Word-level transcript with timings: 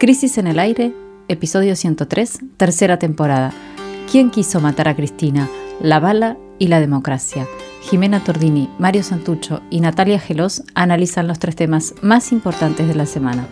Crisis 0.00 0.38
en 0.38 0.46
el 0.46 0.58
aire, 0.58 0.94
episodio 1.28 1.76
103, 1.76 2.38
tercera 2.56 2.98
temporada. 2.98 3.52
¿Quién 4.10 4.30
quiso 4.30 4.58
matar 4.58 4.88
a 4.88 4.96
Cristina? 4.96 5.46
La 5.78 6.00
bala 6.00 6.38
y 6.58 6.68
la 6.68 6.80
democracia. 6.80 7.46
Jimena 7.82 8.24
Tordini, 8.24 8.70
Mario 8.78 9.02
Santucho 9.02 9.60
y 9.68 9.80
Natalia 9.80 10.18
Gelos 10.18 10.62
analizan 10.74 11.28
los 11.28 11.38
tres 11.38 11.54
temas 11.54 11.92
más 12.00 12.32
importantes 12.32 12.88
de 12.88 12.94
la 12.94 13.04
semana. 13.04 13.46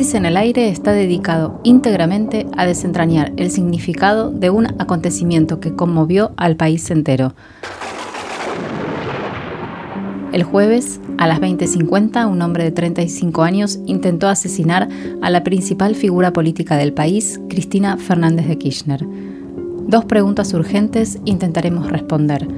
En 0.00 0.24
el 0.24 0.38
aire 0.38 0.70
está 0.70 0.92
dedicado 0.92 1.60
íntegramente 1.62 2.46
a 2.56 2.64
desentrañar 2.64 3.34
el 3.36 3.50
significado 3.50 4.30
de 4.30 4.48
un 4.48 4.66
acontecimiento 4.80 5.60
que 5.60 5.76
conmovió 5.76 6.32
al 6.38 6.56
país 6.56 6.90
entero. 6.90 7.34
El 10.32 10.42
jueves, 10.42 11.00
a 11.18 11.26
las 11.26 11.38
20.50, 11.40 12.28
un 12.28 12.40
hombre 12.40 12.64
de 12.64 12.70
35 12.72 13.42
años 13.42 13.78
intentó 13.84 14.28
asesinar 14.28 14.88
a 15.20 15.28
la 15.28 15.44
principal 15.44 15.94
figura 15.94 16.32
política 16.32 16.78
del 16.78 16.94
país, 16.94 17.38
Cristina 17.50 17.98
Fernández 17.98 18.48
de 18.48 18.56
Kirchner. 18.56 19.06
Dos 19.86 20.06
preguntas 20.06 20.54
urgentes 20.54 21.18
intentaremos 21.26 21.90
responder. 21.90 22.48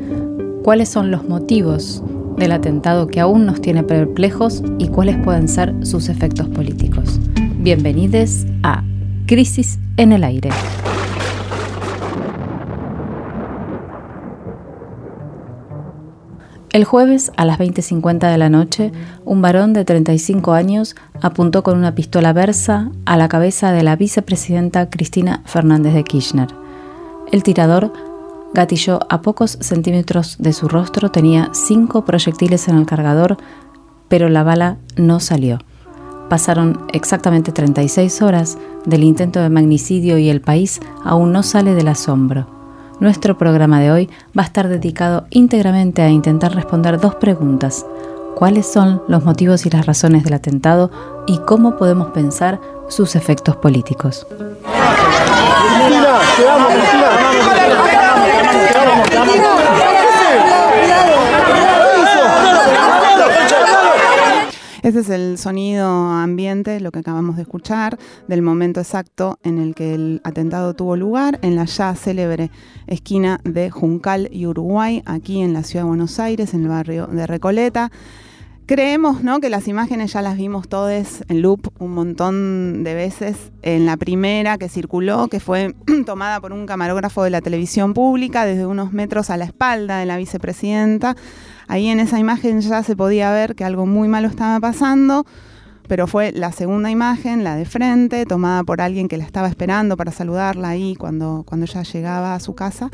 ¿Cuáles 0.62 0.88
son 0.88 1.11
los 1.11 1.28
motivos 1.28 2.05
del 2.36 2.52
atentado 2.52 3.09
que 3.09 3.20
aún 3.20 3.47
nos 3.47 3.61
tiene 3.61 3.83
perplejos 3.83 4.62
y 4.78 4.88
cuáles 4.88 5.16
pueden 5.19 5.48
ser 5.48 5.74
sus 5.84 6.09
efectos 6.09 6.48
políticos. 6.48 7.20
Bienvenidos 7.62 8.44
a 8.64 8.82
Crisis 9.26 9.78
en 9.96 10.10
el 10.10 10.24
Aire. 10.24 10.50
El 16.72 16.82
jueves 16.82 17.30
a 17.36 17.44
las 17.44 17.60
20.50 17.60 18.32
de 18.32 18.36
la 18.36 18.48
noche, 18.48 18.91
un 19.24 19.42
varón 19.42 19.74
de 19.74 19.84
35 19.84 20.54
años 20.54 20.96
apuntó 21.20 21.62
con 21.62 21.78
una 21.78 21.94
pistola 21.94 22.32
Versa 22.32 22.91
a 23.06 23.16
la 23.16 23.28
cabeza 23.28 23.70
de 23.70 23.84
la 23.84 23.94
vicepresidenta 23.94 24.91
Cristina 24.91 25.44
Fernández 25.44 25.94
de 25.94 26.02
Kirchner. 26.02 26.48
El 27.30 27.44
tirador 27.44 27.92
gatilló 28.54 28.98
a 29.08 29.22
pocos 29.22 29.56
centímetros 29.60 30.34
de 30.41 30.52
su 30.52 30.66
rostro, 30.66 31.12
tenía 31.12 31.50
cinco 31.52 32.04
proyectiles 32.04 32.66
en 32.66 32.78
el 32.78 32.86
cargador, 32.86 33.36
pero 34.08 34.28
la 34.28 34.42
bala 34.42 34.78
no 34.97 35.20
salió. 35.20 35.60
Pasaron 36.28 36.87
exactamente 36.92 37.53
36 37.53 38.23
horas 38.23 38.59
del 38.84 39.05
intento 39.05 39.41
de 39.41 39.51
magnicidio 39.51 40.19
y 40.19 40.31
el 40.31 40.41
país 40.41 40.81
aún 41.05 41.33
no 41.33 41.42
sale 41.42 41.75
del 41.75 41.89
asombro. 41.89 42.47
Nuestro 43.01 43.37
programa 43.37 43.81
de 43.81 43.91
hoy 43.91 44.11
va 44.39 44.43
a 44.43 44.47
estar 44.47 44.69
dedicado 44.69 45.27
íntegramente 45.31 46.03
a 46.03 46.11
intentar 46.11 46.55
responder 46.55 47.00
dos 47.00 47.17
preguntas. 47.17 47.84
¿Cuáles 48.37 48.67
son 48.67 49.03
los 49.09 49.25
motivos 49.25 49.67
y 49.67 49.70
las 49.70 49.87
razones 49.87 50.25
del 50.25 50.34
atentado 50.34 50.91
y 51.27 51.39
cómo 51.39 51.77
podemos 51.77 52.11
pensar 52.11 52.61
sus 52.89 53.15
efectos 53.15 53.56
políticos? 53.56 54.27
Ese 64.83 64.98
es 64.98 65.11
el 65.11 65.38
sonido 65.38 65.86
ambiente, 65.86 66.80
lo 66.80 66.91
que 66.91 66.98
acabamos 66.98 67.36
de 67.36 67.42
escuchar, 67.42 67.98
del 68.27 68.42
momento 68.42 68.80
exacto 68.80 69.38
en 69.44 69.58
el 69.58 69.77
que 69.77 69.94
el 69.94 70.20
atentado 70.25 70.75
tuvo 70.75 70.97
lugar 70.97 71.38
en 71.42 71.55
la 71.55 71.66
ya 71.66 71.94
célebre 71.94 72.50
esquina 72.88 73.38
de 73.44 73.70
Juncal 73.70 74.28
y 74.33 74.47
Uruguay, 74.47 75.00
aquí 75.06 75.41
en 75.41 75.53
la 75.53 75.62
ciudad 75.62 75.84
de 75.84 75.88
Buenos 75.91 76.19
Aires, 76.19 76.53
en 76.53 76.62
el 76.62 76.69
barrio 76.69 77.06
de 77.06 77.28
Recoleta. 77.28 77.92
Creemos 78.66 79.22
¿no? 79.22 79.41
que 79.41 79.50
las 79.50 79.69
imágenes 79.69 80.14
ya 80.14 80.22
las 80.22 80.36
vimos 80.36 80.69
todas 80.69 81.25
en 81.28 81.43
loop 81.43 81.69
un 81.78 81.93
montón 81.93 82.82
de 82.82 82.94
veces. 82.94 83.37
En 83.62 83.87
la 83.87 83.97
primera 83.97 84.59
que 84.59 84.69
circuló, 84.69 85.28
que 85.28 85.38
fue 85.38 85.76
tomada 86.06 86.41
por 86.41 86.53
un 86.53 86.66
camarógrafo 86.66 87.22
de 87.22 87.31
la 87.31 87.41
televisión 87.41 87.94
pública 87.94 88.44
desde 88.44 88.66
unos 88.66 88.93
metros 88.93 89.31
a 89.31 89.37
la 89.37 89.44
espalda 89.44 89.99
de 89.99 90.06
la 90.06 90.16
vicepresidenta, 90.16 91.14
Ahí 91.72 91.88
en 91.88 92.00
esa 92.00 92.19
imagen 92.19 92.60
ya 92.60 92.83
se 92.83 92.94
podía 92.97 93.33
ver 93.33 93.55
que 93.55 93.65
algo 93.65 93.87
muy 93.87 94.06
malo 94.06 94.28
estaba 94.28 94.60
pasando, 94.60 95.25
pero 95.88 96.06
fue 96.06 96.31
la 96.31 96.53
segunda 96.53 96.91
imagen, 96.91 97.44
la 97.44 97.56
de 97.56 97.65
frente, 97.65 98.27
tomada 98.27 98.62
por 98.62 98.83
alguien 98.83 99.09
que 99.09 99.16
la 99.16 99.25
estaba 99.25 99.49
esperando 99.49 99.97
para 99.97 100.12
saludarla 100.12 100.69
ahí 100.69 100.94
cuando, 100.97 101.44
cuando 101.47 101.65
ella 101.65 101.82
llegaba 101.82 102.34
a 102.34 102.41
su 102.41 102.55
casa 102.55 102.91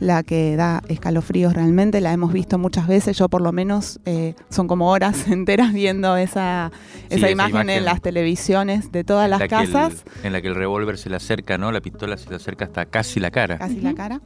la 0.00 0.22
que 0.22 0.56
da 0.56 0.82
escalofríos 0.88 1.54
realmente, 1.54 2.00
la 2.00 2.12
hemos 2.12 2.32
visto 2.32 2.58
muchas 2.58 2.86
veces, 2.86 3.16
yo 3.16 3.28
por 3.28 3.40
lo 3.40 3.52
menos 3.52 4.00
eh, 4.04 4.34
son 4.48 4.68
como 4.68 4.90
horas 4.90 5.26
enteras 5.28 5.72
viendo 5.72 6.16
esa, 6.16 6.70
esa, 7.10 7.30
imagen, 7.30 7.70
en 7.70 7.84
las 7.84 8.00
televisiones 8.00 8.92
de 8.92 9.04
todas 9.04 9.28
las 9.28 9.48
casas. 9.48 10.04
en 10.22 10.32
la 10.32 10.40
que 10.40 10.48
el 10.48 10.54
revólver 10.54 10.98
se 10.98 11.10
le 11.10 11.16
acerca, 11.16 11.58
¿no? 11.58 11.72
La 11.72 11.80
pistola 11.80 12.16
se 12.16 12.30
le 12.30 12.36
acerca 12.36 12.66
hasta 12.66 12.86
casi 12.86 13.20
la 13.20 13.30
cara. 13.30 13.58
Casi 13.58 13.80
la 13.80 13.94
cara. 13.94 14.20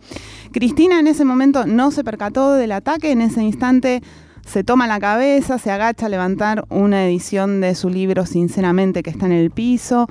Cristina 0.52 1.00
en 1.00 1.06
ese 1.06 1.24
momento 1.24 1.66
no 1.66 1.90
se 1.90 2.04
percató 2.04 2.54
del 2.54 2.72
ataque, 2.72 3.12
en 3.12 3.22
ese 3.22 3.42
instante 3.42 4.02
se 4.46 4.64
toma 4.64 4.86
la 4.86 4.98
cabeza, 4.98 5.58
se 5.58 5.70
agacha 5.70 6.06
a 6.06 6.08
levantar 6.08 6.64
una 6.68 7.06
edición 7.06 7.60
de 7.60 7.74
su 7.74 7.88
libro 7.88 8.26
Sinceramente 8.26 9.02
que 9.02 9.10
está 9.10 9.26
en 9.26 9.32
el 9.32 9.50
piso. 9.50 10.08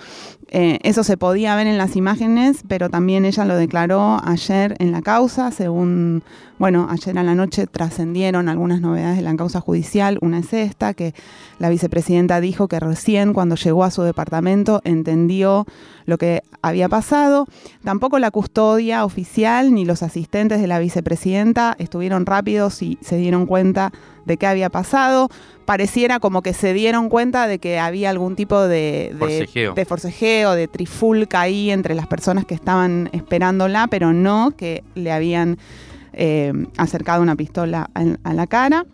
Eh, 0.53 0.79
eso 0.84 1.06
se 1.06 1.16
podía 1.16 1.56
ver 1.56 1.67
en 1.67 1.78
las 1.78 1.95
imágenes, 1.95 2.63
pero 2.67 2.89
también 2.89 3.23
ella 3.23 3.45
lo 3.45 3.56
declaró 3.56 4.19
ayer 4.22 4.75
en 4.79 4.91
la 4.91 5.01
causa, 5.01 5.50
según, 5.50 6.23
bueno, 6.59 6.88
ayer 6.89 7.17
a 7.17 7.23
la 7.23 7.35
noche 7.35 7.67
trascendieron 7.67 8.50
algunas 8.50 8.81
novedades 8.81 9.16
de 9.16 9.23
la 9.23 9.34
causa 9.38 9.61
judicial. 9.61 10.17
Una 10.22 10.40
es 10.40 10.51
esta, 10.51 10.94
que 10.94 11.13
la 11.57 11.69
vicepresidenta 11.69 12.41
dijo 12.41 12.67
que 12.67 12.81
recién 12.81 13.31
cuando 13.31 13.56
llegó 13.56 13.85
a 13.85 13.91
su 13.91 14.01
departamento 14.01 14.81
entendió 14.84 15.66
lo 16.06 16.17
que 16.17 16.44
había 16.61 16.90
pasado. 16.90 17.47
Tampoco 17.85 18.19
la 18.19 18.29
custodia 18.29 19.06
oficial 19.06 19.73
ni 19.73 19.85
los 19.85 20.03
asistentes 20.03 20.59
de 20.59 20.67
la 20.67 20.79
vicepresidenta 20.79 21.78
estuvieron 21.79 22.25
rápidos 22.25 22.81
y 22.81 22.97
se 23.00 23.16
dieron 23.16 23.45
cuenta 23.45 23.94
de 24.25 24.35
qué 24.35 24.47
había 24.47 24.69
pasado. 24.69 25.29
Pareciera 25.72 26.20
como 26.20 26.42
que 26.42 26.52
se 26.52 26.74
dieron 26.74 27.08
cuenta 27.08 27.48
de 27.48 27.58
que 27.58 27.80
había 27.80 28.09
algún 28.09 28.36
tipo 28.36 28.59
de, 28.59 29.16
de, 29.18 29.86
forcejeo. 29.86 30.54
de 30.54 30.68
trifulca 30.68 31.40
ahí 31.40 31.72
entre 31.72 31.96
las 31.96 32.08
personas 32.08 32.44
que 32.44 32.54
estaban 32.54 33.09
esperándola, 33.14 33.88
pero 33.88 34.12
no 34.12 34.52
que 34.52 34.84
le 34.96 35.14
habían 35.14 35.59
eh, 36.12 36.52
acercado 36.76 37.22
una 37.22 37.38
pistola 37.38 37.90
a 37.94 38.34
la 38.34 38.48
cara. 38.48 38.86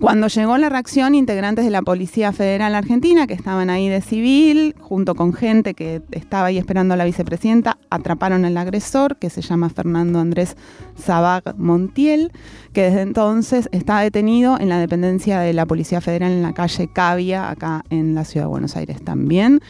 Cuando 0.00 0.28
llegó 0.28 0.56
la 0.58 0.68
reacción, 0.68 1.14
integrantes 1.14 1.64
de 1.64 1.72
la 1.72 1.82
Policía 1.82 2.32
Federal 2.32 2.74
Argentina, 2.74 3.26
que 3.26 3.34
estaban 3.34 3.68
ahí 3.68 3.88
de 3.88 4.00
civil, 4.00 4.76
junto 4.78 5.14
con 5.16 5.32
gente 5.32 5.74
que 5.74 6.02
estaba 6.12 6.46
ahí 6.46 6.58
esperando 6.58 6.94
a 6.94 6.96
la 6.96 7.04
vicepresidenta, 7.04 7.78
atraparon 7.90 8.44
al 8.44 8.56
agresor, 8.56 9.16
que 9.16 9.28
se 9.28 9.42
llama 9.42 9.70
Fernando 9.70 10.20
Andrés 10.20 10.56
Sabag 10.96 11.56
Montiel, 11.58 12.30
que 12.72 12.82
desde 12.82 13.02
entonces 13.02 13.68
está 13.72 13.98
detenido 14.00 14.58
en 14.60 14.68
la 14.68 14.78
dependencia 14.78 15.40
de 15.40 15.52
la 15.52 15.66
Policía 15.66 16.00
Federal 16.00 16.30
en 16.30 16.42
la 16.42 16.52
calle 16.52 16.88
Cavia, 16.92 17.50
acá 17.50 17.84
en 17.90 18.14
la 18.14 18.24
ciudad 18.24 18.46
de 18.46 18.50
Buenos 18.50 18.76
Aires 18.76 19.02
también. 19.02 19.60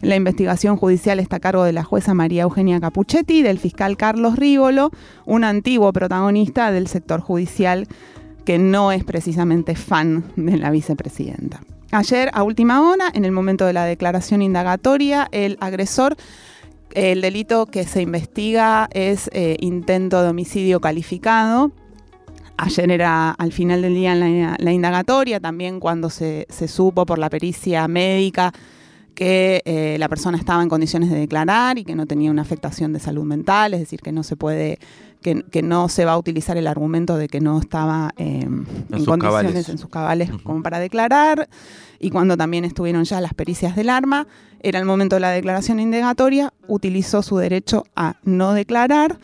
La 0.00 0.16
investigación 0.16 0.76
judicial 0.78 1.20
está 1.20 1.36
a 1.36 1.40
cargo 1.40 1.62
de 1.62 1.74
la 1.74 1.84
jueza 1.84 2.14
María 2.14 2.44
Eugenia 2.44 2.80
Capuchetti 2.80 3.38
y 3.38 3.42
del 3.42 3.58
fiscal 3.58 3.98
Carlos 3.98 4.36
Rívolo, 4.36 4.90
un 5.26 5.44
antiguo 5.44 5.92
protagonista 5.92 6.72
del 6.72 6.86
sector 6.86 7.20
judicial 7.20 7.86
que 8.44 8.58
no 8.58 8.92
es 8.92 9.04
precisamente 9.04 9.74
fan 9.74 10.24
de 10.36 10.56
la 10.56 10.70
vicepresidenta. 10.70 11.60
Ayer, 11.92 12.30
a 12.32 12.44
última 12.44 12.88
hora, 12.88 13.10
en 13.12 13.24
el 13.24 13.32
momento 13.32 13.66
de 13.66 13.72
la 13.72 13.84
declaración 13.84 14.42
indagatoria, 14.42 15.28
el 15.32 15.58
agresor, 15.60 16.16
el 16.92 17.20
delito 17.20 17.66
que 17.66 17.84
se 17.84 18.02
investiga 18.02 18.88
es 18.92 19.28
eh, 19.32 19.56
intento 19.60 20.22
de 20.22 20.28
homicidio 20.28 20.80
calificado. 20.80 21.72
Ayer 22.56 22.90
era 22.92 23.30
al 23.30 23.52
final 23.52 23.82
del 23.82 23.94
día 23.94 24.14
la, 24.14 24.56
la 24.58 24.72
indagatoria, 24.72 25.40
también 25.40 25.80
cuando 25.80 26.10
se, 26.10 26.46
supo 26.68 27.06
por 27.06 27.18
la 27.18 27.30
pericia 27.30 27.88
médica 27.88 28.52
que 29.14 29.62
eh, 29.64 29.96
la 29.98 30.08
persona 30.08 30.38
estaba 30.38 30.62
en 30.62 30.68
condiciones 30.68 31.10
de 31.10 31.18
declarar 31.18 31.78
y 31.78 31.84
que 31.84 31.94
no 31.94 32.06
tenía 32.06 32.30
una 32.30 32.42
afectación 32.42 32.92
de 32.92 33.00
salud 33.00 33.24
mental, 33.24 33.74
es 33.74 33.80
decir, 33.80 34.00
que 34.00 34.12
no 34.12 34.22
se 34.22 34.36
puede 34.36 34.78
que, 35.20 35.62
no 35.62 35.88
se 35.88 36.04
va 36.04 36.12
a 36.12 36.18
utilizar 36.18 36.56
el 36.56 36.66
argumento 36.66 37.16
de 37.16 37.28
que 37.28 37.40
no 37.40 37.58
estaba 37.58 38.12
eh, 38.16 38.40
en, 38.42 39.04
condiciones 39.04 39.68
en 39.68 39.78
sus 39.78 39.90
cabales 39.90 40.30
como 40.42 40.62
para 40.62 40.78
declarar, 40.78 41.48
y 41.98 42.10
cuando 42.10 42.36
también 42.36 42.64
estuvieron 42.64 43.04
ya 43.04 43.20
las 43.20 43.34
pericias 43.34 43.76
del 43.76 43.90
arma, 43.90 44.26
era 44.60 44.78
el 44.78 44.84
momento 44.84 45.16
de 45.16 45.20
la 45.20 45.30
declaración 45.30 45.80
indagatoria, 45.80 46.52
utilizó 46.66 47.22
su 47.22 47.36
derecho 47.36 47.84
a 47.96 48.16
no 48.24 48.52
declarar. 48.54 49.18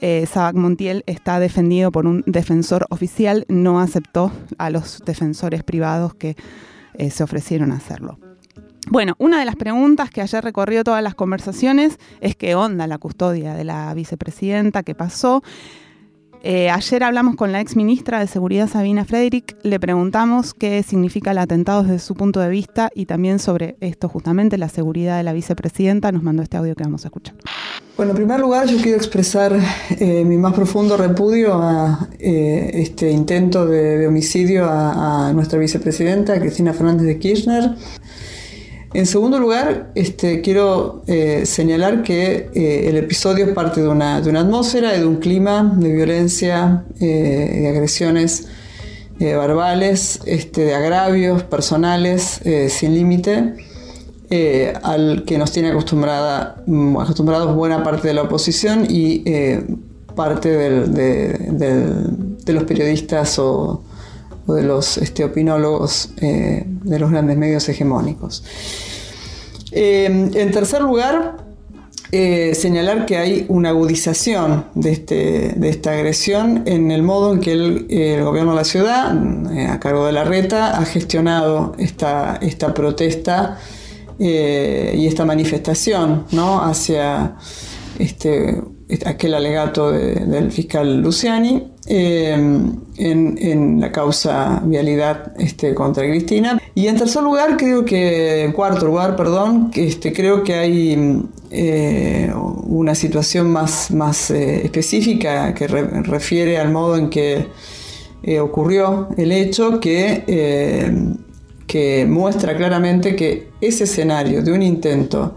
Eh, 0.00 0.26
Sabac 0.26 0.54
Montiel 0.54 1.02
está 1.06 1.40
defendido 1.40 1.90
por 1.90 2.06
un 2.06 2.22
defensor 2.26 2.86
oficial, 2.90 3.44
no 3.48 3.80
aceptó 3.80 4.30
a 4.56 4.70
los 4.70 5.02
defensores 5.04 5.64
privados 5.64 6.14
que 6.14 6.36
eh, 6.94 7.10
se 7.10 7.24
ofrecieron 7.24 7.72
a 7.72 7.76
hacerlo. 7.76 8.18
Bueno, 8.86 9.14
una 9.18 9.38
de 9.38 9.44
las 9.44 9.56
preguntas 9.56 10.10
que 10.10 10.22
ayer 10.22 10.42
recorrió 10.42 10.84
todas 10.84 11.02
las 11.02 11.14
conversaciones 11.14 11.98
es 12.20 12.36
qué 12.36 12.54
onda 12.54 12.86
la 12.86 12.98
custodia 12.98 13.54
de 13.54 13.64
la 13.64 13.92
vicepresidenta, 13.92 14.82
qué 14.82 14.94
pasó. 14.94 15.42
Eh, 16.44 16.70
ayer 16.70 17.02
hablamos 17.02 17.34
con 17.34 17.50
la 17.50 17.60
ex 17.60 17.74
ministra 17.74 18.20
de 18.20 18.28
Seguridad 18.28 18.68
Sabina 18.68 19.04
Frederick, 19.04 19.56
le 19.64 19.80
preguntamos 19.80 20.54
qué 20.54 20.84
significa 20.84 21.32
el 21.32 21.38
atentado 21.38 21.82
desde 21.82 21.98
su 21.98 22.14
punto 22.14 22.38
de 22.38 22.48
vista 22.48 22.90
y 22.94 23.06
también 23.06 23.40
sobre 23.40 23.76
esto 23.80 24.08
justamente, 24.08 24.56
la 24.56 24.68
seguridad 24.68 25.16
de 25.16 25.24
la 25.24 25.32
vicepresidenta, 25.32 26.12
nos 26.12 26.22
mandó 26.22 26.44
este 26.44 26.56
audio 26.56 26.76
que 26.76 26.84
vamos 26.84 27.04
a 27.04 27.08
escuchar. 27.08 27.34
Bueno, 27.96 28.12
en 28.12 28.16
primer 28.16 28.38
lugar 28.38 28.68
yo 28.68 28.80
quiero 28.80 28.96
expresar 28.96 29.58
eh, 29.98 30.24
mi 30.24 30.36
más 30.36 30.54
profundo 30.54 30.96
repudio 30.96 31.54
a 31.60 32.08
eh, 32.20 32.70
este 32.74 33.10
intento 33.10 33.66
de, 33.66 34.06
homicidio 34.06 34.66
a, 34.66 35.28
a 35.28 35.32
nuestra 35.32 35.58
vicepresidenta, 35.58 36.38
Cristina 36.38 36.72
Fernández 36.72 37.06
de 37.08 37.18
Kirchner. 37.18 37.74
En 38.94 39.04
segundo 39.04 39.38
lugar, 39.38 39.90
este, 39.94 40.40
quiero 40.40 41.02
eh, 41.06 41.44
señalar 41.44 42.02
que 42.02 42.48
eh, 42.54 42.88
el 42.88 42.96
episodio 42.96 43.44
es 43.44 43.52
parte 43.52 43.82
de 43.82 43.88
una, 43.88 44.22
de 44.22 44.30
una, 44.30 44.40
atmósfera 44.40 44.96
y 44.96 45.00
de 45.00 45.06
un 45.06 45.16
clima 45.16 45.74
de 45.76 45.92
violencia, 45.92 46.84
eh, 46.98 47.58
de 47.60 47.68
agresiones 47.68 48.46
verbales, 49.18 50.20
este, 50.26 50.62
de 50.62 50.76
agravios 50.76 51.42
personales 51.42 52.40
sin 52.68 52.94
límite, 52.94 53.54
al 54.84 55.24
que 55.26 55.38
nos 55.38 55.50
tiene 55.50 55.70
acostumbrada, 55.70 56.62
mm, 56.66 56.98
acostumbrados 56.98 57.52
buena 57.52 57.82
parte 57.82 58.06
de 58.06 58.14
la 58.14 58.22
oposición 58.22 58.86
y 58.88 59.24
parte 60.14 60.50
de 60.50 62.02
los 62.46 62.62
periodistas 62.62 63.40
o 63.40 63.82
de 64.54 64.62
los 64.62 64.98
este, 64.98 65.24
opinólogos 65.24 66.10
eh, 66.20 66.64
de 66.66 66.98
los 66.98 67.10
grandes 67.10 67.36
medios 67.36 67.68
hegemónicos. 67.68 68.44
Eh, 69.72 70.06
en 70.06 70.50
tercer 70.50 70.80
lugar, 70.82 71.46
eh, 72.10 72.54
señalar 72.54 73.04
que 73.04 73.18
hay 73.18 73.44
una 73.48 73.68
agudización 73.68 74.64
de, 74.74 74.92
este, 74.92 75.52
de, 75.56 75.68
esta 75.68 75.92
agresión 75.92 76.62
en 76.66 76.90
el 76.90 77.02
modo 77.02 77.32
en 77.32 77.40
que 77.40 77.52
el, 77.52 78.24
gobierno 78.24 78.52
de 78.52 78.56
la 78.56 78.64
ciudad, 78.64 79.12
a 79.70 79.78
cargo 79.78 80.06
de 80.06 80.12
la 80.12 80.24
reta, 80.24 80.78
ha 80.78 80.84
gestionado 80.86 81.74
esta, 81.78 82.38
esta 82.40 82.72
protesta 82.72 83.58
y 84.18 85.06
esta 85.06 85.24
manifestación 85.24 86.24
¿no? 86.32 86.60
hacia 86.60 87.36
este, 87.98 88.60
aquel 89.04 89.34
alegato 89.34 89.92
del 89.92 90.50
fiscal 90.50 91.02
Luciani 91.02 91.72
eh, 91.90 92.32
en, 92.98 93.80
la 93.80 93.90
causa 93.90 94.60
vialidad 94.62 95.32
este, 95.38 95.74
contra 95.74 96.04
Cristina. 96.04 96.60
Y 96.74 96.86
en 96.86 96.98
tercer 96.98 97.22
lugar, 97.22 97.56
creo 97.56 97.82
que, 97.82 98.44
en 98.44 98.52
cuarto 98.52 98.84
lugar, 98.84 99.16
perdón, 99.16 99.70
este, 99.74 100.12
creo 100.12 100.44
que 100.44 100.54
hay 100.54 101.22
eh, 101.50 102.30
una 102.34 102.94
situación 102.94 103.50
más, 103.50 103.90
más 103.90 104.30
eh, 104.30 104.66
específica 104.66 105.54
que 105.54 105.66
refiere 105.66 106.58
al 106.58 106.70
modo 106.70 106.96
en 106.96 107.08
que 107.08 107.46
ocurrió 108.38 109.08
el 109.16 109.32
hecho 109.32 109.80
que, 109.80 110.24
que 111.66 112.06
muestra 112.06 112.54
claramente 112.54 113.16
que 113.16 113.48
ese 113.60 113.84
escenario 113.84 114.42
de 114.42 114.52
un 114.52 114.62
intento 114.62 115.36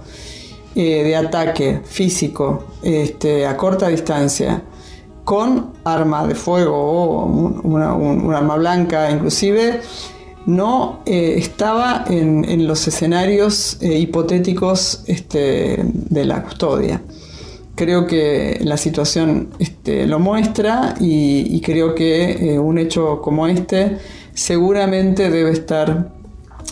de 0.76 1.16
ataque 1.16 1.80
físico 1.86 2.66
este, 2.84 3.46
a 3.46 3.56
corta 3.56 3.88
distancia 3.88 4.64
con 5.32 5.72
arma 5.86 6.28
de 6.28 6.36
fuego 6.36 6.76
o 6.76 7.26
un, 7.26 8.34
arma 8.34 8.58
blanca 8.58 9.10
inclusive, 9.10 9.80
no 10.46 11.00
eh, 11.06 11.36
estaba 11.38 12.04
en, 12.10 12.68
los 12.68 12.86
escenarios 12.86 13.78
eh, 13.80 13.98
hipotéticos 13.98 15.06
este, 15.08 15.86
de 15.86 16.26
la 16.26 16.44
custodia. 16.44 17.02
Creo 17.76 18.08
que 18.08 18.60
la 18.62 18.76
situación 18.76 19.52
este, 19.58 20.06
lo 20.06 20.20
muestra 20.20 20.96
y, 21.00 21.62
creo 21.62 21.96
que 21.96 22.56
eh, 22.56 22.60
un 22.60 22.78
hecho 22.78 23.22
como 23.22 23.48
este 23.48 24.00
seguramente 24.34 25.30
debe 25.30 25.52
estar 25.52 26.12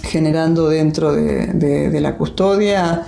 generando 0.03 0.67
dentro 0.67 1.13
de 1.13 2.01
la 2.01 2.17
custodia 2.17 3.07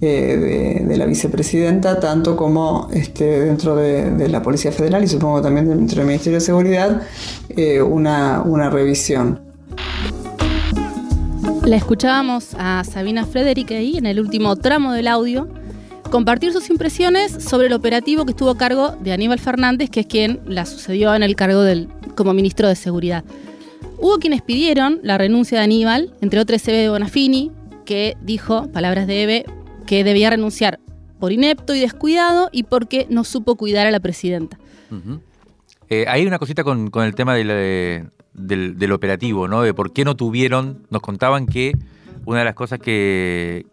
eh, 0.00 0.82
de, 0.86 0.96
la 0.96 1.06
vicepresidenta, 1.06 2.00
tanto 2.00 2.36
como 2.36 2.88
este, 2.92 3.40
dentro 3.40 3.76
de, 3.76 4.28
la 4.28 4.42
Policía 4.42 4.72
Federal 4.72 5.04
y 5.04 5.08
supongo 5.08 5.42
también 5.42 5.68
dentro 5.68 5.98
del 5.98 6.06
Ministerio 6.06 6.38
de 6.38 6.44
Seguridad, 6.44 7.02
eh, 7.50 7.82
una, 7.82 8.42
una 8.42 8.70
revisión. 8.70 9.40
La 11.64 11.76
escuchábamos 11.76 12.54
a 12.58 12.82
Sabina 12.84 13.26
Frederick 13.26 13.70
ahí 13.72 13.98
en 13.98 14.06
el 14.06 14.18
último 14.18 14.56
tramo 14.56 14.92
del 14.92 15.08
audio 15.08 15.48
compartir 16.10 16.52
sus 16.52 16.68
impresiones 16.70 17.32
sobre 17.32 17.68
el 17.68 17.72
operativo 17.72 18.24
que 18.24 18.32
estuvo 18.32 18.50
a 18.50 18.58
cargo 18.58 18.96
de 19.00 19.12
Aníbal 19.12 19.38
Fernández, 19.38 19.90
que 19.90 20.00
es 20.00 20.06
quien 20.06 20.40
la 20.44 20.66
sucedió 20.66 21.14
en 21.14 21.22
el 21.22 21.36
cargo 21.36 21.62
del, 21.62 21.88
como 22.16 22.34
ministro 22.34 22.68
de 22.68 22.74
Seguridad. 22.74 23.24
Hubo 23.98 24.18
quienes 24.18 24.42
pidieron 24.42 24.98
la 25.02 25.18
renuncia 25.18 25.58
de 25.58 25.64
Aníbal, 25.64 26.12
entre 26.20 26.40
otros 26.40 26.66
Eve 26.66 26.88
Bonafini, 26.88 27.52
que 27.84 28.16
dijo, 28.22 28.66
palabras 28.68 29.06
de 29.06 29.22
Eve, 29.22 29.44
que 29.90 30.04
debía 30.04 30.30
renunciar 30.30 30.78
por 31.18 31.32
inepto 31.32 31.74
y 31.74 31.80
descuidado 31.80 32.48
y 32.52 32.62
porque 32.62 33.08
no 33.10 33.24
supo 33.24 33.56
cuidar 33.56 33.88
a 33.88 33.90
la 33.90 33.98
presidenta. 33.98 34.56
Eh, 35.88 36.04
hay 36.06 36.24
una 36.24 36.38
cosita 36.38 36.62
con, 36.62 36.92
el 36.94 37.14
tema 37.16 37.34
del, 37.34 38.92
operativo, 38.92 39.48
¿no? 39.48 39.62
De 39.62 39.74
por 39.74 39.92
qué 39.92 40.04
no 40.04 40.14
tuvieron, 40.14 40.86
nos 40.90 41.02
contaban 41.02 41.46
que 41.46 41.76
una 42.24 42.38
de 42.38 42.44
las 42.44 42.54
cosas 42.54 42.78
que 42.78 43.64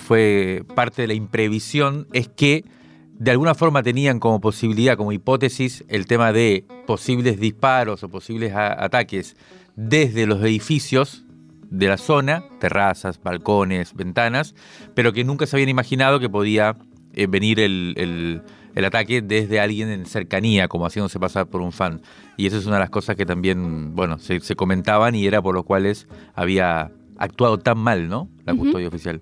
fue 0.00 0.64
parte 0.74 1.02
de 1.02 1.06
la 1.06 1.14
imprevisión 1.14 2.08
es 2.12 2.26
que 2.26 2.64
de 3.12 3.30
alguna 3.30 3.54
forma 3.54 3.84
tenían 3.84 4.18
como 4.18 4.40
posibilidad, 4.40 4.96
como 4.96 5.12
hipótesis, 5.12 5.84
el 5.86 6.06
tema 6.06 6.32
de 6.32 6.64
posibles 6.84 7.38
disparos 7.38 8.02
o 8.02 8.08
posibles 8.08 8.54
ataques 8.56 9.36
desde 9.76 10.26
los 10.26 10.42
edificios 10.42 11.22
de 11.70 11.88
la 11.88 11.96
zona, 11.96 12.44
terrazas, 12.58 13.20
balcones, 13.22 13.94
ventanas, 13.94 14.54
pero 14.94 15.12
que 15.12 15.24
nunca 15.24 15.46
se 15.46 15.56
habían 15.56 15.68
imaginado 15.68 16.20
que 16.20 16.28
podía 16.28 16.76
eh, 17.14 17.26
venir 17.26 17.60
el, 17.60 18.42
ataque 18.84 19.22
desde 19.22 19.60
alguien 19.60 19.88
en 19.90 20.06
cercanía, 20.06 20.68
como 20.68 20.86
haciéndose 20.86 21.18
pasar 21.20 21.46
por 21.46 21.60
un 21.60 21.72
fan. 21.72 22.02
Y 22.36 22.46
esa 22.46 22.56
es 22.56 22.66
una 22.66 22.76
de 22.76 22.80
las 22.80 22.90
cosas 22.90 23.16
que 23.16 23.26
también, 23.26 23.94
bueno, 23.94 24.18
se, 24.18 24.40
comentaban 24.56 25.14
y 25.14 25.26
era 25.26 25.40
por 25.42 25.54
lo 25.54 25.64
cuales 25.64 26.08
había 26.34 26.90
actuado 27.18 27.58
tan 27.58 27.78
mal, 27.78 28.08
¿no? 28.08 28.28
La 28.46 28.54
custodia 28.54 28.88
oficial. 28.88 29.20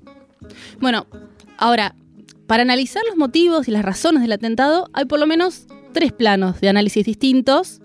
Bueno, 0.81 1.06
ahora, 1.59 1.95
para 2.47 2.62
analizar 2.62 3.03
los 3.09 3.17
motivos 3.17 3.69
y 3.69 3.73
las 3.73 3.85
razones 3.85 4.23
del 4.23 4.33
atentado, 4.33 4.89
hay 4.93 5.05
por 5.05 5.19
lo 5.19 5.27
menos 5.27 5.67
tres 5.93 6.12
planos 6.12 6.61
de 6.61 6.69
análisis 6.69 7.05
distintos, 7.05 7.81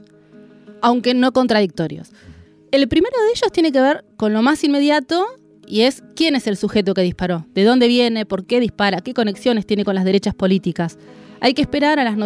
aunque 0.81 1.13
no 1.13 1.31
contradictorios. 1.31 2.11
El 2.73 2.87
primero 2.87 3.15
de 3.15 3.29
ellos 3.35 3.51
tiene 3.51 3.71
que 3.71 3.79
ver 3.79 4.03
con 4.17 4.33
lo 4.33 4.41
más 4.41 4.63
inmediato 4.63 5.23
y 5.67 5.81
es 5.81 6.01
quién 6.15 6.35
es 6.35 6.47
el 6.47 6.57
sujeto 6.57 6.95
que 6.95 7.03
disparó, 7.03 7.45
de 7.53 7.65
dónde 7.65 7.87
viene, 7.87 8.25
por 8.25 8.47
qué 8.47 8.59
dispara, 8.59 8.99
qué 9.01 9.13
conexiones 9.13 9.67
tiene 9.67 9.85
con 9.85 9.93
las 9.93 10.05
derechas 10.05 10.33
políticas. 10.33 10.97
Hay 11.39 11.53
que 11.53 11.61
esperar 11.61 11.99
a, 11.99 12.03
las 12.03 12.17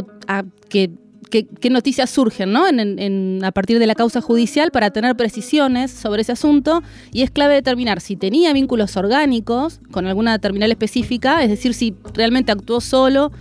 que, 0.70 0.92
qué 1.30 1.70
noticias 1.70 2.10
surgen 2.10 2.54
¿no? 2.54 2.63
a 2.66 3.51
partir 3.51 3.77
de 3.77 3.88
la 3.88 3.94
causa 3.94 4.22
judicial 4.22 4.72
para 4.72 4.92
tener 4.92 5.18
precisiones 5.18 5.92
sobre 5.92 6.22
ese 6.22 6.32
asunto 6.32 6.82
y 7.12 7.24
es 7.24 7.30
clave 7.30 7.56
determinar 7.56 8.00
si 8.00 8.16
tenía 8.16 8.54
vínculos 8.54 8.96
orgánicos 8.96 9.82
con 9.92 10.08
alguna 10.08 10.39
terminal 10.39 10.72
específica, 10.72 11.44
es 11.44 11.50
decir, 11.50 11.74
si 11.74 11.94
realmente 12.13 12.54
actuó 12.54 12.80
solo 12.80 13.34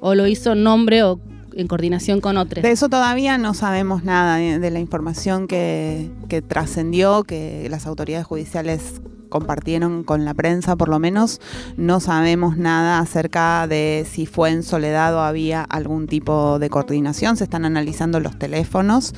o 0.00 0.14
lo 0.14 0.26
hizo 0.26 0.52
en 0.52 0.64
nombre 0.64 1.02
o 1.02 1.18
en 1.54 1.66
coordinación 1.66 2.20
con 2.20 2.36
otros. 2.36 2.62
De 2.62 2.70
eso 2.70 2.88
todavía 2.88 3.38
no 3.38 3.54
sabemos 3.54 4.04
nada, 4.04 4.42
eh, 4.42 4.58
de 4.58 4.70
la 4.70 4.80
información 4.80 5.46
que, 5.46 6.10
trascendió, 6.48 7.24
que 7.24 7.66
las 7.70 7.86
autoridades 7.86 8.26
judiciales 8.26 9.00
compartieron 9.28 10.04
con 10.04 10.26
la 10.26 10.34
prensa, 10.34 10.76
por 10.76 10.90
lo 10.90 10.98
menos 10.98 11.40
no 11.78 12.00
sabemos 12.00 12.58
nada 12.58 12.98
acerca 12.98 13.66
de 13.66 14.06
si 14.08 14.26
fue 14.26 14.50
en 14.50 14.62
soledad 14.62 15.14
o 15.14 15.20
había 15.20 15.62
algún 15.62 16.06
tipo 16.06 16.58
de 16.58 16.68
coordinación. 16.68 17.38
Se 17.38 17.44
están 17.44 17.64
analizando 17.64 18.20
los 18.20 18.38
teléfonos 18.38 19.14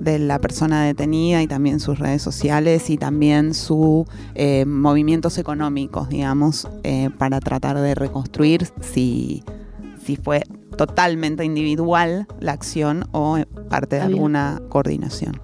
de 0.00 0.18
la 0.18 0.40
persona 0.40 0.84
detenida 0.84 1.42
y 1.42 1.46
también 1.46 1.78
sus 1.78 2.00
redes 2.00 2.22
sociales 2.22 2.90
y 2.90 2.98
también 2.98 3.54
sus 3.54 4.06
eh, 4.34 4.64
movimientos 4.66 5.38
económicos, 5.38 6.08
digamos, 6.08 6.68
eh, 6.82 7.10
para 7.16 7.38
tratar 7.38 7.78
de 7.78 7.94
reconstruir 7.94 8.68
si, 8.80 9.44
si 10.04 10.16
fue 10.16 10.42
totalmente 10.86 11.44
individual 11.44 12.26
la 12.40 12.52
acción 12.52 13.04
o 13.12 13.38
parte 13.68 13.96
de 13.96 14.02
alguna 14.02 14.60
coordinación. 14.68 15.40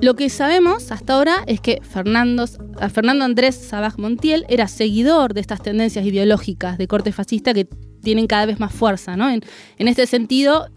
Lo 0.00 0.14
que 0.14 0.30
sabemos 0.30 0.90
hasta 0.90 1.12
ahora 1.12 1.44
es 1.46 1.60
que 1.60 1.80
Fernando, 1.82 2.46
Fernando 2.90 3.26
Andrés 3.26 3.54
Sabaj 3.54 3.98
Montiel 3.98 4.46
era 4.48 4.66
seguidor 4.66 5.34
de 5.34 5.42
estas 5.42 5.62
tendencias 5.62 6.06
ideológicas 6.06 6.78
de 6.78 6.86
corte 6.88 7.12
fascista 7.12 7.52
que 7.52 7.66
tienen 8.02 8.26
cada 8.26 8.46
vez 8.46 8.58
más 8.58 8.72
fuerza. 8.72 9.14
¿no? 9.14 9.28
En, 9.28 9.42
este 9.76 10.06
sentido, 10.06 10.68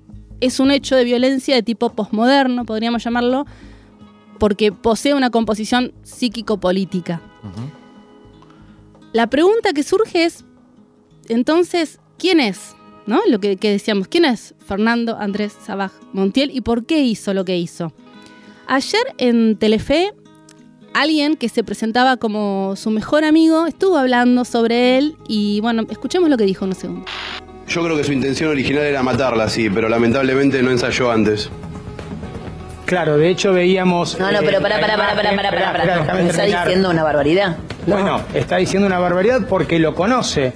es 0.41 0.59
un 0.59 0.71
hecho 0.71 0.97
de 0.97 1.05
violencia 1.05 1.55
de 1.55 1.63
tipo 1.63 1.89
posmoderno, 1.93 2.65
podríamos 2.65 3.01
llamarlo, 3.01 3.45
porque 4.39 4.73
posee 4.73 5.13
una 5.13 5.29
composición 5.29 5.93
psíquico-política. 6.03 7.21
La 9.13 9.27
pregunta 9.27 9.71
que 9.71 9.83
surge 9.83 10.25
es, 10.25 10.43
entonces, 11.29 11.99
¿quién 12.17 12.41
es 12.41 12.76
¿no? 13.07 13.21
Lo 13.27 13.39
que, 13.39 13.57
que 13.57 13.71
decíamos, 13.71 14.07
¿quién 14.07 14.25
es 14.25 14.53
Fernando 14.67 15.17
Andrés 15.19 15.55
Sabaj 15.65 15.91
Montiel 16.13 16.51
y 16.53 16.61
por 16.61 16.85
qué 16.85 16.99
hizo 16.99 17.33
lo 17.33 17.43
que 17.45 17.57
hizo? 17.57 17.91
Ayer 18.67 19.01
en 19.17 19.55
Telefe, 19.57 20.13
alguien 20.93 21.35
que 21.35 21.49
se 21.49 21.63
presentaba 21.63 22.17
como 22.17 22.75
su 22.75 22.91
mejor 22.91 23.23
amigo 23.23 23.65
estuvo 23.65 23.97
hablando 23.97 24.43
sobre 24.45 24.97
él 24.97 25.15
y 25.27 25.59
bueno, 25.61 25.83
escuchemos 25.89 26.29
lo 26.29 26.37
que 26.37 26.43
dijo 26.43 26.65
unos 26.65 26.77
segundos. 26.77 27.09
Yo 27.67 27.83
creo 27.83 27.97
que 27.97 28.03
su 28.03 28.13
intención 28.13 28.49
original 28.49 28.83
era 28.83 29.03
matarla, 29.03 29.49
sí, 29.49 29.69
pero 29.69 29.89
lamentablemente 29.89 30.61
no 30.61 30.71
ensayó 30.71 31.11
antes. 31.11 31.49
Claro, 32.85 33.17
de 33.17 33.29
hecho 33.29 33.51
veíamos. 33.51 34.17
No, 34.17 34.31
no, 34.31 34.39
eh, 34.39 34.43
pero 34.45 34.61
para, 34.61 34.75
la 34.79 34.81
para, 34.81 34.95
para, 34.97 35.15
para, 35.15 35.33
imagen- 35.33 35.35
para, 35.35 35.49
para, 35.49 35.67
Esperá, 35.67 35.83
para. 35.83 36.01
déjame 36.03 36.23
¿Me 36.23 36.29
está 36.29 36.43
diciendo 36.43 36.89
una 36.89 37.03
barbaridad? 37.03 37.57
Bueno, 37.85 38.21
está 38.33 38.55
diciendo 38.57 38.87
una 38.87 38.99
barbaridad 38.99 39.45
porque 39.49 39.79
lo 39.79 39.93
conoce. 39.93 40.53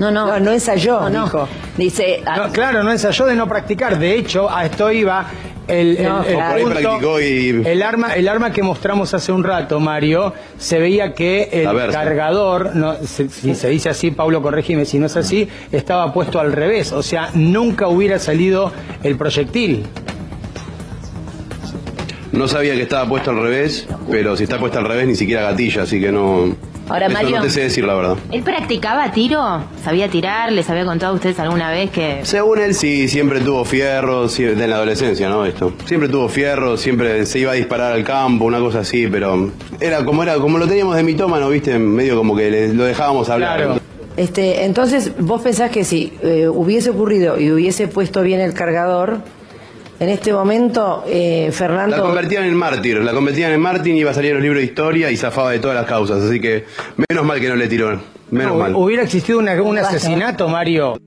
No, 0.00 0.10
no. 0.10 0.26
No, 0.26 0.40
no 0.40 0.50
ensayó, 0.52 1.00
No, 1.02 1.10
no. 1.10 1.24
dijo. 1.24 1.48
Dice, 1.76 2.22
ah, 2.26 2.36
No, 2.46 2.52
claro, 2.52 2.82
no 2.82 2.90
ensayó 2.90 3.26
de 3.26 3.34
no 3.36 3.46
practicar. 3.46 3.98
De 3.98 4.14
hecho, 4.16 4.50
a 4.50 4.64
esto 4.64 4.90
iba 4.90 5.26
el, 5.68 5.98
el- 5.98 6.02
No, 6.04 6.24
el 6.24 6.34
por 6.34 6.42
ahí 6.42 6.62
punto- 6.64 6.80
practicó 6.80 7.20
y- 7.20 7.62
el 7.64 7.82
arma, 7.82 8.14
el 8.14 8.26
arma 8.26 8.50
que 8.50 8.62
mostramos 8.62 9.12
hace 9.14 9.30
un 9.30 9.44
rato, 9.44 9.78
Mario, 9.78 10.32
se 10.58 10.78
veía 10.78 11.12
que 11.14 11.48
el 11.52 11.68
cargador, 11.92 12.74
no, 12.74 12.94
se- 13.04 13.28
si 13.28 13.54
se 13.54 13.68
dice 13.68 13.90
así, 13.90 14.10
Pablo, 14.10 14.40
corregime 14.42 14.84
si 14.86 14.98
no 14.98 15.06
es 15.06 15.16
así, 15.16 15.48
estaba 15.70 16.12
puesto 16.12 16.40
al 16.40 16.52
revés. 16.52 16.92
O 16.92 17.02
sea, 17.02 17.28
nunca 17.34 17.86
hubiera 17.88 18.18
salido 18.18 18.72
el 19.02 19.16
proyectil. 19.16 19.84
No 22.32 22.46
sabía 22.48 22.74
que 22.74 22.82
estaba 22.82 23.08
puesto 23.08 23.30
al 23.32 23.42
revés, 23.42 23.86
pero 24.10 24.36
si 24.36 24.44
está 24.44 24.58
puesto 24.58 24.78
al 24.78 24.84
revés 24.86 25.06
ni 25.08 25.14
siquiera 25.16 25.42
gatilla, 25.42 25.82
así 25.82 26.00
que 26.00 26.12
no. 26.12 26.54
Ahora, 26.90 27.06
eso 27.06 27.14
Mario. 27.14 27.36
no 27.36 27.42
te 27.42 27.50
sé 27.50 27.60
decir 27.62 27.84
la 27.84 27.94
verdad. 27.94 28.16
¿Él 28.32 28.42
practicaba 28.42 29.10
tiro? 29.12 29.62
¿Sabía 29.84 30.08
tirar? 30.08 30.52
¿Les 30.52 30.68
había 30.68 30.84
contado 30.84 31.12
a 31.12 31.16
ustedes 31.16 31.38
alguna 31.38 31.70
vez 31.70 31.90
que...? 31.90 32.20
Según 32.24 32.58
él, 32.60 32.74
sí, 32.74 33.08
siempre 33.08 33.40
tuvo 33.40 33.64
fierro, 33.64 34.28
sí, 34.28 34.42
de 34.42 34.66
la 34.68 34.76
adolescencia, 34.76 35.28
¿no? 35.28 35.46
Esto. 35.46 35.72
Siempre 35.86 36.08
tuvo 36.08 36.28
fierro, 36.28 36.76
siempre 36.76 37.24
se 37.26 37.38
iba 37.38 37.52
a 37.52 37.54
disparar 37.54 37.92
al 37.92 38.04
campo, 38.04 38.44
una 38.44 38.58
cosa 38.58 38.80
así, 38.80 39.06
pero 39.06 39.50
era 39.80 40.04
como 40.04 40.22
era 40.22 40.34
como 40.36 40.58
lo 40.58 40.66
teníamos 40.66 40.96
de 40.96 41.02
mitómano, 41.02 41.48
¿viste? 41.48 41.78
Medio 41.78 42.16
como 42.16 42.36
que 42.36 42.50
le- 42.50 42.74
lo 42.74 42.84
dejábamos 42.84 43.28
hablar. 43.30 43.56
Claro. 43.56 43.80
Este, 44.16 44.64
entonces, 44.64 45.12
vos 45.18 45.40
pensás 45.40 45.70
que 45.70 45.84
si 45.84 46.12
eh, 46.22 46.48
hubiese 46.48 46.90
ocurrido 46.90 47.38
y 47.40 47.50
hubiese 47.52 47.86
puesto 47.88 48.22
bien 48.22 48.40
el 48.40 48.52
cargador, 48.52 49.18
en 50.00 50.08
este 50.08 50.32
momento, 50.32 51.04
eh, 51.06 51.44
La 51.46 51.52
Fernando. 51.52 52.02
convertían 52.02 52.44
en 52.44 52.54
mártir, 52.54 52.96
la 52.98 53.12
convertían 53.12 53.52
en 53.52 53.60
mártir, 53.60 53.94
iba 53.94 54.10
a 54.10 54.14
salir 54.14 54.30
en 54.30 54.36
los 54.38 54.42
libros 54.42 54.60
de 54.60 54.66
historia 54.66 55.10
y 55.10 55.16
zafaba 55.16 55.50
de 55.52 55.58
todas 55.60 55.76
las 55.76 55.86
causas, 55.86 56.22
así 56.24 56.40
que 56.40 56.64
menos 57.08 57.24
mal 57.24 57.38
que 57.38 57.48
no 57.48 57.54
le 57.56 57.68
tiró, 57.68 58.00
menos 58.30 58.52
No, 58.54 58.58
mal. 58.58 58.74
Hubiera 58.74 59.02
existido 59.02 59.38
una- 59.38 59.60
un 59.62 59.78
asesinato, 59.78 60.48
Mario. 60.48 60.98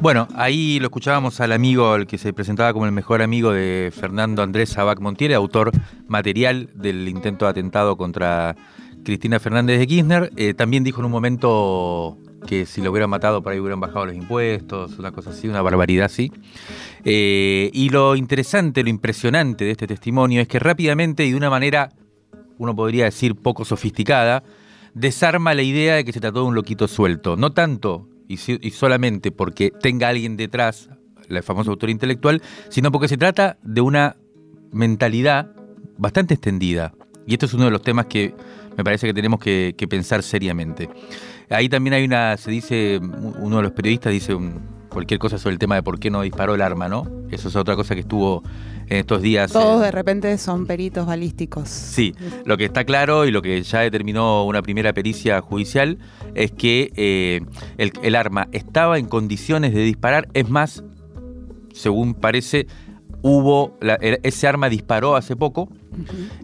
Bueno, 0.00 0.26
ahí 0.34 0.78
lo 0.80 0.86
escuchábamos 0.86 1.40
al 1.40 1.52
amigo, 1.52 1.94
el 1.94 2.06
que 2.08 2.18
se 2.18 2.32
presentaba 2.32 2.72
como 2.72 2.86
el 2.86 2.92
mejor 2.92 3.22
amigo 3.22 3.52
de 3.52 3.92
Fernando 3.98 4.42
Andrés 4.42 4.70
Sabac 4.70 4.98
Montiel, 5.00 5.32
autor 5.34 5.70
material 6.08 6.70
del 6.74 7.08
intento 7.08 7.44
de 7.44 7.52
atentado 7.52 7.96
contra 7.96 8.56
Cristina 9.04 9.38
Fernández 9.38 9.78
de 9.78 9.86
Kirchner. 9.86 10.32
Eh, 10.36 10.54
también 10.54 10.82
dijo 10.82 11.00
en 11.00 11.06
un 11.06 11.12
momento 11.12 12.18
que 12.46 12.66
si 12.66 12.80
lo 12.80 12.90
hubieran 12.90 13.10
matado 13.10 13.42
por 13.42 13.52
ahí 13.52 13.60
hubieran 13.60 13.80
bajado 13.80 14.06
los 14.06 14.14
impuestos, 14.14 14.98
una 14.98 15.12
cosa 15.12 15.30
así, 15.30 15.48
una 15.48 15.62
barbaridad 15.62 16.06
así. 16.06 16.32
Eh, 17.04 17.70
y 17.72 17.88
lo 17.88 18.16
interesante, 18.16 18.82
lo 18.82 18.88
impresionante 18.88 19.64
de 19.64 19.70
este 19.72 19.86
testimonio 19.86 20.40
es 20.40 20.48
que 20.48 20.58
rápidamente 20.58 21.24
y 21.24 21.30
de 21.30 21.36
una 21.36 21.50
manera, 21.50 21.90
uno 22.58 22.74
podría 22.74 23.04
decir 23.04 23.34
poco 23.34 23.64
sofisticada, 23.64 24.42
desarma 24.94 25.54
la 25.54 25.62
idea 25.62 25.94
de 25.94 26.04
que 26.04 26.12
se 26.12 26.20
trató 26.20 26.40
de 26.40 26.46
un 26.48 26.54
loquito 26.54 26.88
suelto. 26.88 27.36
No 27.36 27.52
tanto 27.52 28.08
y 28.28 28.36
solamente 28.70 29.30
porque 29.30 29.70
tenga 29.70 30.08
alguien 30.08 30.38
detrás, 30.38 30.88
el 31.28 31.42
famoso 31.42 31.70
autor 31.70 31.90
intelectual, 31.90 32.40
sino 32.70 32.90
porque 32.90 33.08
se 33.08 33.18
trata 33.18 33.58
de 33.62 33.82
una 33.82 34.16
mentalidad 34.72 35.54
bastante 35.98 36.34
extendida. 36.34 36.94
Y 37.26 37.34
esto 37.34 37.46
es 37.46 37.54
uno 37.54 37.66
de 37.66 37.70
los 37.70 37.82
temas 37.82 38.06
que 38.06 38.34
me 38.76 38.84
parece 38.84 39.06
que 39.06 39.14
tenemos 39.14 39.40
que, 39.40 39.74
que 39.76 39.86
pensar 39.88 40.22
seriamente. 40.22 40.88
Ahí 41.50 41.68
también 41.68 41.94
hay 41.94 42.04
una, 42.04 42.36
se 42.36 42.50
dice, 42.50 42.98
uno 43.38 43.56
de 43.58 43.62
los 43.62 43.72
periodistas 43.72 44.12
dice 44.12 44.34
un- 44.34 44.60
cualquier 44.88 45.18
cosa 45.18 45.38
sobre 45.38 45.54
el 45.54 45.58
tema 45.58 45.74
de 45.76 45.82
por 45.82 45.98
qué 45.98 46.10
no 46.10 46.20
disparó 46.22 46.54
el 46.54 46.60
arma, 46.60 46.86
¿no? 46.88 47.06
Eso 47.30 47.48
es 47.48 47.56
otra 47.56 47.76
cosa 47.76 47.94
que 47.94 48.00
estuvo 48.02 48.42
en 48.88 48.98
estos 48.98 49.22
días. 49.22 49.50
Todos 49.50 49.80
eh, 49.80 49.86
de 49.86 49.90
repente 49.90 50.36
son 50.36 50.66
peritos 50.66 51.06
balísticos. 51.06 51.68
Sí, 51.70 52.14
lo 52.44 52.58
que 52.58 52.66
está 52.66 52.84
claro 52.84 53.24
y 53.24 53.30
lo 53.30 53.40
que 53.40 53.62
ya 53.62 53.80
determinó 53.80 54.44
una 54.44 54.60
primera 54.60 54.92
pericia 54.92 55.40
judicial 55.40 55.96
es 56.34 56.52
que 56.52 56.92
eh, 56.96 57.40
el, 57.78 57.92
el 58.02 58.14
arma 58.16 58.48
estaba 58.52 58.98
en 58.98 59.06
condiciones 59.06 59.72
de 59.72 59.80
disparar. 59.82 60.28
Es 60.34 60.50
más, 60.50 60.84
según 61.72 62.12
parece, 62.12 62.66
hubo 63.22 63.78
la- 63.80 63.94
ese 63.94 64.46
arma 64.46 64.68
disparó 64.68 65.16
hace 65.16 65.36
poco, 65.36 65.70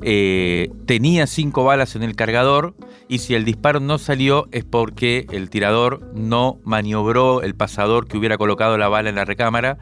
eh, 0.03 0.71
tenía 0.87 1.27
cinco 1.27 1.65
balas 1.65 1.97
en 1.97 2.03
el 2.03 2.15
cargador 2.15 2.75
y 3.09 3.19
si 3.19 3.35
el 3.35 3.45
disparo 3.45 3.81
no 3.81 3.99
salió 3.99 4.49
es 4.53 4.65
porque 4.65 5.27
el 5.31 5.51
tirador 5.51 6.13
no 6.15 6.59
maniobró 6.65 7.43
el 7.43 7.55
pasador 7.55 8.07
que 8.07 8.19
hubiera 8.19 8.39
colocado 8.39 8.79
la 8.79 8.89
bala 8.89 9.09
en 9.09 9.17
la 9.17 9.25
recámara. 9.25 9.79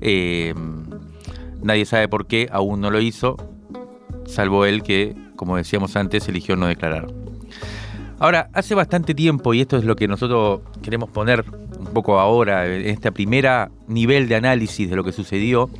Eh, 0.00 0.54
nadie 1.62 1.84
sabe 1.84 2.08
por 2.08 2.26
qué, 2.26 2.48
aún 2.50 2.80
no 2.80 2.90
lo 2.90 3.00
hizo, 3.00 3.36
salvo 4.26 4.64
él 4.64 4.82
que, 4.82 5.14
como 5.36 5.56
decíamos 5.56 5.96
antes, 5.96 6.28
eligió 6.28 6.56
no 6.56 6.66
declarar. 6.66 7.08
Ahora, 8.18 8.50
hace 8.52 8.74
bastante 8.74 9.14
tiempo, 9.14 9.54
y 9.54 9.62
esto 9.62 9.78
es 9.78 9.84
lo 9.84 9.96
que 9.96 10.06
nosotros 10.06 10.60
queremos 10.82 11.08
poner 11.08 11.42
un 11.78 11.86
poco 11.86 12.20
ahora, 12.20 12.66
en 12.66 12.86
este 12.86 13.10
primera 13.12 13.70
nivel 13.88 14.28
de 14.28 14.36
análisis 14.36 14.90
de 14.90 14.96
lo 14.96 15.02
que 15.04 15.12
sucedió, 15.12 15.70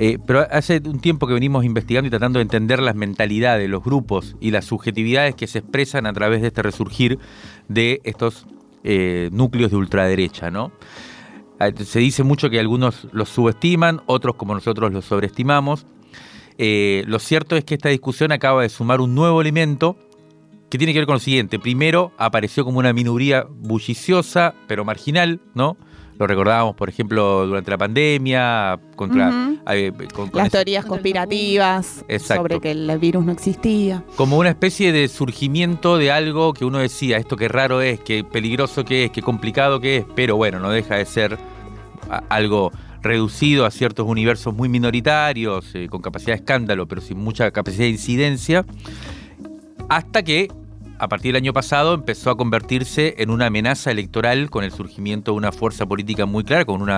eh, 0.00 0.18
pero 0.24 0.46
hace 0.50 0.80
un 0.84 1.00
tiempo 1.00 1.26
que 1.26 1.34
venimos 1.34 1.64
investigando 1.64 2.06
y 2.06 2.10
tratando 2.10 2.38
de 2.38 2.44
entender 2.44 2.80
las 2.80 2.94
mentalidades, 2.94 3.68
los 3.68 3.82
grupos 3.82 4.36
y 4.40 4.52
las 4.52 4.64
subjetividades 4.64 5.34
que 5.34 5.48
se 5.48 5.58
expresan 5.58 6.06
a 6.06 6.12
través 6.12 6.40
de 6.40 6.46
este 6.46 6.62
resurgir 6.62 7.18
de 7.66 8.00
estos 8.04 8.46
eh, 8.84 9.28
núcleos 9.32 9.72
de 9.72 9.76
ultraderecha, 9.76 10.52
¿no? 10.52 10.70
Eh, 11.58 11.72
Se 11.84 11.98
dice 11.98 12.22
mucho 12.22 12.48
que 12.48 12.60
algunos 12.60 13.08
los 13.10 13.28
subestiman, 13.28 14.02
otros 14.06 14.36
como 14.36 14.54
nosotros 14.54 14.92
los 14.92 15.04
sobreestimamos. 15.04 15.84
Eh, 16.58 17.02
lo 17.08 17.18
cierto 17.18 17.56
es 17.56 17.64
que 17.64 17.74
esta 17.74 17.88
discusión 17.88 18.30
acaba 18.30 18.62
de 18.62 18.68
sumar 18.68 19.00
un 19.00 19.16
nuevo 19.16 19.40
elemento 19.40 19.96
que 20.70 20.78
tiene 20.78 20.92
que 20.92 21.00
ver 21.00 21.06
con 21.06 21.14
lo 21.14 21.20
siguiente. 21.20 21.58
Primero, 21.58 22.12
apareció 22.18 22.64
como 22.64 22.78
una 22.78 22.92
minoría 22.92 23.46
bulliciosa, 23.48 24.54
pero 24.68 24.84
marginal, 24.84 25.40
¿no? 25.54 25.76
Lo 26.18 26.26
recordábamos, 26.26 26.74
por 26.74 26.88
ejemplo, 26.88 27.46
durante 27.46 27.70
la 27.70 27.78
pandemia, 27.78 28.80
contra... 28.96 29.28
Ujú. 29.28 29.58
eh, 29.70 29.92
con- 30.12 30.30
con 30.30 30.42
Las 30.42 30.50
teorías 30.50 30.84
conspirativas 30.84 32.04
Exacto. 32.08 32.42
sobre 32.42 32.60
que 32.60 32.72
el 32.72 32.98
virus 32.98 33.24
no 33.24 33.30
existía. 33.32 34.02
como 34.16 34.36
una 34.38 34.48
especie 34.48 34.90
de 34.92 35.06
surgimiento 35.08 35.96
de 35.96 36.10
algo 36.10 36.54
que 36.54 36.64
uno 36.64 36.78
decía, 36.78 37.18
esto 37.18 37.36
qué 37.36 37.46
raro 37.48 37.80
es, 37.82 38.00
qué 38.00 38.24
peligroso 38.24 38.84
que 38.84 39.04
es, 39.04 39.10
qué 39.12 39.22
complicado 39.22 39.78
que 39.80 39.98
es, 39.98 40.04
pero 40.16 40.36
bueno, 40.36 40.58
no 40.58 40.70
deja 40.70 40.96
de 40.96 41.04
ser 41.06 41.38
algo 42.28 42.72
reducido 43.00 43.64
a 43.64 43.70
ciertos 43.70 44.06
universos 44.08 44.52
muy 44.52 44.68
minoritarios, 44.68 45.72
eh, 45.74 45.86
con 45.88 46.00
capacidad 46.02 46.32
de 46.32 46.40
escándalo, 46.40 46.88
pero 46.88 47.00
sin 47.00 47.18
mucha 47.18 47.48
capacidad 47.52 47.84
de 47.84 47.90
incidencia, 47.90 48.64
hasta 49.88 50.22
que 50.22 50.48
a 50.98 51.08
partir 51.08 51.32
del 51.32 51.42
año 51.42 51.52
pasado 51.52 51.94
empezó 51.94 52.30
a 52.30 52.36
convertirse 52.36 53.14
en 53.18 53.30
una 53.30 53.46
amenaza 53.46 53.90
electoral 53.90 54.50
con 54.50 54.64
el 54.64 54.72
surgimiento 54.72 55.32
de 55.32 55.38
una 55.38 55.52
fuerza 55.52 55.86
política 55.86 56.26
muy 56.26 56.44
clara, 56.44 56.64
con 56.64 56.82
un 56.82 56.90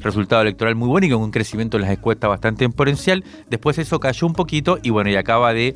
resultado 0.00 0.42
electoral 0.42 0.74
muy 0.74 0.88
bueno 0.88 1.06
y 1.06 1.10
con 1.10 1.22
un 1.22 1.30
crecimiento 1.30 1.76
en 1.76 1.82
las 1.82 1.92
encuestas 1.92 2.28
bastante 2.28 2.64
exponencial. 2.64 3.24
Después 3.48 3.78
eso 3.78 4.00
cayó 4.00 4.26
un 4.26 4.34
poquito 4.34 4.78
y 4.82 4.90
bueno, 4.90 5.10
y 5.10 5.16
acaba 5.16 5.52
de... 5.52 5.74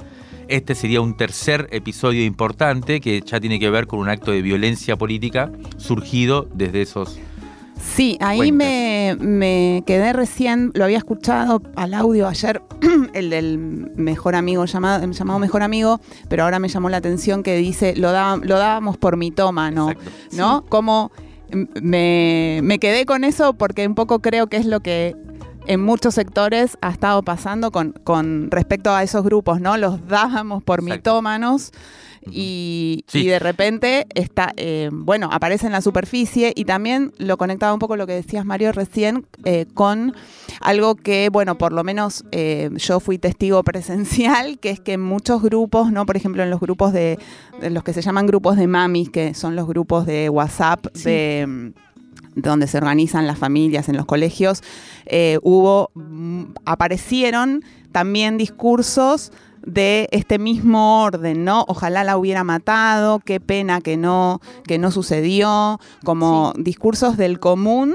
Este 0.49 0.75
sería 0.75 1.03
un 1.03 1.15
tercer 1.15 1.69
episodio 1.73 2.25
importante 2.25 3.03
que 3.03 3.21
ya 3.21 3.39
tiene 3.39 3.61
que 3.61 3.69
ver 3.69 3.87
con 3.87 3.99
un 3.99 4.09
acto 4.09 4.31
de 4.31 4.41
violencia 4.41 4.97
política 4.97 5.51
surgido 5.77 6.49
desde 6.55 6.83
esos... 6.83 7.19
Sí, 7.81 8.17
ahí 8.21 8.53
me, 8.53 9.17
me 9.21 9.83
quedé 9.87 10.13
recién, 10.13 10.71
lo 10.75 10.85
había 10.85 10.99
escuchado 10.99 11.63
al 11.77 11.95
audio 11.95 12.27
ayer, 12.29 12.61
el 13.15 13.31
del 13.31 13.59
mejor 13.97 14.35
amigo, 14.35 14.65
llamado, 14.65 15.07
llamado 15.11 15.39
mejor 15.39 15.63
amigo, 15.63 16.01
pero 16.29 16.45
ahora 16.45 16.59
me 16.59 16.69
llamó 16.69 16.89
la 16.91 16.97
atención 16.99 17.43
que 17.43 17.57
dice, 17.57 17.95
lo, 17.97 18.13
da- 18.13 18.37
lo 18.37 18.59
dábamos 18.59 18.97
por 18.97 19.17
mitómano, 19.17 19.91
Exacto. 19.91 20.11
¿no? 20.37 20.65
Como 20.69 21.11
mm, 21.53 21.63
me, 21.83 22.61
me 22.63 22.79
quedé 22.79 23.07
con 23.07 23.25
eso 23.25 23.55
porque 23.55 23.87
un 23.87 23.95
poco 23.95 24.21
creo 24.21 24.49
que 24.49 24.57
es 24.59 24.67
lo 24.67 24.81
que 24.81 25.17
en 25.67 25.83
muchos 25.83 26.15
sectores 26.15 26.79
ha 26.81 26.91
estado 26.91 27.23
pasando 27.23 27.71
con, 27.71 27.93
con 28.05 28.51
respecto 28.51 28.91
a 28.95 29.03
esos 29.03 29.23
grupos, 29.23 29.61
¿no? 29.61 29.77
Los 29.77 30.07
dábamos 30.09 30.63
por 30.63 30.81
Exacto. 30.81 30.95
mitómanos 30.97 31.73
y, 32.31 33.05
Sí. 33.09 33.21
y 33.21 33.27
de 33.27 33.39
repente 33.39 34.07
está, 34.15 34.53
eh, 34.57 34.91
bueno, 34.93 35.29
aparece 35.33 35.67
en 35.67 35.73
la 35.73 35.81
superficie 35.81 36.53
y 36.55 36.65
también 36.65 37.13
lo 37.19 37.37
conectaba 37.37 37.73
un 37.73 37.79
poco 37.79 37.97
lo 37.97 38.07
que 38.07 38.15
decías 38.15 38.45
Mario 38.45 38.73
recién 38.73 39.27
eh, 39.45 39.67
con 39.75 40.15
algo 40.61 40.95
que, 40.97 41.29
bueno, 41.31 41.59
por 41.59 41.73
lo 41.73 41.85
menos 41.85 42.25
eh, 42.33 42.71
yo 42.77 43.01
fui 43.01 43.19
testigo 43.19 43.63
presencial, 43.65 44.59
que 44.59 44.71
es 44.71 44.81
que 44.81 44.95
en 44.95 45.03
muchos 45.03 45.43
grupos, 45.43 45.93
¿no? 45.93 46.07
Por 46.07 46.17
ejemplo, 46.17 46.43
en 46.43 46.51
los 46.51 46.61
grupos 46.61 46.93
de, 46.93 47.19
los 47.71 47.83
que 47.85 47.93
se 47.93 48.03
llaman 48.03 48.27
grupos 48.27 48.57
de 48.57 48.67
mamis, 48.67 49.11
que 49.11 49.35
son 49.35 49.57
los 49.57 49.67
grupos 49.67 50.07
de 50.07 50.29
WhatsApp 50.29 50.87
Sí. 50.95 51.05
de 51.11 51.73
donde 52.35 52.69
se 52.69 52.79
organizan 52.79 53.27
las 53.27 53.37
familias 53.37 53.89
en 53.89 53.97
los 53.97 54.07
colegios, 54.07 54.63
eh, 55.07 55.39
hubo, 55.43 55.91
mm, 55.95 56.45
aparecieron 56.67 57.65
también 57.91 58.39
discursos 58.39 59.33
de 59.65 60.09
este 60.13 60.39
mismo 60.39 61.03
orden, 61.03 61.45
¿no? 61.45 61.65
Ojalá 61.69 62.05
la 62.05 62.17
hubiera 62.17 62.45
matado, 62.45 63.21
qué 63.21 63.41
pena 63.41 63.81
que 63.81 63.97
no, 63.97 64.41
que 64.67 64.79
no 64.79 64.91
sucedió, 64.91 65.81
como 66.05 66.53
discursos 66.57 67.17
del 67.17 67.41
común 67.41 67.95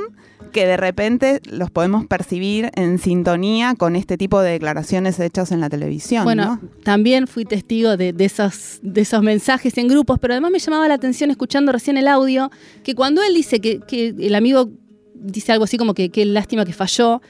que 0.53 0.65
de 0.67 0.77
repente 0.77 1.41
los 1.49 1.69
podemos 1.71 2.05
percibir 2.05 2.69
en 2.75 2.99
sintonía 2.99 3.75
con 3.75 3.97
este 3.97 4.17
tipo 4.17 4.39
de 4.39 4.51
declaraciones 4.51 5.19
hechas 5.19 5.51
en 5.51 5.59
la 5.59 5.69
televisión. 5.69 6.23
Bueno, 6.23 6.59
¿no? 6.61 6.69
también 6.83 7.27
fui 7.27 7.43
testigo 7.43 7.97
de, 7.97 8.13
de 8.13 8.25
esos, 8.25 8.79
de 8.81 9.01
esos 9.01 9.21
mensajes 9.21 9.77
en 9.77 9.89
grupos, 9.89 10.19
pero 10.19 10.35
además 10.35 10.51
me 10.51 10.59
llamaba 10.59 10.87
la 10.87 10.93
atención 10.93 11.31
escuchando 11.31 11.71
recién 11.71 11.97
el 11.97 12.07
audio, 12.07 12.51
que 12.83 12.95
cuando 12.95 13.21
él 13.23 13.33
dice 13.33 13.59
que, 13.59 13.79
que 13.79 14.09
el 14.17 14.35
amigo 14.35 14.69
dice 15.15 15.51
algo 15.51 15.65
así 15.65 15.77
como 15.77 15.93
que 15.93 16.09
qué 16.09 16.23
lástima 16.25 16.65
que 16.65 16.73
falló, 16.73 17.21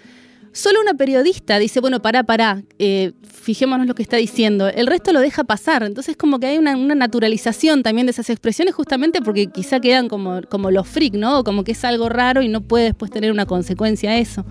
Solo 0.54 0.80
una 0.82 0.94
periodista 0.94 1.58
dice, 1.58 1.80
bueno, 1.80 2.00
pará, 2.02 2.24
pará, 2.24 2.62
eh, 2.78 3.14
fijémonos 3.24 3.88
lo 3.88 3.96
que 3.96 4.04
está 4.04 4.18
diciendo. 4.18 4.68
El 4.68 4.86
resto 4.86 5.12
lo 5.12 5.20
deja 5.20 5.44
pasar. 5.44 5.82
Entonces 5.84 6.16
como 6.16 6.40
que 6.40 6.46
hay 6.46 6.58
una, 6.60 6.76
naturalización 6.76 7.82
también 7.82 8.06
de 8.06 8.12
esas 8.12 8.30
expresiones 8.30 8.76
justamente 8.76 9.22
porque 9.22 9.48
quizá 9.48 9.80
quedan 9.80 10.08
como, 10.08 10.42
como 10.44 10.70
los 10.70 10.88
freak, 10.88 11.16
¿no? 11.16 11.44
Como 11.44 11.64
que 11.64 11.72
es 11.72 11.84
algo 11.84 12.08
raro 12.08 12.44
y 12.44 12.50
no 12.50 12.62
puede 12.62 12.86
después 12.86 13.10
tener 13.10 13.32
una 13.32 13.48
consecuencia 13.48 14.18
eso. 14.20 14.46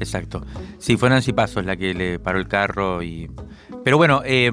Exacto. 0.00 0.42
Sí, 0.78 0.96
fue 0.96 1.10
Nancy 1.10 1.34
Pasos 1.34 1.66
la 1.66 1.76
que 1.76 1.92
le 1.92 2.18
paró 2.18 2.38
el 2.38 2.48
carro 2.48 3.02
y... 3.02 3.30
Pero 3.84 3.98
bueno, 3.98 4.22
eh, 4.24 4.50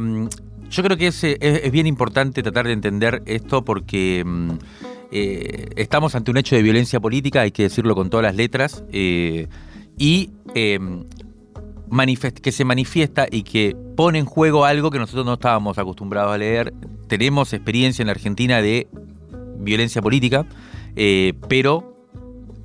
yo 0.69 0.83
creo 0.83 0.97
que 0.97 1.07
es, 1.07 1.23
es, 1.23 1.37
es, 1.39 1.71
bien 1.71 1.87
importante 1.87 2.43
tratar 2.43 2.67
de 2.67 2.73
entender 2.73 3.23
esto 3.25 3.63
porque 3.63 4.23
mm, 4.25 4.51
eh, 5.11 5.69
estamos 5.75 6.13
ante 6.15 6.29
un 6.29 6.37
hecho 6.37 6.55
de 6.55 6.61
violencia 6.61 6.99
política, 6.99 7.41
hay 7.41 7.51
que 7.51 7.63
decirlo 7.63 7.95
con 7.95 8.09
todas 8.09 8.23
las 8.23 8.35
letras. 8.35 8.83
Eh, 8.91 9.47
y 9.99 10.31
eh, 10.55 10.79
que 12.41 12.51
se 12.51 12.65
manifiesta 12.65 13.27
y 13.29 13.43
que 13.43 13.75
pone 13.95 14.17
en 14.19 14.25
juego 14.25 14.65
algo 14.65 14.89
que 14.89 14.97
nosotros 14.97 15.25
no 15.25 15.33
estábamos 15.33 15.77
acostumbrados 15.77 16.33
a 16.33 16.37
leer. 16.37 16.73
Tenemos 17.07 17.53
experiencia 17.53 18.01
en 18.01 18.07
la 18.07 18.13
Argentina 18.13 18.61
de 18.61 18.87
violencia 19.57 20.01
política, 20.01 20.45
eh, 20.95 21.33
pero 21.47 21.88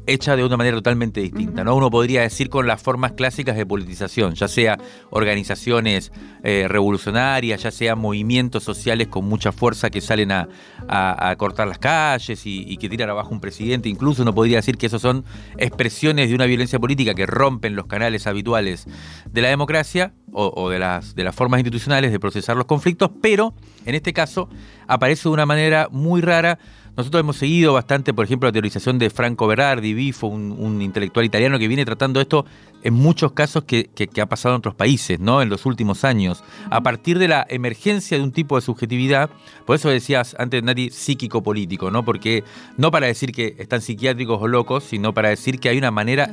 hecha 0.06 0.36
de 0.36 0.44
una 0.44 0.56
manera 0.56 0.76
totalmente 0.76 1.20
distinta. 1.20 1.64
¿no? 1.64 1.74
Uno 1.74 1.90
podría 1.90 2.22
decir 2.22 2.48
con 2.48 2.66
las 2.66 2.82
formas 2.82 3.12
clásicas 3.12 3.56
de 3.56 3.66
politización, 3.66 4.34
ya 4.34 4.48
sea 4.48 4.78
organizaciones 5.10 6.12
eh, 6.42 6.66
revolucionarias, 6.68 7.62
ya 7.62 7.70
sea 7.70 7.96
movimientos 7.96 8.64
sociales 8.64 9.08
con 9.08 9.24
mucha 9.24 9.52
fuerza 9.52 9.90
que 9.90 10.00
salen 10.00 10.32
a, 10.32 10.48
a, 10.88 11.30
a 11.30 11.36
cortar 11.36 11.68
las 11.68 11.78
calles 11.78 12.46
y, 12.46 12.64
y, 12.66 12.76
que 12.76 12.88
tiran 12.88 13.10
abajo 13.10 13.30
un 13.30 13.40
presidente. 13.40 13.88
Incluso 13.88 14.22
uno 14.22 14.34
podría 14.34 14.56
decir 14.56 14.76
que 14.76 14.86
esos 14.86 15.02
son 15.02 15.24
expresiones 15.56 16.28
de 16.28 16.34
una 16.34 16.46
violencia 16.46 16.78
política 16.78 17.14
que 17.14 17.26
rompen 17.26 17.76
los 17.76 17.86
canales 17.86 18.26
habituales 18.26 18.86
de 19.30 19.42
la 19.42 19.48
democracia 19.48 20.12
o, 20.32 20.52
o 20.54 20.70
de, 20.70 20.78
las, 20.78 21.14
de 21.14 21.24
las 21.24 21.34
formas 21.34 21.60
institucionales 21.60 22.12
de 22.12 22.20
procesar 22.20 22.56
los 22.56 22.66
conflictos, 22.66 23.10
pero 23.22 23.54
en 23.86 23.94
este 23.94 24.12
caso 24.12 24.48
aparece 24.86 25.28
de 25.28 25.32
una 25.32 25.46
manera 25.46 25.88
muy 25.90 26.20
rara 26.20 26.58
nosotros 26.96 27.20
hemos 27.20 27.36
seguido 27.36 27.72
bastante, 27.72 28.14
por 28.14 28.24
ejemplo, 28.24 28.48
la 28.48 28.52
teorización 28.52 28.98
de 28.98 29.10
Franco 29.10 29.46
Berardi, 29.46 29.94
Bifo, 29.94 30.28
un, 30.28 30.52
un 30.52 30.80
intelectual 30.80 31.26
italiano 31.26 31.58
que 31.58 31.66
viene 31.66 31.84
tratando 31.84 32.20
esto 32.20 32.44
en 32.84 32.94
muchos 32.94 33.32
casos 33.32 33.64
que, 33.64 33.86
que, 33.94 34.06
que, 34.06 34.20
ha 34.20 34.26
pasado 34.26 34.54
en 34.54 34.58
otros 34.58 34.74
países, 34.74 35.18
¿no? 35.18 35.40
En 35.40 35.48
los 35.48 35.64
últimos 35.64 36.04
años. 36.04 36.44
A 36.70 36.82
partir 36.82 37.18
de 37.18 37.28
la 37.28 37.46
emergencia 37.48 38.18
de 38.18 38.22
un 38.22 38.30
tipo 38.30 38.56
de 38.56 38.62
subjetividad, 38.62 39.30
por 39.64 39.76
eso 39.76 39.88
decías 39.88 40.36
antes, 40.38 40.62
Nati, 40.62 40.90
psíquico-político, 40.90 41.90
¿no? 41.90 42.04
Porque 42.04 42.44
no 42.76 42.90
para 42.90 43.06
decir 43.06 43.32
que 43.32 43.56
están 43.58 43.80
psiquiátricos 43.80 44.40
o 44.40 44.46
locos, 44.46 44.84
sino 44.84 45.14
para 45.14 45.30
decir 45.30 45.58
que 45.58 45.70
hay 45.70 45.78
una 45.78 45.90
manera. 45.90 46.30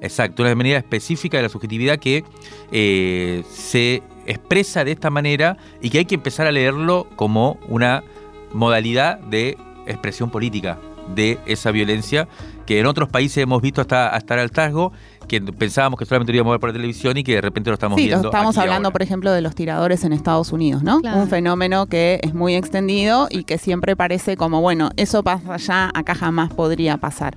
Exacto, 0.00 0.44
una 0.44 0.54
manera 0.54 0.78
específica 0.78 1.38
de 1.38 1.42
la 1.42 1.48
subjetividad 1.48 1.98
que 1.98 2.24
eh, 2.70 3.42
se 3.50 4.02
expresa 4.26 4.84
de 4.84 4.92
esta 4.92 5.10
manera 5.10 5.58
y 5.82 5.90
que 5.90 5.98
hay 5.98 6.04
que 6.04 6.14
empezar 6.14 6.46
a 6.46 6.52
leerlo 6.52 7.08
como 7.16 7.58
una 7.68 8.04
modalidad 8.52 9.18
de 9.18 9.58
expresión 9.86 10.30
política 10.30 10.78
de 11.14 11.38
esa 11.46 11.70
violencia 11.70 12.28
que 12.66 12.80
en 12.80 12.86
otros 12.86 13.08
países 13.08 13.38
hemos 13.38 13.60
visto 13.60 13.80
hasta, 13.80 14.08
hasta 14.08 14.34
el 14.34 14.40
hartazgo, 14.40 14.92
que 15.28 15.40
pensábamos 15.40 15.98
que 15.98 16.06
solamente 16.06 16.32
lo 16.32 16.36
íbamos 16.36 16.52
a 16.52 16.54
ver 16.54 16.60
por 16.60 16.70
la 16.70 16.74
televisión 16.74 17.16
y 17.16 17.24
que 17.24 17.34
de 17.34 17.40
repente 17.40 17.70
lo 17.70 17.74
estamos 17.74 17.96
sí, 17.96 18.06
viendo. 18.06 18.24
Lo 18.24 18.28
estamos 18.30 18.56
hablando, 18.56 18.90
por 18.90 19.02
ejemplo, 19.02 19.32
de 19.32 19.40
los 19.42 19.54
tiradores 19.54 20.04
en 20.04 20.12
Estados 20.12 20.52
Unidos, 20.52 20.82
¿no? 20.82 21.00
Claro. 21.00 21.18
Un 21.18 21.28
fenómeno 21.28 21.86
que 21.86 22.20
es 22.22 22.34
muy 22.34 22.54
extendido 22.54 23.28
y 23.30 23.44
que 23.44 23.58
siempre 23.58 23.96
parece 23.96 24.36
como, 24.36 24.60
bueno, 24.60 24.90
eso 24.96 25.22
pasa 25.22 25.54
allá, 25.54 25.90
acá 25.94 26.14
jamás 26.14 26.52
podría 26.52 26.96
pasar. 26.96 27.36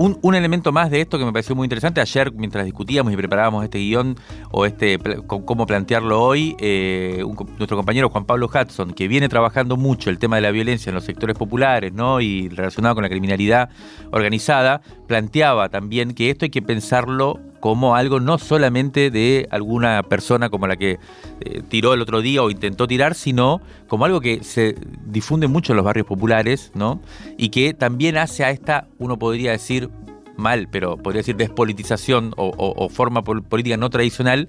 Un, 0.00 0.34
elemento 0.36 0.70
más 0.70 0.92
de 0.92 1.00
esto 1.00 1.18
que 1.18 1.24
me 1.24 1.32
pareció 1.32 1.56
muy 1.56 1.64
interesante, 1.64 2.00
ayer 2.00 2.32
mientras 2.32 2.64
discutíamos 2.64 3.12
y 3.12 3.16
preparábamos 3.16 3.64
este 3.64 3.78
guion 3.78 4.16
o 4.52 4.64
este 4.64 4.96
cómo 5.26 5.66
plantearlo 5.66 6.22
hoy, 6.22 6.54
eh, 6.60 7.24
nuestro 7.56 7.76
compañero 7.76 8.08
Juan 8.08 8.24
Pablo 8.24 8.46
Hudson, 8.46 8.92
que 8.92 9.08
viene 9.08 9.28
trabajando 9.28 9.76
mucho 9.76 10.08
el 10.08 10.20
tema 10.20 10.36
de 10.36 10.42
la 10.42 10.52
violencia 10.52 10.90
en 10.90 10.94
los 10.94 11.02
sectores 11.02 11.36
populares 11.36 11.92
¿no? 11.92 12.20
y 12.20 12.48
relacionado 12.48 12.94
con 12.94 13.02
la 13.02 13.10
criminalidad 13.10 13.70
organizada, 14.12 14.82
planteaba 15.08 15.68
también 15.68 16.14
que 16.14 16.30
esto 16.30 16.44
hay 16.44 16.50
que 16.50 16.62
pensarlo 16.62 17.40
como 17.60 17.96
algo 17.96 18.20
no 18.20 18.38
solamente 18.38 19.10
de 19.10 19.48
alguna 19.50 20.02
persona 20.02 20.50
como 20.50 20.66
la 20.66 20.76
que 20.76 20.98
eh, 21.40 21.62
tiró 21.68 21.94
el 21.94 22.02
otro 22.02 22.20
día 22.20 22.42
o 22.42 22.50
intentó 22.50 22.86
tirar, 22.86 23.14
sino 23.14 23.60
como 23.86 24.04
algo 24.04 24.20
que 24.20 24.44
se 24.44 24.76
difunde 25.04 25.48
mucho 25.48 25.72
en 25.72 25.76
los 25.76 25.84
barrios 25.84 26.06
populares, 26.06 26.70
¿no? 26.74 27.00
Y 27.36 27.48
que 27.48 27.74
también 27.74 28.16
hace 28.16 28.44
a 28.44 28.50
esta, 28.50 28.88
uno 28.98 29.18
podría 29.18 29.52
decir 29.52 29.90
mal, 30.36 30.68
pero 30.70 30.96
podría 30.96 31.20
decir 31.20 31.36
despolitización 31.36 32.32
o, 32.36 32.88
forma 32.88 33.24
política 33.24 33.76
no 33.76 33.90
tradicional, 33.90 34.48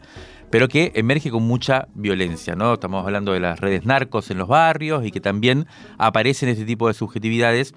pero 0.50 0.68
que 0.68 0.92
emerge 0.96 1.32
con 1.32 1.44
mucha 1.44 1.88
violencia, 1.94 2.56
¿no? 2.56 2.76
Estamos 2.76 3.06
hablando 3.06 3.34
de 3.34 3.40
las 3.40 3.60
redes 3.60 3.86
narcos 3.86 4.32
en 4.32 4.38
los 4.38 4.48
barrios 4.48 5.06
y 5.06 5.12
que 5.12 5.20
también 5.20 5.66
aparecen 5.98 6.50
este 6.50 6.66
tipo 6.66 6.88
de 6.88 6.94
subjetividades 6.94 7.74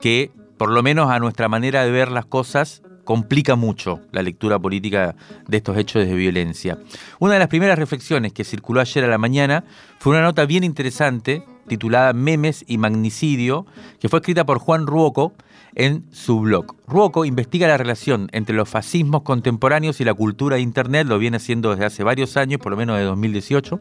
que, 0.00 0.30
por 0.58 0.70
lo 0.70 0.82
menos 0.82 1.10
a 1.10 1.18
nuestra 1.18 1.48
manera 1.48 1.84
de 1.84 1.90
ver 1.90 2.10
las 2.10 2.26
cosas, 2.26 2.82
complica 3.04 3.56
mucho 3.56 4.00
la 4.12 4.22
lectura 4.22 4.58
política 4.58 5.14
de 5.48 5.56
estos 5.56 5.76
hechos 5.76 6.06
de 6.06 6.14
violencia. 6.14 6.78
Una 7.18 7.34
de 7.34 7.38
las 7.38 7.48
primeras 7.48 7.78
reflexiones 7.78 8.32
que 8.32 8.44
circuló 8.44 8.80
ayer 8.80 9.04
a 9.04 9.08
la 9.08 9.18
mañana 9.18 9.64
fue 9.98 10.12
una 10.12 10.22
nota 10.22 10.46
bien 10.46 10.64
interesante 10.64 11.44
titulada 11.66 12.12
Memes 12.12 12.64
y 12.66 12.78
Magnicidio, 12.78 13.66
que 14.00 14.08
fue 14.08 14.18
escrita 14.18 14.44
por 14.44 14.58
Juan 14.58 14.86
Ruoco 14.86 15.32
en 15.74 16.04
su 16.12 16.40
blog. 16.40 16.74
Ruoco 16.86 17.24
investiga 17.24 17.68
la 17.68 17.78
relación 17.78 18.28
entre 18.32 18.54
los 18.54 18.68
fascismos 18.68 19.22
contemporáneos 19.22 20.00
y 20.00 20.04
la 20.04 20.14
cultura 20.14 20.56
de 20.56 20.62
Internet, 20.62 21.06
lo 21.06 21.18
viene 21.18 21.38
haciendo 21.38 21.70
desde 21.70 21.86
hace 21.86 22.04
varios 22.04 22.36
años, 22.36 22.60
por 22.60 22.72
lo 22.72 22.76
menos 22.76 22.98
de 22.98 23.04
2018. 23.04 23.80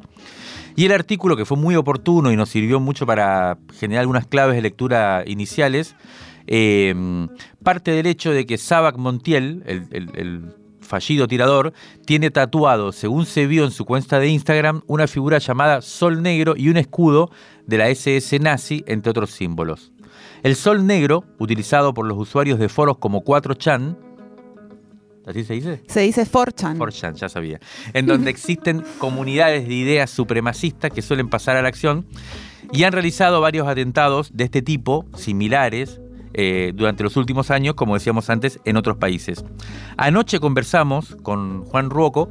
Y 0.76 0.86
el 0.86 0.94
artículo, 0.94 1.36
que 1.36 1.46
fue 1.46 1.58
muy 1.58 1.76
oportuno 1.76 2.32
y 2.32 2.38
nos 2.38 2.50
sirvió 2.50 2.80
mucho 2.80 3.06
para 3.06 3.58
generar 3.78 4.02
algunas 4.02 4.26
claves 4.26 4.56
de 4.56 4.62
lectura 4.62 5.24
iniciales, 5.28 5.96
eh, 6.54 6.94
parte 7.64 7.92
del 7.92 8.08
hecho 8.08 8.34
de 8.34 8.46
que 8.46 8.58
Sabac 8.58 8.98
Montiel, 8.98 9.64
el, 9.66 9.88
el, 9.92 10.10
el, 10.16 10.56
fallido 10.82 11.26
tirador, 11.26 11.72
tiene 12.06 12.30
tatuado, 12.30 12.92
según 12.92 13.26
se 13.26 13.48
vio 13.48 13.64
en 13.64 13.72
su 13.72 13.86
cuenta 13.86 14.20
de 14.20 14.28
Instagram, 14.28 14.82
una 14.88 15.08
figura 15.08 15.38
llamada 15.38 15.82
Sol 15.82 16.22
Negro 16.22 16.56
y 16.58 16.68
un 16.68 16.76
escudo 16.76 17.32
de 17.66 17.78
la 17.78 17.88
SS 17.88 18.38
nazi, 18.40 18.84
entre 18.86 19.12
otros 19.12 19.32
símbolos. 19.32 19.94
El 20.44 20.58
Sol 20.58 20.86
Negro, 20.86 21.24
utilizado 21.40 21.94
por 21.94 22.06
los 22.06 22.18
usuarios 22.18 22.60
de 22.60 22.68
foros 22.68 22.98
como 22.98 23.24
4chan, 23.24 23.96
¿Así 25.26 25.46
se 25.46 25.54
dice? 25.54 25.84
Se 25.88 26.02
dice 26.02 26.26
4chan. 26.26 26.78
4chan, 26.78 27.14
ya 27.14 27.30
sabía. 27.30 27.62
En 27.94 28.08
donde 28.08 28.30
existen 28.30 28.84
comunidades 28.98 29.70
de 29.70 29.74
ideas 29.76 30.10
supremacistas 30.10 30.92
que 30.92 31.02
suelen 31.02 31.30
pasar 31.30 31.56
a 31.56 31.62
la 31.62 31.70
acción 31.70 32.06
y 32.74 32.84
han 32.84 32.92
realizado 32.92 33.40
varios 33.40 33.70
atentados 33.70 34.36
de 34.36 34.44
este 34.44 34.62
tipo, 34.62 35.06
similares, 35.16 36.01
eh, 36.34 36.72
durante 36.76 37.04
los 37.04 37.18
últimos 37.18 37.52
años, 37.52 37.76
como 37.76 37.96
decíamos 37.96 38.30
antes, 38.30 38.60
en 38.66 38.78
otros 38.78 38.98
países. 38.98 39.44
Anoche 39.98 40.40
conversamos 40.40 41.18
con 41.24 41.66
Juan 41.66 41.90
Ruoco, 41.90 42.30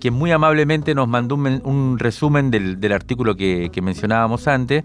quien 0.00 0.14
muy 0.14 0.32
amablemente 0.32 0.94
nos 0.94 1.08
mandó 1.08 1.36
un, 1.36 1.98
resumen 1.98 2.50
del, 2.50 2.92
artículo 2.92 3.36
que, 3.36 3.70
mencionábamos 3.82 4.48
antes, 4.48 4.84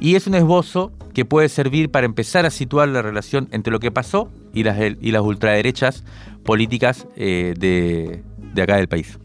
y 0.00 0.14
es 0.14 0.26
un 0.26 0.34
esbozo 0.34 0.92
que 1.14 1.24
puede 1.24 1.48
servir 1.48 1.90
para 1.90 2.06
empezar 2.06 2.46
a 2.46 2.50
situar 2.50 2.88
la 2.88 3.02
relación 3.02 3.48
entre 3.50 3.72
lo 3.72 3.80
que 3.80 3.90
pasó 3.90 4.30
y 4.52 4.62
las, 4.62 4.78
ultraderechas 5.22 6.04
políticas 6.44 7.06
eh, 7.16 7.54
de, 7.58 8.22
de 8.54 8.62
acá 8.62 8.76
del 8.76 8.88
país. 8.88 9.18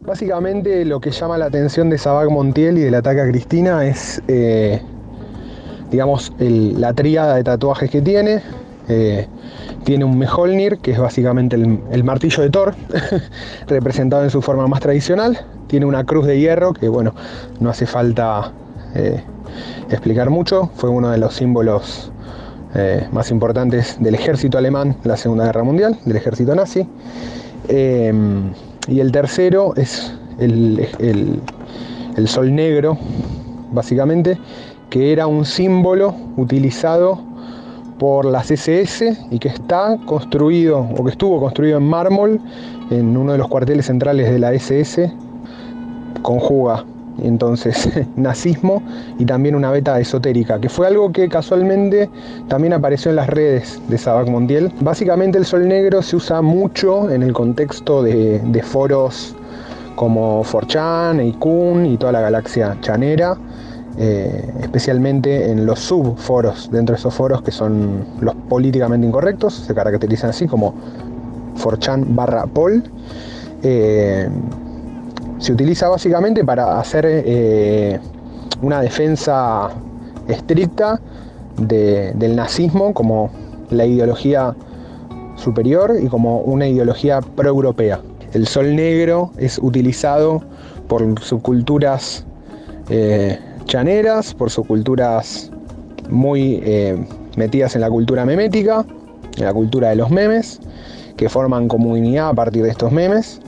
Básicamente 0.00 0.84
lo 0.84 1.00
que 1.00 1.10
llama 1.10 1.36
la 1.36 1.46
atención 1.46 1.90
de 1.90 1.98
Sabac 1.98 2.30
Montiel 2.30 2.78
y 2.78 2.82
del 2.82 2.94
ataque 2.94 3.20
a 3.20 3.28
Cristina 3.28 3.84
es 3.84 4.22
eh, 4.28 4.80
digamos, 5.90 6.32
el, 6.38 6.80
la 6.80 6.92
tríada 6.94 7.36
de 7.36 7.44
tatuajes 7.44 7.90
que 7.90 8.02
tiene. 8.02 8.42
Eh, 8.88 9.26
tiene 9.84 10.04
un 10.04 10.18
Mjolnir, 10.18 10.78
que 10.78 10.92
es 10.92 10.98
básicamente 10.98 11.56
el, 11.56 12.04
martillo 12.04 12.42
de 12.42 12.50
Thor, 12.50 12.74
representado 13.66 14.24
en 14.24 14.30
su 14.30 14.40
forma 14.42 14.66
más 14.66 14.80
tradicional. 14.80 15.38
Tiene 15.66 15.84
una 15.86 16.04
cruz 16.04 16.26
de 16.26 16.38
hierro, 16.40 16.72
que 16.72 16.88
bueno, 16.88 17.14
no 17.60 17.68
hace 17.70 17.84
falta 17.86 18.52
eh, 18.94 19.22
explicar 19.90 20.30
mucho. 20.30 20.70
Fue 20.74 20.88
uno 20.88 21.10
de 21.10 21.18
los 21.18 21.34
símbolos 21.34 22.10
eh, 22.74 23.06
más 23.12 23.30
importantes 23.30 23.98
del 24.00 24.14
ejército 24.14 24.56
alemán 24.56 24.96
en 25.02 25.08
la 25.10 25.16
Segunda 25.18 25.44
Guerra 25.44 25.64
Mundial, 25.64 25.98
del 26.06 26.16
ejército 26.16 26.54
nazi. 26.54 26.86
Y 27.68 29.00
el 29.00 29.12
tercero 29.12 29.74
es 29.76 30.14
el, 30.38 30.88
el- 30.98 31.40
el 32.16 32.26
sol 32.26 32.52
negro, 32.54 32.96
básicamente, 33.70 34.38
que 34.90 35.12
era 35.12 35.26
un 35.26 35.44
símbolo 35.44 36.14
utilizado 36.36 37.20
por 37.98 38.24
las 38.24 38.50
SS 38.50 39.26
y 39.30 39.38
que 39.38 39.48
está 39.48 39.98
construido 40.06 40.80
o 40.80 41.04
que 41.04 41.10
estuvo 41.10 41.40
construido 41.40 41.78
en 41.78 41.84
mármol 41.84 42.40
en 42.90 43.16
uno 43.16 43.32
de 43.32 43.38
los 43.38 43.48
cuarteles 43.48 43.86
centrales 43.86 44.30
de 44.30 44.38
la 44.38 44.52
SS, 44.52 45.12
conjuga 46.22 46.84
entonces 47.22 47.88
nazismo 48.16 48.82
y 49.18 49.24
también 49.24 49.54
una 49.54 49.70
beta 49.70 49.98
esotérica, 49.98 50.60
que 50.60 50.68
fue 50.68 50.86
algo 50.86 51.10
que 51.12 51.28
casualmente 51.28 52.08
también 52.48 52.72
apareció 52.72 53.10
en 53.10 53.16
las 53.16 53.28
redes 53.28 53.80
de 53.88 53.98
Sabac 53.98 54.28
Montiel. 54.28 54.72
Básicamente 54.80 55.38
el 55.38 55.44
sol 55.44 55.66
negro 55.68 56.02
se 56.02 56.16
usa 56.16 56.40
mucho 56.42 57.10
en 57.10 57.22
el 57.22 57.32
contexto 57.32 58.02
de, 58.02 58.38
de 58.38 58.62
foros 58.62 59.34
como 59.96 60.44
4chan, 60.44 61.20
Eikun 61.20 61.84
y 61.86 61.96
toda 61.96 62.12
la 62.12 62.20
galaxia 62.20 62.76
chanera, 62.80 63.36
eh, 63.98 64.54
especialmente 64.62 65.50
en 65.50 65.66
los 65.66 65.80
subforos, 65.80 66.70
dentro 66.70 66.94
de 66.94 66.98
esos 67.00 67.12
foros 67.14 67.42
que 67.42 67.50
son 67.50 68.04
los 68.20 68.34
políticamente 68.48 69.06
incorrectos, 69.06 69.54
se 69.54 69.74
caracterizan 69.74 70.30
así 70.30 70.46
como 70.46 70.74
4chan 71.62 72.04
barra 72.14 72.46
pol. 72.46 72.82
Eh, 73.62 74.28
se 75.38 75.52
utiliza 75.52 75.88
básicamente 75.88 76.44
para 76.44 76.78
hacer 76.80 77.04
eh, 77.06 77.98
una 78.62 78.80
defensa 78.80 79.70
estricta 80.28 81.00
de- 81.56 82.12
del 82.14 82.36
nazismo 82.36 82.92
como 82.94 83.30
la 83.70 83.84
ideología 83.84 84.54
superior 85.36 85.96
y 86.00 86.06
como 86.08 86.40
una 86.40 86.66
ideología 86.66 87.20
pro-europea. 87.20 88.00
El 88.32 88.46
sol 88.46 88.74
negro 88.76 89.30
es 89.38 89.58
utilizado 89.58 90.42
por 90.88 91.20
subculturas 91.20 92.24
chaneras, 93.68 94.34
por 94.34 94.50
subculturas 94.50 95.50
muy 96.08 96.60
eh, 96.64 96.96
metidas 97.36 97.74
en 97.76 97.82
la 97.82 97.90
cultura 97.90 98.24
memética, 98.24 98.84
en 99.36 99.44
la 99.44 99.52
cultura 99.52 99.90
de 99.90 99.96
los 99.96 100.10
memes, 100.10 100.58
que 101.16 101.28
forman 101.28 101.68
comunidad 101.68 102.30
a 102.30 102.34
partir 102.34 102.64
de 102.64 102.70
estos 102.70 102.90
memes 102.90 103.40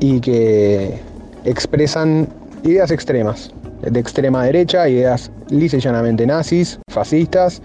y 0.00 0.20
que 0.20 0.98
expresan 1.44 2.28
ideas 2.64 2.90
extremas, 2.90 3.52
de 3.82 3.98
extrema 3.98 4.44
derecha, 4.44 4.88
ideas 4.88 5.30
lisa 5.48 5.78
nazis, 6.26 6.78
fascistas, 6.88 7.62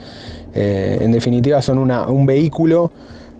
eh, 0.54 1.00
en 1.02 1.12
definitiva 1.12 1.62
son 1.62 1.80
un 1.80 2.26
vehículo 2.26 2.92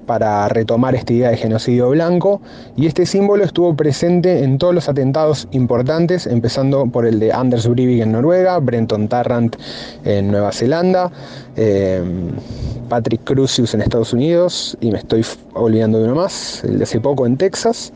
para 0.08 0.50
retomar 0.50 0.96
esta 0.96 1.14
idea 1.14 1.30
de 1.30 1.38
genocidio 1.38 1.90
blanco 1.92 2.42
y 2.76 2.88
este 2.88 3.06
símbolo 3.06 3.44
estuvo 3.44 3.76
presente 3.76 4.44
en 4.44 4.58
todos 4.58 4.74
los 4.74 4.90
atentados 4.90 5.48
importantes, 5.52 6.26
empezando 6.26 6.88
por 6.88 7.06
el 7.06 7.20
de 7.20 7.32
Anders 7.32 7.68
Breivik 7.68 8.02
en 8.02 8.14
Noruega, 8.14 8.58
Brenton 8.58 9.08
Tarrant 9.08 9.56
en 10.06 10.32
Nueva 10.32 10.52
Zelanda, 10.52 11.12
eh, 11.56 12.02
Patrick 12.90 13.24
Crucius 13.26 13.74
en 13.74 13.82
Estados 13.82 14.14
Unidos 14.14 14.78
y 14.82 14.92
me 14.92 14.98
estoy 14.98 15.24
olvidando 15.54 16.00
de 16.00 16.06
uno 16.06 16.16
más, 16.16 16.64
el 16.64 16.78
de 16.78 16.84
hace 16.86 17.00
poco 17.00 17.28
en 17.28 17.38
Texas. 17.38 17.92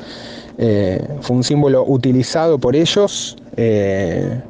Eh, 0.58 1.02
fue 1.21 1.38
un 1.38 1.43
símbolo 1.43 1.84
utilizado 1.88 2.60
por 2.60 2.76
ellos, 2.76 3.38
eh, 3.56 4.41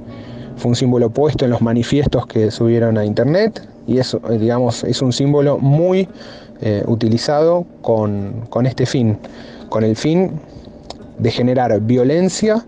fue 0.58 0.70
un 0.70 0.76
símbolo 0.76 1.10
puesto 1.10 1.46
en 1.46 1.52
los 1.52 1.62
manifiestos 1.62 2.26
que 2.26 2.52
subieron 2.52 2.98
a 2.98 3.06
internet 3.06 3.66
y 3.88 4.00
eso, 4.00 4.22
eh, 4.30 4.38
digamos, 4.38 4.84
es 4.84 5.02
un 5.02 5.14
símbolo 5.14 5.58
muy 5.58 6.08
eh, 6.62 6.84
utilizado 6.86 7.66
con, 7.82 8.46
con 8.50 8.66
este 8.66 8.86
fin, 8.86 9.18
con 9.70 9.84
el 9.84 9.96
fin 9.96 10.40
de 11.18 11.32
generar 11.32 11.80
violencia 11.82 12.66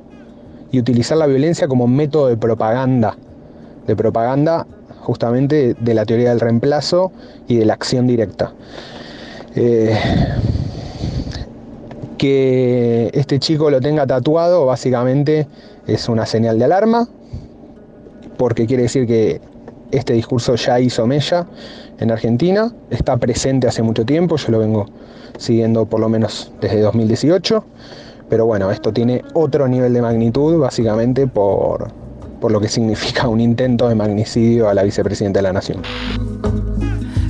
y 0.71 0.79
utilizar 0.79 1.17
la 1.17 1.27
violencia 1.27 1.67
como 1.67 1.87
método 1.87 2.27
de 2.27 2.37
propaganda, 2.37 3.15
de 3.85 3.95
propaganda 3.95 4.65
justamente 5.01 5.75
de 5.79 5.93
la 5.93 6.05
teoría 6.05 6.29
del 6.29 6.39
reemplazo 6.39 7.11
y 7.47 7.57
de 7.57 7.65
la 7.65 7.73
acción 7.73 8.07
directa. 8.07 8.53
Eh, 9.55 9.95
que 12.17 13.11
este 13.13 13.37
chico 13.37 13.69
lo 13.69 13.81
tenga 13.81 14.07
tatuado 14.07 14.65
básicamente 14.65 15.47
es 15.87 16.07
una 16.07 16.25
señal 16.25 16.57
de 16.57 16.65
alarma, 16.65 17.07
porque 18.37 18.65
quiere 18.65 18.83
decir 18.83 19.05
que 19.05 19.41
este 19.91 20.13
discurso 20.13 20.55
ya 20.55 20.79
hizo 20.79 21.05
mella 21.05 21.45
en 22.03 22.11
Argentina, 22.11 22.71
está 22.89 23.17
presente 23.17 23.67
hace 23.67 23.81
mucho 23.81 24.05
tiempo, 24.05 24.35
yo 24.35 24.51
lo 24.51 24.59
vengo 24.59 24.85
siguiendo 25.37 25.85
por 25.85 25.99
lo 25.99 26.09
menos 26.09 26.51
desde 26.61 26.81
2018, 26.81 27.63
pero 28.29 28.45
bueno, 28.45 28.69
esto 28.71 28.91
tiene 28.91 29.23
otro 29.33 29.67
nivel 29.67 29.93
de 29.93 30.01
magnitud 30.01 30.59
básicamente 30.59 31.27
por, 31.27 31.91
por 32.41 32.51
lo 32.51 32.59
que 32.59 32.67
significa 32.67 33.27
un 33.27 33.39
intento 33.39 33.87
de 33.87 33.95
magnicidio 33.95 34.69
a 34.69 34.73
la 34.73 34.83
vicepresidenta 34.83 35.39
de 35.39 35.43
la 35.43 35.53
Nación. 35.53 35.81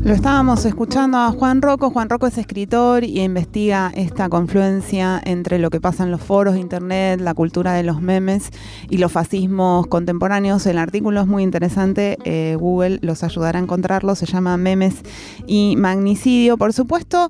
Lo 0.04 0.14
estábamos 0.14 0.66
escuchando 0.66 1.18
a 1.18 1.32
Juan 1.32 1.62
Rocco. 1.62 1.90
Juan 1.90 2.10
Rocco 2.10 2.28
es 2.28 2.38
escritor 2.38 3.06
y 3.06 3.22
investiga 3.22 3.90
esta 3.96 4.28
confluencia 4.28 5.22
entre 5.24 5.60
lo 5.60 5.70
que 5.70 5.80
pasa 5.80 6.04
en 6.04 6.12
los 6.12 6.22
foros 6.22 6.56
de 6.56 6.60
internet, 6.60 7.22
la 7.22 7.34
cultura 7.34 7.72
de 7.74 7.84
los 7.84 8.02
memes 8.02 8.50
y 8.90 8.98
los 8.98 9.14
fascismos 9.14 9.88
contemporáneos. 9.88 10.66
El 10.66 10.78
artículo 10.78 11.22
es 11.22 11.28
muy 11.28 11.42
interesante. 11.42 12.18
eh, 12.26 12.58
Google 12.60 13.00
los 13.02 13.24
ayudará 13.24 13.60
a 13.60 13.62
encontrarlo. 13.62 14.14
Se 14.16 14.26
llama 14.26 14.58
Memes 14.58 14.96
y 15.48 15.76
Magnicidio. 15.78 16.58
Por 16.58 16.74
supuesto, 16.74 17.30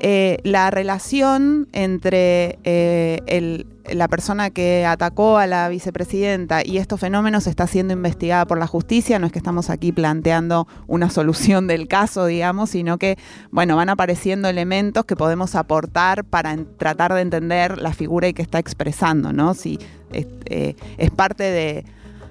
eh, 0.00 0.38
la 0.42 0.70
relación 0.70 1.68
entre 1.72 2.58
eh, 2.64 3.20
el- 3.26 3.66
la 3.92 4.08
persona 4.08 4.50
que 4.50 4.84
atacó 4.86 5.38
a 5.38 5.46
la 5.46 5.68
vicepresidenta 5.68 6.64
y 6.64 6.78
estos 6.78 7.00
fenómenos 7.00 7.46
está 7.46 7.66
siendo 7.66 7.92
investigada 7.92 8.46
por 8.46 8.58
la 8.58 8.66
justicia. 8.66 9.18
No 9.18 9.26
es 9.26 9.32
que 9.32 9.38
estamos 9.38 9.70
aquí 9.70 9.92
planteando 9.92 10.66
una 10.86 11.10
solución 11.10 11.66
del 11.66 11.88
caso, 11.88 12.26
digamos, 12.26 12.70
sino 12.70 12.98
que, 12.98 13.18
bueno, 13.50 13.76
van 13.76 13.88
apareciendo 13.88 14.48
elementos 14.48 15.04
que 15.04 15.16
podemos 15.16 15.54
aportar 15.54 16.24
para 16.24 16.56
tratar 16.78 17.14
de 17.14 17.20
entender 17.20 17.78
la 17.78 17.92
figura 17.92 18.28
y 18.28 18.34
que 18.34 18.42
está 18.42 18.58
expresando, 18.58 19.32
¿no? 19.32 19.54
Si 19.54 19.78
es, 20.12 20.26
eh, 20.46 20.74
parte 21.16 21.44
de 21.44 21.84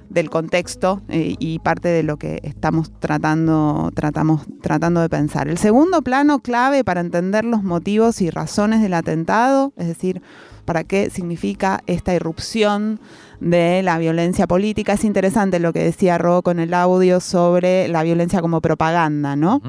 del 0.10 0.30
contexto 0.30 1.02
eh, 1.10 1.36
y 1.40 1.60
parte 1.60 1.90
de 1.90 2.04
lo 2.04 2.18
que 2.18 2.40
estamos 2.44 2.92
tratando, 3.00 3.92
tratamos, 3.94 4.46
tratando 4.62 5.02
de 5.02 5.10
pensar. 5.10 5.48
El 5.48 5.58
segundo 5.58 6.02
plano 6.02 6.40
clave 6.40 6.84
para 6.84 7.02
entender 7.02 7.44
los 7.46 7.64
motivos 7.64 8.22
y 8.22 8.30
razones 8.30 8.82
del 8.82 8.94
atentado, 8.94 9.74
es 9.78 9.88
decir, 9.88 10.22
para 10.66 10.84
qué 10.84 11.10
significa 11.10 11.82
esta 11.88 12.14
irrupción 12.14 13.00
de 13.40 13.82
la 13.84 13.98
violencia 13.98 14.48
política. 14.48 14.94
Es 14.94 15.04
interesante 15.04 15.60
lo 15.60 15.72
que 15.72 15.84
decía 15.84 16.18
Ro 16.18 16.42
con 16.42 16.60
el 16.60 16.74
audio 16.74 17.20
sobre 17.20 17.88
la 17.88 18.04
violencia 18.04 18.42
como 18.42 18.62
propaganda, 18.62 19.36
¿no? 19.36 19.62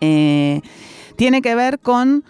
Eh, 0.00 0.60
tiene 1.16 1.40
que 1.40 1.54
ver 1.54 1.78
con 1.78 2.24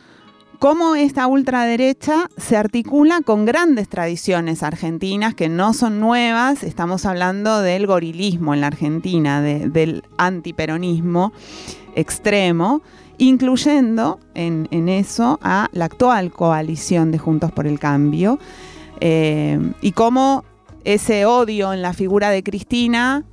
cómo 0.59 0.95
esta 0.95 1.27
ultraderecha 1.27 2.29
se 2.39 2.57
articula 2.57 3.21
con 3.23 3.45
grandes 3.45 3.89
tradiciones 3.89 4.63
argentinas 4.63 5.35
que 5.35 5.49
no 5.49 5.73
son 5.75 6.01
nuevas. 6.01 6.63
Estamos 6.63 7.05
hablando 7.05 7.61
del 7.61 7.87
gorilismo 7.87 8.55
en 8.55 8.61
la 8.63 8.69
Argentina, 8.69 9.43
de- 9.43 9.69
del 9.69 10.03
antiperonismo 10.17 11.33
extremo, 11.95 12.83
incluyendo 13.19 14.21
en, 14.35 14.89
eso 14.89 15.39
a 15.43 15.69
la 15.73 15.87
actual 15.87 16.31
coalición 16.31 17.11
de 17.11 17.19
Juntos 17.19 17.53
por 17.53 17.67
el 17.67 17.79
Cambio. 17.79 18.39
Eh, 19.01 19.59
y 19.83 19.93
cómo 19.93 20.45
ese 20.85 21.27
odio 21.27 21.73
en 21.73 21.83
la 21.83 21.93
figura 21.93 22.31
de 22.31 22.43
Cristina 22.43 23.25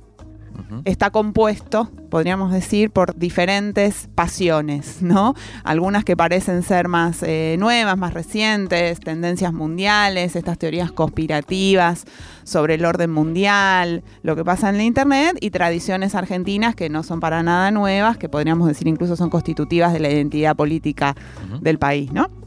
está 0.84 1.10
compuesto, 1.10 1.90
podríamos 2.10 2.52
decir, 2.52 2.90
por 2.90 3.16
diferentes 3.16 4.08
pasiones, 4.14 5.02
¿no? 5.02 5.34
Algunas 5.62 6.04
que 6.04 6.16
parecen 6.16 6.62
ser 6.62 6.88
más 6.88 7.22
eh, 7.22 7.56
nuevas, 7.58 7.96
más 7.96 8.14
recientes, 8.14 9.00
tendencias 9.00 9.52
mundiales, 9.52 10.36
estas 10.36 10.58
teorías 10.58 10.92
conspirativas 10.92 12.04
sobre 12.44 12.74
el 12.74 12.84
orden 12.84 13.10
mundial, 13.10 14.02
lo 14.22 14.36
que 14.36 14.44
pasa 14.44 14.68
en 14.68 14.76
la 14.76 14.84
Internet, 14.84 15.36
y 15.40 15.50
tradiciones 15.50 16.14
argentinas 16.14 16.74
que 16.74 16.88
no 16.88 17.02
son 17.02 17.20
para 17.20 17.42
nada 17.42 17.70
nuevas, 17.70 18.16
que 18.16 18.28
podríamos 18.28 18.68
decir 18.68 18.86
incluso 18.88 19.16
son 19.16 19.30
constitutivas 19.30 19.92
de 19.92 20.00
la 20.00 20.10
identidad 20.10 20.54
política 20.54 21.14
del 21.60 21.78
país, 21.78 22.12
¿no? 22.12 22.43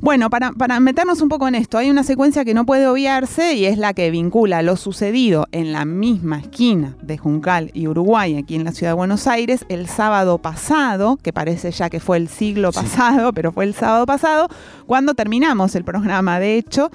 Bueno, 0.00 0.30
para, 0.30 0.52
para 0.52 0.78
meternos 0.78 1.20
un 1.20 1.28
poco 1.28 1.48
en 1.48 1.56
esto, 1.56 1.76
hay 1.76 1.90
una 1.90 2.04
secuencia 2.04 2.44
que 2.44 2.54
no 2.54 2.64
puede 2.64 2.86
obviarse 2.86 3.54
y 3.54 3.66
es 3.66 3.78
la 3.78 3.94
que 3.94 4.10
vincula 4.12 4.62
lo 4.62 4.76
sucedido 4.76 5.48
en 5.50 5.72
la 5.72 5.84
misma 5.84 6.38
esquina 6.38 6.96
de 7.02 7.18
Juncal 7.18 7.72
y 7.74 7.88
Uruguay, 7.88 8.36
aquí 8.36 8.54
en 8.54 8.64
la 8.64 8.70
ciudad 8.70 8.92
de 8.92 8.96
Buenos 8.96 9.26
Aires, 9.26 9.64
el 9.68 9.88
sábado 9.88 10.38
pasado, 10.38 11.18
que 11.20 11.32
parece 11.32 11.72
ya 11.72 11.90
que 11.90 11.98
fue 11.98 12.16
el 12.16 12.28
siglo 12.28 12.70
pasado, 12.72 13.32
pero 13.32 13.50
fue 13.50 13.64
el 13.64 13.74
sábado 13.74 14.06
pasado, 14.06 14.48
cuando 14.86 15.14
terminamos 15.14 15.74
el 15.74 15.82
programa, 15.82 16.38
de 16.38 16.56
hecho, 16.56 16.90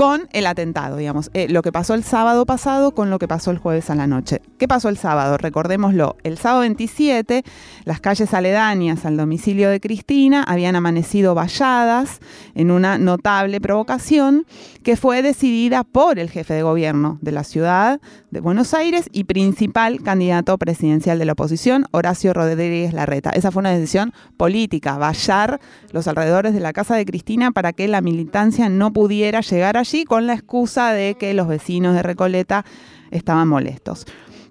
con 0.00 0.28
el 0.32 0.46
atentado, 0.46 0.96
digamos, 0.96 1.30
eh, 1.34 1.46
lo 1.50 1.60
que 1.60 1.72
pasó 1.72 1.92
el 1.92 2.04
sábado 2.04 2.46
pasado 2.46 2.92
con 2.92 3.10
lo 3.10 3.18
que 3.18 3.28
pasó 3.28 3.50
el 3.50 3.58
jueves 3.58 3.90
a 3.90 3.94
la 3.94 4.06
noche. 4.06 4.40
¿Qué 4.56 4.66
pasó 4.66 4.88
el 4.88 4.96
sábado? 4.96 5.36
Recordémoslo, 5.36 6.16
el 6.24 6.38
sábado 6.38 6.60
27, 6.60 7.44
las 7.84 8.00
calles 8.00 8.32
aledañas 8.32 9.04
al 9.04 9.18
domicilio 9.18 9.68
de 9.68 9.78
Cristina 9.78 10.42
habían 10.42 10.74
amanecido 10.74 11.34
valladas 11.34 12.20
en 12.54 12.70
una 12.70 12.96
notable 12.96 13.60
provocación 13.60 14.46
que 14.82 14.96
fue 14.96 15.20
decidida 15.20 15.84
por 15.84 16.18
el 16.18 16.30
jefe 16.30 16.54
de 16.54 16.62
gobierno 16.62 17.18
de 17.20 17.32
la 17.32 17.44
ciudad 17.44 18.00
de 18.30 18.40
Buenos 18.40 18.72
Aires 18.72 19.10
y 19.12 19.24
principal 19.24 20.02
candidato 20.02 20.56
presidencial 20.56 21.18
de 21.18 21.26
la 21.26 21.32
oposición, 21.32 21.84
Horacio 21.90 22.32
Rodríguez 22.32 22.94
Larreta. 22.94 23.30
Esa 23.30 23.50
fue 23.50 23.60
una 23.60 23.72
decisión 23.72 24.14
política, 24.38 24.96
vallar 24.96 25.60
los 25.92 26.08
alrededores 26.08 26.54
de 26.54 26.60
la 26.60 26.72
casa 26.72 26.96
de 26.96 27.04
Cristina 27.04 27.50
para 27.50 27.74
que 27.74 27.86
la 27.86 28.00
militancia 28.00 28.70
no 28.70 28.94
pudiera 28.94 29.42
llegar 29.42 29.76
allí 29.90 30.04
con 30.04 30.26
la 30.26 30.34
excusa 30.34 30.92
de 30.92 31.16
que 31.16 31.34
los 31.34 31.48
vecinos 31.48 31.94
de 31.94 32.02
Recoleta 32.02 32.64
estaban 33.10 33.48
molestos. 33.48 34.06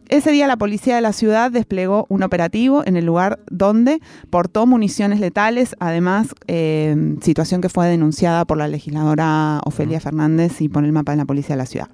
Ese 0.09 0.31
día 0.31 0.47
la 0.47 0.57
policía 0.57 0.95
de 0.95 1.01
la 1.01 1.13
ciudad 1.13 1.51
desplegó 1.51 2.07
un 2.09 2.23
operativo 2.23 2.81
en 2.85 2.97
el 2.97 3.05
lugar 3.05 3.39
donde 3.49 4.01
portó 4.31 4.65
municiones 4.65 5.19
letales, 5.19 5.75
además 5.79 6.33
eh, 6.47 7.15
situación 7.21 7.61
que 7.61 7.69
fue 7.69 7.87
denunciada 7.87 8.43
por 8.45 8.57
la 8.57 8.67
legisladora 8.67 9.61
Ofelia 9.65 9.99
Fernández 9.99 10.61
y 10.61 10.69
por 10.69 10.83
el 10.83 10.91
mapa 10.91 11.11
de 11.11 11.19
la 11.19 11.25
policía 11.25 11.55
de 11.55 11.57
la 11.57 11.67
ciudad. 11.67 11.89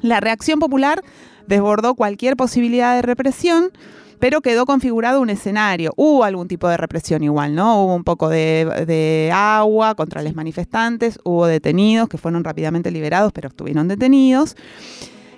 La 0.00 0.20
reacción 0.20 0.60
popular 0.60 1.02
desbordó 1.48 1.96
cualquier 1.96 2.36
posibilidad 2.36 2.94
de 2.94 3.02
represión, 3.02 3.72
pero 4.18 4.40
quedó 4.40 4.66
configurado 4.66 5.20
un 5.20 5.30
escenario. 5.30 5.92
Hubo 5.96 6.24
algún 6.24 6.48
tipo 6.48 6.68
de 6.68 6.76
represión 6.76 7.22
igual, 7.22 7.54
¿no? 7.54 7.84
Hubo 7.84 7.94
un 7.94 8.04
poco 8.04 8.28
de, 8.28 9.30
agua 9.32 9.94
contra 9.94 10.22
los 10.22 10.34
manifestantes, 10.34 11.18
hubo 11.24 11.46
detenidos 11.46 12.08
que 12.08 12.18
fueron 12.18 12.44
rápidamente 12.44 12.90
liberados, 12.90 13.32
pero 13.32 13.48
estuvieron 13.48 13.88
detenidos. 13.88 14.56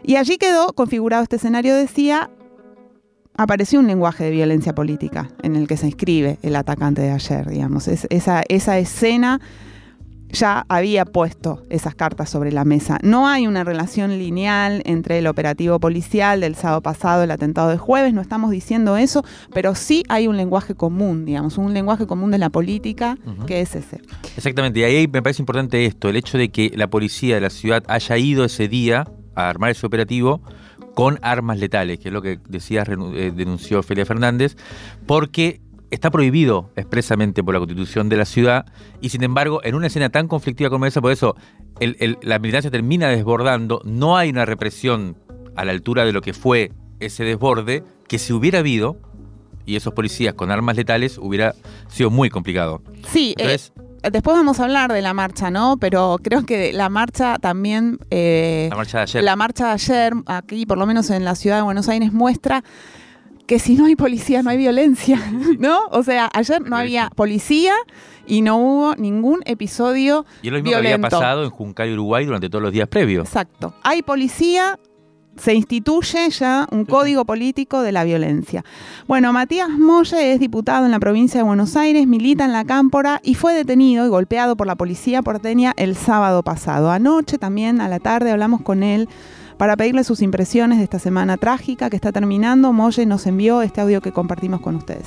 Y 0.02 0.16
allí 0.16 0.38
quedó 0.38 0.72
configurado 0.72 1.22
este 1.22 1.36
escenario, 1.36 1.74
decía, 1.74 2.30
apareció 3.36 3.80
un 3.80 3.86
lenguaje 3.86 4.24
de 4.24 4.30
violencia 4.30 4.74
política 4.74 5.28
en 5.42 5.56
el 5.56 5.68
que 5.68 5.76
se 5.76 5.86
inscribe 5.86 6.38
el 6.42 6.56
atacante 6.56 7.02
de 7.02 7.10
ayer, 7.10 7.48
digamos. 7.48 7.88
Es, 7.88 8.06
esa, 8.10 8.42
esa 8.48 8.78
escena 8.78 9.40
ya 10.32 10.64
había 10.68 11.04
puesto 11.04 11.62
esas 11.70 11.94
cartas 11.94 12.30
sobre 12.30 12.52
la 12.52 12.64
mesa. 12.64 12.98
No 13.02 13.26
hay 13.28 13.46
una 13.46 13.64
relación 13.64 14.18
lineal 14.18 14.82
entre 14.84 15.18
el 15.18 15.26
operativo 15.26 15.78
policial 15.80 16.40
del 16.40 16.54
sábado 16.54 16.82
pasado, 16.82 17.22
el 17.22 17.30
atentado 17.30 17.70
de 17.70 17.78
jueves, 17.78 18.14
no 18.14 18.20
estamos 18.20 18.50
diciendo 18.50 18.96
eso, 18.96 19.24
pero 19.52 19.74
sí 19.74 20.02
hay 20.08 20.26
un 20.26 20.36
lenguaje 20.36 20.74
común, 20.74 21.24
digamos, 21.24 21.58
un 21.58 21.74
lenguaje 21.74 22.06
común 22.06 22.30
de 22.30 22.38
la 22.38 22.50
política 22.50 23.18
uh 23.24 23.30
-huh. 23.30 23.44
que 23.46 23.60
es 23.60 23.74
ese. 23.74 24.00
Exactamente, 24.36 24.80
y 24.80 24.84
ahí 24.84 25.08
me 25.08 25.22
parece 25.22 25.42
importante 25.42 25.84
esto, 25.86 26.08
el 26.08 26.16
hecho 26.16 26.38
de 26.38 26.50
que 26.50 26.72
la 26.74 26.88
policía 26.88 27.34
de 27.34 27.40
la 27.40 27.50
ciudad 27.50 27.82
haya 27.88 28.16
ido 28.16 28.44
ese 28.44 28.68
día 28.68 29.06
a 29.34 29.48
armar 29.48 29.70
ese 29.70 29.86
operativo 29.86 30.40
con 30.94 31.18
armas 31.22 31.58
letales, 31.58 31.98
que 31.98 32.08
es 32.08 32.12
lo 32.12 32.22
que 32.22 32.38
decía, 32.48 32.84
eh, 32.86 33.32
denunció 33.34 33.82
Felia 33.82 34.04
Fernández, 34.04 34.56
porque 35.06 35.60
está 35.90 36.10
prohibido 36.10 36.70
expresamente 36.76 37.42
por 37.42 37.54
la 37.54 37.60
constitución 37.60 38.08
de 38.08 38.16
la 38.16 38.24
ciudad 38.24 38.66
y 39.00 39.08
sin 39.08 39.22
embargo 39.22 39.60
en 39.64 39.74
una 39.74 39.88
escena 39.88 40.08
tan 40.10 40.28
conflictiva 40.28 40.70
como 40.70 40.86
esa, 40.86 41.00
por 41.00 41.12
eso 41.12 41.36
el, 41.80 41.96
el, 42.00 42.18
la 42.22 42.38
militancia 42.38 42.70
termina 42.70 43.08
desbordando, 43.08 43.80
no 43.84 44.16
hay 44.16 44.30
una 44.30 44.44
represión 44.44 45.16
a 45.56 45.64
la 45.64 45.72
altura 45.72 46.04
de 46.04 46.12
lo 46.12 46.22
que 46.22 46.32
fue 46.32 46.72
ese 47.00 47.24
desborde, 47.24 47.82
que 48.06 48.18
si 48.18 48.32
hubiera 48.32 48.60
habido, 48.60 48.98
y 49.66 49.76
esos 49.76 49.94
policías 49.94 50.34
con 50.34 50.50
armas 50.50 50.76
letales, 50.76 51.18
hubiera 51.18 51.54
sido 51.88 52.10
muy 52.10 52.30
complicado. 52.30 52.82
Sí, 53.08 53.34
Entonces, 53.36 53.72
eh, 54.02 54.10
después 54.10 54.36
vamos 54.36 54.60
a 54.60 54.64
hablar 54.64 54.92
de 54.92 55.02
la 55.02 55.14
marcha, 55.14 55.50
¿no? 55.50 55.76
Pero 55.78 56.18
creo 56.22 56.44
que 56.44 56.72
la 56.72 56.88
marcha 56.88 57.38
también... 57.38 57.98
Eh, 58.10 58.68
la 58.70 58.76
marcha 58.76 58.98
de 58.98 59.02
ayer. 59.02 59.24
La 59.24 59.36
marcha 59.36 59.66
de 59.66 59.72
ayer, 59.72 60.12
aquí 60.26 60.66
por 60.66 60.78
lo 60.78 60.86
menos 60.86 61.10
en 61.10 61.24
la 61.24 61.34
ciudad 61.34 61.56
de 61.56 61.62
Buenos 61.62 61.88
Aires, 61.88 62.12
muestra 62.12 62.62
que 63.50 63.58
si 63.58 63.74
no 63.74 63.86
hay 63.86 63.96
policía 63.96 64.44
no 64.44 64.50
hay 64.50 64.58
violencia, 64.58 65.18
¿no? 65.58 65.80
O 65.90 66.04
sea, 66.04 66.30
ayer 66.32 66.62
no 66.62 66.76
había 66.76 67.10
policía 67.16 67.74
y 68.24 68.42
no 68.42 68.58
hubo 68.58 68.94
ningún 68.94 69.40
episodio 69.44 70.24
Y 70.40 70.46
es 70.46 70.52
lo 70.52 70.58
mismo 70.58 70.70
violento. 70.70 70.88
que 70.88 70.94
había 70.94 71.10
pasado 71.10 71.42
en 71.42 71.50
Juncal, 71.50 71.92
Uruguay 71.94 72.24
durante 72.26 72.48
todos 72.48 72.62
los 72.62 72.70
días 72.70 72.86
previos. 72.86 73.26
Exacto. 73.26 73.74
Hay 73.82 74.02
policía, 74.02 74.78
se 75.36 75.52
instituye 75.52 76.30
ya 76.30 76.68
un 76.70 76.84
código 76.84 77.24
político 77.24 77.82
de 77.82 77.90
la 77.90 78.04
violencia. 78.04 78.64
Bueno, 79.08 79.32
Matías 79.32 79.68
Molle 79.68 80.32
es 80.32 80.38
diputado 80.38 80.84
en 80.84 80.92
la 80.92 81.00
provincia 81.00 81.40
de 81.40 81.44
Buenos 81.44 81.74
Aires, 81.74 82.06
milita 82.06 82.44
en 82.44 82.52
la 82.52 82.64
Cámpora 82.64 83.20
y 83.24 83.34
fue 83.34 83.52
detenido 83.52 84.06
y 84.06 84.10
golpeado 84.10 84.56
por 84.56 84.68
la 84.68 84.76
policía 84.76 85.22
porteña 85.22 85.74
el 85.76 85.96
sábado 85.96 86.44
pasado. 86.44 86.92
Anoche 86.92 87.36
también, 87.36 87.80
a 87.80 87.88
la 87.88 87.98
tarde, 87.98 88.30
hablamos 88.30 88.62
con 88.62 88.84
él 88.84 89.08
para 89.60 89.76
pedirle 89.76 90.04
sus 90.04 90.22
impresiones 90.22 90.78
de 90.78 90.84
esta 90.84 90.98
semana 90.98 91.36
trágica 91.36 91.90
que 91.90 91.96
está 91.96 92.12
terminando. 92.12 92.72
Molle 92.72 93.04
nos 93.04 93.26
envió 93.26 93.60
este 93.60 93.82
audio 93.82 94.00
que 94.00 94.10
compartimos 94.10 94.62
con 94.62 94.76
ustedes. 94.76 95.04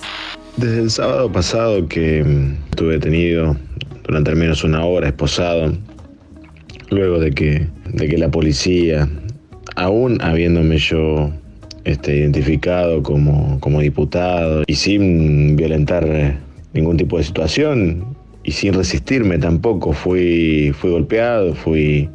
Desde 0.58 0.80
el 0.80 0.92
sábado 0.92 1.32
pasado 1.32 1.88
que 1.88 2.24
mm, 2.24 2.70
estuve 2.70 2.94
detenido 2.94 3.58
durante 4.04 4.30
al 4.30 4.36
menos 4.36 4.64
una 4.64 4.86
hora, 4.86 5.08
esposado, 5.08 5.74
luego 6.92 7.18
de 7.18 7.32
que, 7.32 7.68
de 7.94 8.08
que 8.08 8.16
la 8.20 8.30
policía, 8.30 9.10
aún 9.76 10.22
habiéndome 10.22 10.78
yo 10.78 11.32
este, 11.84 12.18
identificado 12.18 13.02
como, 13.02 13.60
como 13.60 13.80
diputado 13.80 14.66
y 14.68 14.76
sin 14.76 15.56
violentar 15.56 16.06
eh, 16.08 16.38
ningún 16.74 16.98
tipo 16.98 17.18
de 17.18 17.24
situación 17.24 18.06
y 18.44 18.52
sin 18.52 18.76
resistirme 18.76 19.40
tampoco, 19.40 19.94
fui, 19.94 20.76
fui 20.80 20.92
golpeado, 20.92 21.56
fui 21.56 22.08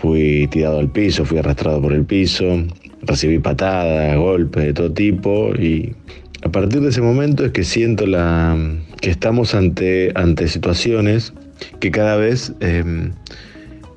fui 0.00 0.48
tirado 0.48 0.78
al 0.78 0.88
piso, 0.88 1.24
fui 1.24 1.38
arrastrado 1.38 1.80
por 1.80 1.92
el 1.92 2.04
piso, 2.04 2.64
recibí 3.02 3.38
patadas, 3.38 4.16
golpes 4.16 4.64
de 4.64 4.72
todo 4.72 4.92
tipo 4.92 5.54
y 5.54 5.94
a 6.42 6.48
partir 6.50 6.80
de 6.80 6.88
ese 6.88 7.02
momento 7.02 7.44
es 7.44 7.52
que 7.52 7.64
siento 7.64 8.06
la, 8.06 8.56
que 9.00 9.10
estamos 9.10 9.54
ante, 9.54 10.10
ante 10.14 10.48
situaciones 10.48 11.32
que 11.78 11.90
cada 11.90 12.16
vez 12.16 12.52
eh, 12.60 13.10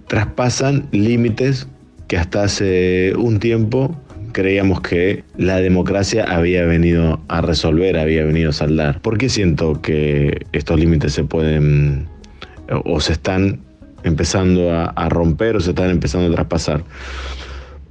traspasan 0.07 0.87
límites 0.91 1.67
que 2.07 2.17
hasta 2.17 2.43
hace 2.43 3.13
un 3.15 3.39
tiempo 3.39 3.99
creíamos 4.31 4.81
que 4.81 5.23
la 5.37 5.57
democracia 5.57 6.25
había 6.25 6.65
venido 6.65 7.21
a 7.29 7.41
resolver, 7.41 7.97
había 7.97 8.25
venido 8.25 8.49
a 8.49 8.53
saldar. 8.53 9.01
¿Por 9.01 9.17
qué 9.17 9.29
siento 9.29 9.81
que 9.81 10.45
estos 10.51 10.77
límites 10.77 11.13
se 11.13 11.23
pueden 11.23 12.07
o 12.83 12.99
se 12.99 13.13
están 13.13 13.64
empezando 14.05 14.71
a, 14.71 14.85
a, 14.85 15.09
romper 15.09 15.57
o 15.57 15.59
se 15.59 15.71
están 15.71 15.89
empezando 15.89 16.31
a 16.31 16.35
traspasar. 16.35 16.83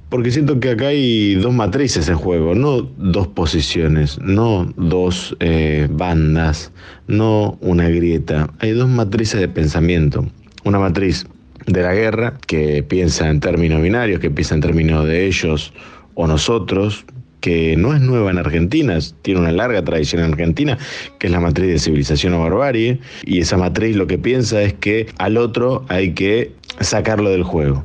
Porque 0.09 0.31
siento 0.31 0.59
que 0.59 0.71
acá 0.71 0.87
hay 0.87 1.35
dos 1.35 1.53
matrices 1.53 2.07
en 2.07 2.15
juego, 2.15 2.55
no 2.55 2.81
dos 2.81 3.27
posiciones, 3.27 4.19
no 4.21 4.71
dos 4.77 5.35
eh, 5.39 5.87
bandas, 5.91 6.71
no 7.07 7.57
una 7.59 7.89
grieta. 7.89 8.49
Hay 8.59 8.71
dos 8.71 8.87
matrices 8.87 9.39
de 9.39 9.47
pensamiento. 9.47 10.25
Una 10.63 10.79
matriz 10.79 11.25
de 11.65 11.81
la 11.81 11.93
guerra 11.93 12.37
que 12.47 12.81
piensa 12.83 13.29
en 13.29 13.39
términos 13.39 13.81
binarios, 13.81 14.19
que 14.19 14.29
piensa 14.29 14.55
en 14.55 14.61
términos 14.61 15.05
de 15.05 15.25
ellos 15.25 15.73
o 16.13 16.27
nosotros, 16.27 17.05
que 17.45 17.75
no 17.77 17.93
es 17.93 18.01
nueva 18.01 18.31
en 18.31 18.39
Argentina, 18.39 18.97
tiene 19.21 19.39
una 19.39 19.51
larga 19.51 19.83
tradición 19.83 20.23
en 20.23 20.31
Argentina, 20.31 20.79
que 21.19 21.27
es 21.27 21.31
la 21.31 21.39
matriz 21.39 21.67
de 21.67 21.77
civilización 21.77 22.33
o 22.33 22.39
barbarie, 22.39 22.99
y 23.23 23.39
esa 23.39 23.55
matriz 23.55 23.95
lo 23.95 24.07
que 24.07 24.17
piensa 24.17 24.63
es 24.63 24.73
que 24.73 25.05
al 25.19 25.37
otro 25.37 25.85
hay 25.87 26.15
que 26.15 26.53
sacarlo 26.79 27.29
del 27.29 27.43
juego. 27.43 27.83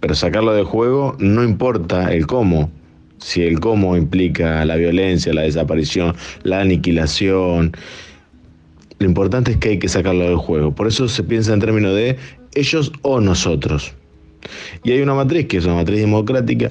Pero 0.00 0.14
sacarlo 0.14 0.52
del 0.52 0.66
juego 0.66 1.16
no 1.18 1.42
importa 1.44 2.12
el 2.12 2.26
cómo, 2.26 2.70
si 3.16 3.40
el 3.40 3.58
cómo 3.58 3.96
implica 3.96 4.62
la 4.66 4.76
violencia, 4.76 5.32
la 5.32 5.42
desaparición, 5.42 6.14
la 6.42 6.60
aniquilación, 6.60 7.72
lo 8.98 9.06
importante 9.06 9.52
es 9.52 9.56
que 9.56 9.70
hay 9.70 9.78
que 9.78 9.88
sacarlo 9.88 10.24
del 10.24 10.36
juego. 10.36 10.74
Por 10.74 10.88
eso 10.88 11.08
se 11.08 11.22
piensa 11.22 11.54
en 11.54 11.60
términos 11.60 11.94
de 11.94 12.18
ellos 12.54 12.92
o 13.00 13.18
nosotros. 13.18 13.94
Y 14.84 14.92
hay 14.92 15.00
una 15.00 15.14
matriz 15.14 15.46
que 15.46 15.56
es 15.56 15.64
una 15.64 15.76
matriz 15.76 16.00
democrática 16.00 16.70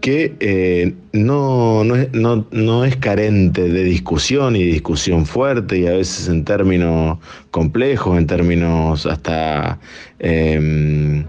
que 0.00 0.34
eh, 0.40 0.94
no, 1.12 1.84
no, 1.84 1.96
es, 1.96 2.12
no, 2.12 2.46
no, 2.50 2.84
es, 2.84 2.96
carente 2.96 3.68
de 3.68 3.84
discusión 3.84 4.56
y 4.56 4.62
discusión 4.62 5.26
fuerte 5.26 5.78
y 5.78 5.86
a 5.86 5.92
veces 5.92 6.28
en 6.28 6.44
términos 6.44 7.18
complejos, 7.50 8.18
en 8.18 8.26
términos 8.26 9.04
hasta 9.06 9.78
eh, 10.18 11.24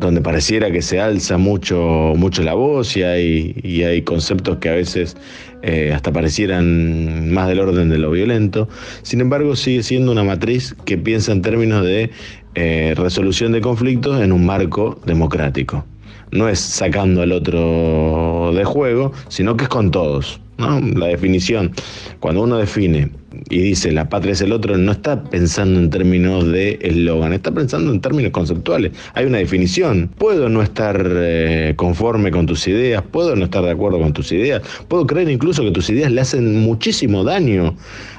donde 0.00 0.20
pareciera 0.20 0.70
que 0.70 0.82
se 0.82 1.00
alza 1.00 1.38
mucho, 1.38 2.14
mucho 2.16 2.42
la 2.42 2.54
voz 2.54 2.96
y 2.96 3.02
hay, 3.02 3.60
y 3.62 3.82
hay 3.82 4.02
conceptos 4.02 4.58
que 4.58 4.70
a 4.70 4.74
veces 4.74 5.16
eh, 5.62 5.92
hasta 5.94 6.12
parecieran 6.12 7.32
más 7.32 7.48
del 7.48 7.60
orden 7.60 7.88
de 7.88 7.98
lo 7.98 8.10
violento. 8.10 8.68
Sin 9.02 9.20
embargo, 9.20 9.56
sigue 9.56 9.82
siendo 9.82 10.12
una 10.12 10.24
matriz 10.24 10.74
que 10.84 10.98
piensa 10.98 11.32
en 11.32 11.42
términos 11.42 11.84
de 11.84 12.10
eh, 12.54 12.94
resolución 12.96 13.52
de 13.52 13.60
conflictos 13.60 14.20
en 14.20 14.32
un 14.32 14.44
marco 14.44 15.00
democrático 15.06 15.84
no 16.32 16.48
es 16.48 16.58
sacando 16.58 17.22
al 17.22 17.32
otro 17.32 18.52
de 18.54 18.64
juego, 18.64 19.12
sino 19.28 19.56
que 19.56 19.64
es 19.64 19.68
con 19.68 19.90
todos. 19.90 20.40
La 20.58 21.06
definición, 21.06 21.72
cuando 22.20 22.42
uno 22.42 22.56
define 22.56 23.10
y 23.48 23.60
dice 23.60 23.92
la 23.92 24.08
patria 24.08 24.32
es 24.32 24.40
el 24.40 24.52
otro, 24.52 24.76
no 24.76 24.92
está 24.92 25.22
pensando 25.24 25.78
en 25.78 25.90
términos 25.90 26.46
de 26.46 26.78
eslogan, 26.82 27.32
está 27.32 27.52
pensando 27.52 27.92
en 27.92 28.00
términos 28.00 28.32
conceptuales. 28.32 28.92
Hay 29.14 29.26
una 29.26 29.38
definición. 29.38 30.10
Puedo 30.18 30.48
no 30.48 30.62
estar 30.62 31.04
eh, 31.08 31.74
conforme 31.76 32.30
con 32.30 32.46
tus 32.46 32.66
ideas, 32.68 33.02
puedo 33.02 33.36
no 33.36 33.44
estar 33.44 33.62
de 33.62 33.70
acuerdo 33.70 34.00
con 34.00 34.12
tus 34.12 34.32
ideas, 34.32 34.62
puedo 34.88 35.06
creer 35.06 35.30
incluso 35.30 35.62
que 35.62 35.70
tus 35.70 35.90
ideas 35.90 36.10
le 36.10 36.20
hacen 36.20 36.60
muchísimo 36.60 37.24
daño 37.24 37.76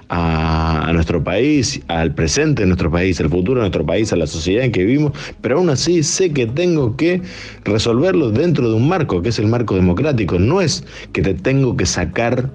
a, 0.09 0.87
a, 0.87 0.93
nuestro 0.93 1.23
país, 1.23 1.81
al 1.87 2.13
presente 2.13 2.61
de 2.61 2.67
nuestro 2.67 2.89
país, 2.89 3.19
al 3.19 3.29
futuro 3.29 3.55
de 3.55 3.65
nuestro 3.65 3.85
país, 3.85 4.13
a 4.13 4.15
la 4.15 4.27
sociedad 4.27 4.63
en 4.63 4.71
que 4.71 4.85
vivimos, 4.85 5.11
pero 5.41 5.57
aún 5.57 5.69
así 5.69 6.03
sé 6.03 6.31
que 6.31 6.45
tengo 6.45 6.95
que 6.95 7.21
resolverlo 7.65 8.31
dentro 8.31 8.69
de 8.69 8.75
un 8.75 8.87
marco, 8.87 9.21
que 9.21 9.29
es 9.29 9.39
el 9.39 9.47
marco 9.47 9.75
democrático. 9.75 10.39
No 10.39 10.61
es 10.61 10.85
que 11.11 11.21
te 11.21 11.33
tengo 11.33 11.75
que 11.75 11.85
sacar 11.85 12.51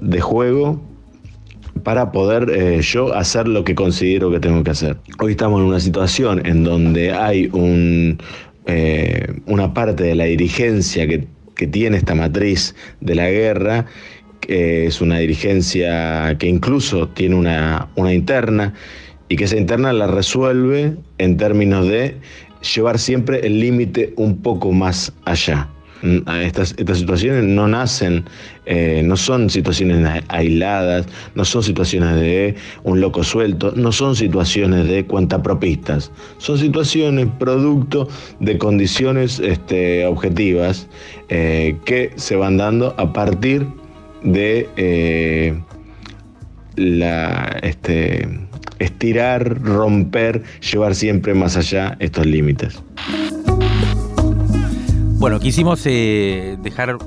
de 0.00 0.20
juego 0.20 0.82
para 1.82 2.12
poder 2.12 2.50
eh, 2.50 2.80
yo 2.82 3.14
hacer 3.14 3.48
lo 3.48 3.64
que 3.64 3.74
considero 3.74 4.30
que 4.30 4.40
tengo 4.40 4.62
que 4.62 4.70
hacer. 4.70 4.96
Hoy 5.18 5.32
estamos 5.32 5.60
en 5.60 5.66
una 5.66 5.80
situación 5.80 6.44
en 6.46 6.64
donde 6.64 7.12
hay 7.12 7.48
un, 7.52 8.18
eh, 8.66 9.26
una 9.46 9.72
parte 9.74 10.04
de 10.04 10.14
la 10.14 10.24
dirigencia 10.24 11.06
que, 11.06 11.26
que, 11.54 11.66
tiene 11.66 11.96
esta 11.96 12.14
matriz 12.14 12.74
de 13.00 13.14
la 13.14 13.30
guerra, 13.30 13.86
que 14.40 14.86
es 14.86 15.00
una 15.00 15.18
dirigencia 15.18 16.36
que 16.38 16.46
incluso 16.46 17.08
tiene 17.08 17.34
una, 17.34 17.88
una 17.96 18.12
interna 18.12 18.74
y 19.28 19.36
que 19.36 19.44
esa 19.44 19.56
interna 19.56 19.92
la 19.92 20.06
resuelve 20.06 20.96
en 21.18 21.36
términos 21.36 21.88
de 21.88 22.16
llevar 22.74 22.98
siempre 22.98 23.46
el 23.46 23.60
límite 23.60 24.12
un 24.16 24.42
poco 24.42 24.72
más 24.72 25.12
allá. 25.24 25.68
Estas, 26.02 26.74
estas 26.76 26.98
situaciones 26.98 27.44
no 27.44 27.66
nacen, 27.66 28.24
eh, 28.66 29.02
no 29.04 29.16
son 29.16 29.48
situaciones 29.48 30.22
aisladas, 30.28 31.06
no 31.34 31.44
son 31.44 31.62
situaciones 31.62 32.16
de 32.16 32.54
un 32.84 33.00
loco 33.00 33.24
suelto, 33.24 33.72
no 33.74 33.92
son 33.92 34.14
situaciones 34.14 34.88
de 34.88 35.06
cuentapropistas, 35.06 36.12
son 36.38 36.58
situaciones 36.58 37.28
producto 37.38 38.08
de 38.40 38.58
condiciones 38.58 39.38
este, 39.38 40.04
objetivas 40.06 40.86
eh, 41.28 41.76
que 41.86 42.12
se 42.16 42.36
van 42.36 42.58
dando 42.58 42.94
a 42.98 43.12
partir 43.12 43.66
de 44.22 44.68
eh, 44.76 45.58
la, 46.76 47.58
este, 47.62 48.28
estirar, 48.78 49.62
romper, 49.62 50.42
llevar 50.60 50.94
siempre 50.94 51.34
más 51.34 51.56
allá 51.56 51.96
estos 52.00 52.26
límites. 52.26 52.82
Bueno, 55.18 55.40
quisimos 55.40 55.80
eh, 55.86 56.58
dejar 56.62 56.98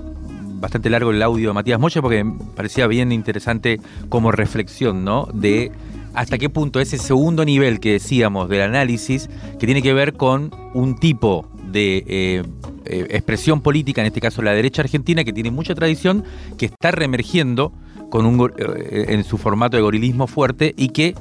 bastante 0.59 0.89
largo 0.89 1.11
el 1.11 1.21
audio 1.21 1.49
de 1.49 1.53
Matías 1.53 1.79
Mocha 1.79 2.01
porque 2.01 2.25
parecía 2.55 2.87
bien 2.87 3.11
interesante 3.11 3.79
como 4.09 4.31
reflexión, 4.31 5.05
¿no? 5.05 5.27
De 5.31 5.71
hasta 6.15 6.39
qué 6.39 6.49
punto 6.49 6.79
ese 6.79 6.97
segundo 6.97 7.45
nivel 7.45 7.79
que 7.79 7.93
decíamos 7.93 8.49
del 8.49 8.63
análisis, 8.63 9.29
que 9.59 9.67
tiene 9.67 9.83
que 9.83 9.93
ver 9.93 10.13
con 10.13 10.49
un 10.73 10.95
tipo 10.95 11.47
de 11.71 12.03
eh, 12.07 12.43
eh, 12.85 13.07
expresión 13.11 13.61
política, 13.61 14.01
en 14.01 14.07
este 14.07 14.21
caso 14.21 14.41
la 14.41 14.53
derecha 14.53 14.81
argentina, 14.81 15.23
que 15.23 15.31
tiene 15.31 15.51
mucha 15.51 15.75
tradición, 15.75 16.23
que 16.57 16.65
está 16.65 16.89
reemergiendo 16.89 17.73
con 18.09 18.25
un, 18.25 18.51
en 18.57 19.23
su 19.23 19.37
formato 19.37 19.77
de 19.77 19.83
gorilismo 19.83 20.25
fuerte 20.25 20.73
y 20.75 20.89
que 20.89 21.13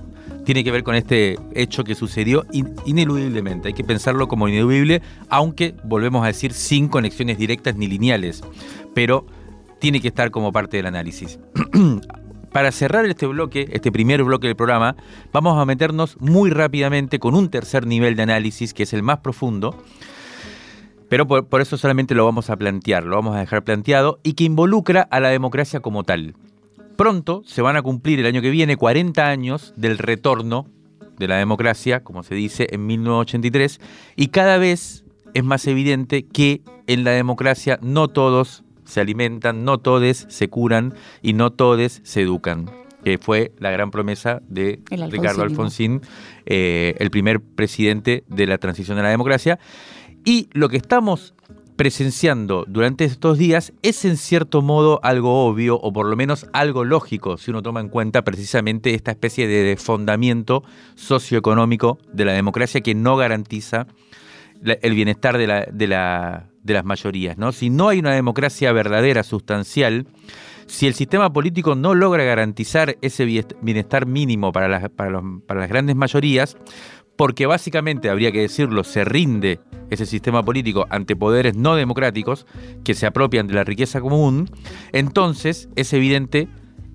tiene 0.48 0.64
que 0.64 0.70
ver 0.70 0.82
con 0.82 0.94
este 0.94 1.38
hecho 1.54 1.84
que 1.84 1.94
sucedió 1.94 2.46
in, 2.52 2.74
ineludiblemente. 2.86 3.68
Hay 3.68 3.74
que 3.74 3.84
pensarlo 3.84 4.28
como 4.28 4.48
ineludible, 4.48 5.02
aunque 5.28 5.74
volvemos 5.84 6.24
a 6.24 6.28
decir 6.28 6.54
sin 6.54 6.88
conexiones 6.88 7.36
directas 7.36 7.76
ni 7.76 7.86
lineales, 7.86 8.42
pero 8.94 9.26
tiene 9.78 10.00
que 10.00 10.08
estar 10.08 10.30
como 10.30 10.50
parte 10.50 10.78
del 10.78 10.86
análisis. 10.86 11.38
Para 12.50 12.72
cerrar 12.72 13.04
este 13.04 13.26
bloque, 13.26 13.68
este 13.72 13.92
primer 13.92 14.24
bloque 14.24 14.46
del 14.46 14.56
programa, 14.56 14.96
vamos 15.34 15.58
a 15.58 15.66
meternos 15.66 16.18
muy 16.18 16.48
rápidamente 16.48 17.18
con 17.18 17.34
un 17.34 17.50
tercer 17.50 17.86
nivel 17.86 18.16
de 18.16 18.22
análisis, 18.22 18.72
que 18.72 18.84
es 18.84 18.94
el 18.94 19.02
más 19.02 19.18
profundo, 19.18 19.76
pero 21.10 21.26
por, 21.26 21.44
por, 21.44 21.60
eso 21.60 21.76
solamente 21.76 22.14
lo 22.14 22.24
vamos 22.24 22.48
a 22.48 22.56
plantear, 22.56 23.04
lo 23.04 23.16
vamos 23.16 23.36
a 23.36 23.40
dejar 23.40 23.64
planteado, 23.64 24.18
y 24.22 24.32
que 24.32 24.44
involucra 24.44 25.02
a 25.02 25.20
la 25.20 25.28
democracia 25.28 25.80
como 25.80 26.04
tal. 26.04 26.36
Pronto 26.98 27.44
se 27.46 27.62
van 27.62 27.76
a 27.76 27.82
cumplir 27.82 28.18
el 28.18 28.26
año 28.26 28.42
que 28.42 28.50
viene 28.50 28.76
40 28.76 29.24
años 29.24 29.72
del 29.76 29.98
retorno 29.98 30.66
de 31.16 31.28
la 31.28 31.36
democracia, 31.36 32.02
como 32.02 32.24
se 32.24 32.34
dice, 32.34 32.66
en 32.72 32.86
1983, 32.86 33.80
y 34.16 34.28
cada 34.28 34.58
vez 34.58 35.04
es 35.32 35.44
más 35.44 35.68
evidente 35.68 36.26
que 36.26 36.60
en 36.88 37.04
la 37.04 37.12
democracia 37.12 37.78
no 37.82 38.08
todos 38.08 38.64
se 38.84 39.00
alimentan, 39.00 39.64
no 39.64 39.78
todos 39.78 40.26
se 40.28 40.48
curan 40.48 40.92
y 41.22 41.34
no 41.34 41.52
todos 41.52 42.00
se 42.02 42.22
educan 42.22 42.68
que 43.04 43.16
fue 43.16 43.52
la 43.60 43.70
gran 43.70 43.92
promesa 43.92 44.42
de 44.48 44.80
Ricardo 44.90 45.42
Alfonsín, 45.42 46.02
eh, 46.46 46.96
el 46.98 47.12
primer 47.12 47.40
presidente 47.40 48.24
de 48.26 48.46
la 48.48 48.58
transición 48.58 48.98
a 48.98 49.02
la 49.02 49.10
democracia. 49.10 49.60
Y 50.24 50.48
lo 50.52 50.68
que 50.68 50.78
estamos 50.78 51.32
presenciando 51.78 52.64
durante 52.66 53.04
estos 53.04 53.38
días 53.38 53.72
es 53.82 54.04
en 54.04 54.16
cierto 54.16 54.62
modo 54.62 54.98
algo 55.04 55.46
obvio 55.46 55.76
o 55.76 55.92
por 55.92 56.06
lo 56.06 56.16
menos 56.16 56.48
algo 56.52 56.82
lógico 56.84 57.38
si 57.38 57.52
uno 57.52 57.62
toma 57.62 57.78
en 57.78 57.88
cuenta 57.88 58.24
precisamente 58.24 58.94
esta 58.94 59.12
especie 59.12 59.46
de 59.46 59.62
desfondamiento 59.62 60.64
socioeconómico 60.96 61.98
de 62.12 62.24
la 62.24 62.32
democracia 62.32 62.80
que 62.80 62.96
no 62.96 63.16
garantiza 63.16 63.86
el 64.64 64.94
bienestar 64.94 65.38
de, 65.38 65.46
la, 65.46 65.68
de, 65.72 65.86
la, 65.86 66.48
de 66.64 66.74
las 66.74 66.84
mayorías. 66.84 67.38
¿no? 67.38 67.52
Si 67.52 67.70
no 67.70 67.88
hay 67.88 68.00
una 68.00 68.12
democracia 68.12 68.72
verdadera, 68.72 69.22
sustancial, 69.22 70.08
si 70.66 70.88
el 70.88 70.94
sistema 70.94 71.32
político 71.32 71.76
no 71.76 71.94
logra 71.94 72.24
garantizar 72.24 72.98
ese 73.02 73.24
bienestar 73.62 74.06
mínimo 74.06 74.50
para 74.50 74.68
las 74.68 75.68
grandes 75.68 75.94
mayorías, 75.94 76.56
porque 77.18 77.46
básicamente, 77.46 78.10
habría 78.10 78.30
que 78.30 78.40
decirlo, 78.40 78.84
se 78.84 79.04
rinde 79.04 79.58
ese 79.90 80.06
sistema 80.06 80.44
político 80.44 80.86
ante 80.88 81.16
poderes 81.16 81.56
no 81.56 81.74
democráticos 81.74 82.46
que 82.84 82.94
se 82.94 83.06
apropian 83.06 83.48
de 83.48 83.54
la 83.54 83.64
riqueza 83.64 84.00
común, 84.00 84.48
entonces 84.92 85.68
es 85.74 85.92
evidente 85.92 86.48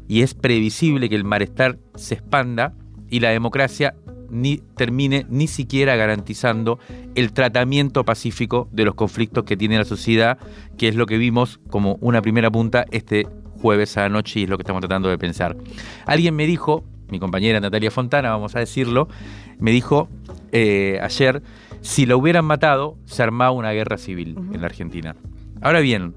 y 0.08 0.22
es 0.22 0.34
previsible 0.34 1.10
que 1.10 1.16
el 1.16 1.26
malestar 1.26 1.78
se 1.96 2.14
expanda 2.14 2.74
y 3.10 3.20
la 3.20 3.32
democracia 3.32 3.96
ni 4.30 4.60
termine 4.78 5.26
ni 5.30 5.48
siquiera 5.48 5.98
garantizando 5.98 6.80
el 7.16 7.34
tratamiento 7.34 8.06
pacífico 8.06 8.70
de 8.72 8.86
los 8.86 8.96
conflictos 8.96 9.44
que 9.44 9.58
tiene 9.58 9.78
la 9.78 9.84
sociedad, 9.84 10.38
que 10.78 10.88
es 10.88 10.96
lo 10.96 11.06
que 11.06 11.18
vimos 11.18 11.60
como 11.70 11.98
una 12.00 12.22
primera 12.22 12.50
punta 12.50 12.86
este 12.92 13.28
jueves 13.62 13.98
a 13.98 14.04
la 14.04 14.10
noche 14.10 14.40
y 14.40 14.44
es 14.44 14.50
lo 14.50 14.58
que 14.58 14.62
estamos 14.62 14.80
tratando 14.80 15.10
de 15.10 15.18
pensar. 15.18 15.58
Alguien 16.06 16.34
me 16.34 16.48
dijo, 16.48 16.86
mi 17.10 17.20
compañera 17.20 17.60
Natalia 17.60 17.92
Fontana, 17.92 18.30
vamos 18.30 18.56
a 18.56 18.60
decirlo, 18.60 19.08
me 19.64 19.72
dijo 19.72 20.10
eh, 20.52 21.00
ayer, 21.02 21.42
si 21.80 22.06
lo 22.06 22.18
hubieran 22.18 22.44
matado, 22.44 22.98
se 23.06 23.24
armaba 23.24 23.52
una 23.52 23.72
guerra 23.72 23.98
civil 23.98 24.36
uh 24.38 24.42
-huh. 24.42 24.56
en 24.56 24.60
la 24.60 24.68
Argentina. 24.68 25.16
Ahora 25.62 25.80
bien, 25.80 26.16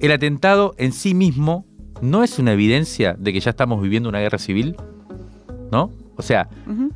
el 0.00 0.10
atentado 0.10 0.74
en 0.78 0.90
sí 0.90 1.14
mismo 1.14 1.64
no 2.00 2.24
es 2.24 2.40
una 2.40 2.54
evidencia 2.54 3.14
de 3.16 3.32
que 3.32 3.38
ya 3.38 3.50
estamos 3.50 3.80
viviendo 3.80 4.08
una 4.08 4.18
guerra 4.18 4.38
civil, 4.38 4.74
¿no? 5.70 5.92
O 6.16 6.22
sea, 6.22 6.48
uh 6.66 6.70
-huh. 6.70 6.90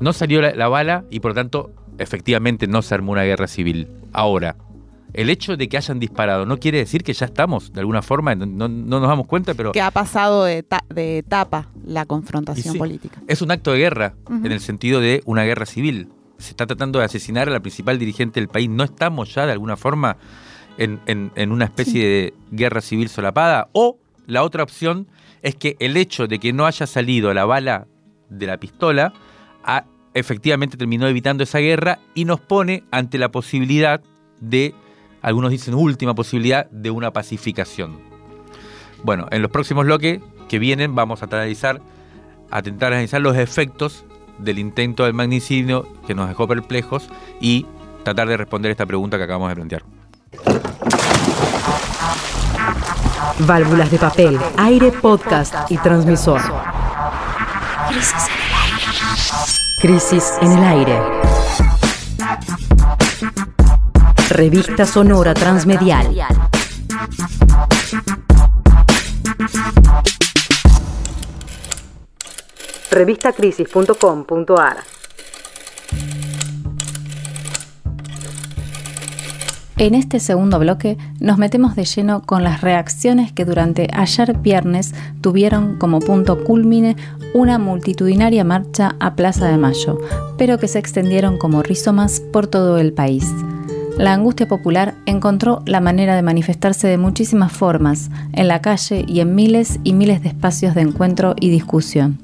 no 0.00 0.12
salió 0.14 0.40
la, 0.40 0.54
la 0.54 0.68
bala 0.68 1.04
y 1.10 1.20
por 1.20 1.32
lo 1.32 1.34
tanto, 1.34 1.70
efectivamente 1.98 2.66
no 2.66 2.80
se 2.80 2.94
armó 2.94 3.12
una 3.12 3.24
guerra 3.24 3.46
civil. 3.46 3.88
Ahora, 4.14 4.56
el 5.16 5.30
hecho 5.30 5.56
de 5.56 5.68
que 5.68 5.76
hayan 5.76 5.98
disparado 5.98 6.44
no 6.46 6.58
quiere 6.58 6.78
decir 6.78 7.02
que 7.02 7.12
ya 7.14 7.26
estamos, 7.26 7.72
de 7.72 7.80
alguna 7.80 8.02
forma, 8.02 8.34
no, 8.34 8.44
no, 8.46 8.68
no 8.68 9.00
nos 9.00 9.08
damos 9.08 9.26
cuenta, 9.26 9.54
pero... 9.54 9.72
Que 9.72 9.80
ha 9.80 9.90
pasado 9.90 10.44
de, 10.44 10.62
ta 10.62 10.84
de 10.88 11.18
etapa 11.18 11.68
la 11.84 12.04
confrontación 12.04 12.74
sí, 12.74 12.78
política. 12.78 13.22
Es 13.26 13.40
un 13.42 13.50
acto 13.50 13.72
de 13.72 13.78
guerra, 13.78 14.14
uh 14.26 14.30
-huh. 14.30 14.46
en 14.46 14.52
el 14.52 14.60
sentido 14.60 15.00
de 15.00 15.22
una 15.24 15.44
guerra 15.44 15.64
civil. 15.64 16.08
Se 16.38 16.50
está 16.50 16.66
tratando 16.66 16.98
de 16.98 17.06
asesinar 17.06 17.48
a 17.48 17.50
la 17.50 17.60
principal 17.60 17.98
dirigente 17.98 18.40
del 18.40 18.48
país. 18.48 18.68
¿No 18.68 18.84
estamos 18.84 19.34
ya, 19.34 19.46
de 19.46 19.52
alguna 19.52 19.76
forma, 19.76 20.18
en, 20.76 21.00
en, 21.06 21.32
en 21.34 21.50
una 21.50 21.64
especie 21.64 21.92
sí. 21.92 21.98
de 22.00 22.34
guerra 22.50 22.82
civil 22.82 23.08
solapada? 23.08 23.68
O 23.72 23.98
la 24.26 24.42
otra 24.42 24.62
opción 24.62 25.06
es 25.42 25.54
que 25.54 25.76
el 25.78 25.96
hecho 25.96 26.26
de 26.26 26.38
que 26.38 26.52
no 26.52 26.66
haya 26.66 26.86
salido 26.86 27.32
la 27.32 27.46
bala 27.46 27.86
de 28.28 28.46
la 28.46 28.58
pistola 28.58 29.14
ha, 29.64 29.84
efectivamente 30.12 30.76
terminó 30.76 31.06
evitando 31.08 31.42
esa 31.42 31.58
guerra 31.60 32.00
y 32.14 32.26
nos 32.26 32.40
pone 32.40 32.82
ante 32.90 33.16
la 33.16 33.30
posibilidad 33.30 34.02
de 34.40 34.74
algunos 35.22 35.50
dicen 35.50 35.74
última 35.74 36.14
posibilidad 36.14 36.68
de 36.70 36.90
una 36.90 37.12
pacificación. 37.12 37.98
Bueno, 39.02 39.26
en 39.30 39.42
los 39.42 39.50
próximos 39.50 39.84
bloques 39.84 40.20
que 40.48 40.58
vienen 40.58 40.94
vamos 40.94 41.22
a 41.22 41.26
analizar, 41.26 41.80
a 42.50 42.58
intentar 42.58 42.92
analizar 42.92 43.20
los 43.20 43.36
efectos 43.36 44.04
del 44.38 44.58
intento 44.58 45.04
del 45.04 45.14
magnicidio 45.14 45.88
que 46.06 46.14
nos 46.14 46.28
dejó 46.28 46.46
perplejos 46.46 47.08
y 47.40 47.66
tratar 48.04 48.28
de 48.28 48.36
responder 48.36 48.70
esta 48.70 48.86
pregunta 48.86 49.16
que 49.16 49.24
acabamos 49.24 49.48
de 49.48 49.54
plantear. 49.56 49.82
Válvulas 53.40 53.90
de 53.90 53.98
papel, 53.98 54.38
aire, 54.56 54.92
podcast 54.92 55.70
y 55.70 55.76
transmisor. 55.78 56.40
Crisis 59.80 60.32
en 60.40 60.52
el 60.52 60.64
aire. 60.64 61.25
Revista 64.28 64.84
Sonora 64.84 65.34
Transmedial. 65.34 66.08
revistacrisis.com.ar. 72.90 74.78
En 79.78 79.94
este 79.94 80.18
segundo 80.18 80.58
bloque 80.58 80.96
nos 81.20 81.38
metemos 81.38 81.76
de 81.76 81.84
lleno 81.84 82.22
con 82.22 82.42
las 82.42 82.62
reacciones 82.62 83.30
que 83.32 83.44
durante 83.44 83.88
ayer 83.92 84.36
viernes 84.38 84.94
tuvieron 85.20 85.76
como 85.76 86.00
punto 86.00 86.42
culmine 86.42 86.96
una 87.32 87.58
multitudinaria 87.58 88.42
marcha 88.42 88.96
a 88.98 89.14
Plaza 89.14 89.46
de 89.46 89.58
Mayo, 89.58 89.98
pero 90.36 90.58
que 90.58 90.66
se 90.66 90.78
extendieron 90.78 91.38
como 91.38 91.62
rizomas 91.62 92.20
por 92.20 92.46
todo 92.46 92.78
el 92.78 92.92
país. 92.92 93.30
La 93.98 94.12
angustia 94.12 94.46
popular 94.46 94.94
encontró 95.06 95.62
la 95.64 95.80
manera 95.80 96.14
de 96.16 96.22
manifestarse 96.22 96.86
de 96.86 96.98
muchísimas 96.98 97.50
formas, 97.50 98.10
en 98.34 98.46
la 98.46 98.60
calle 98.60 99.06
y 99.08 99.20
en 99.20 99.34
miles 99.34 99.80
y 99.84 99.94
miles 99.94 100.22
de 100.22 100.28
espacios 100.28 100.74
de 100.74 100.82
encuentro 100.82 101.34
y 101.40 101.48
discusión. 101.48 102.18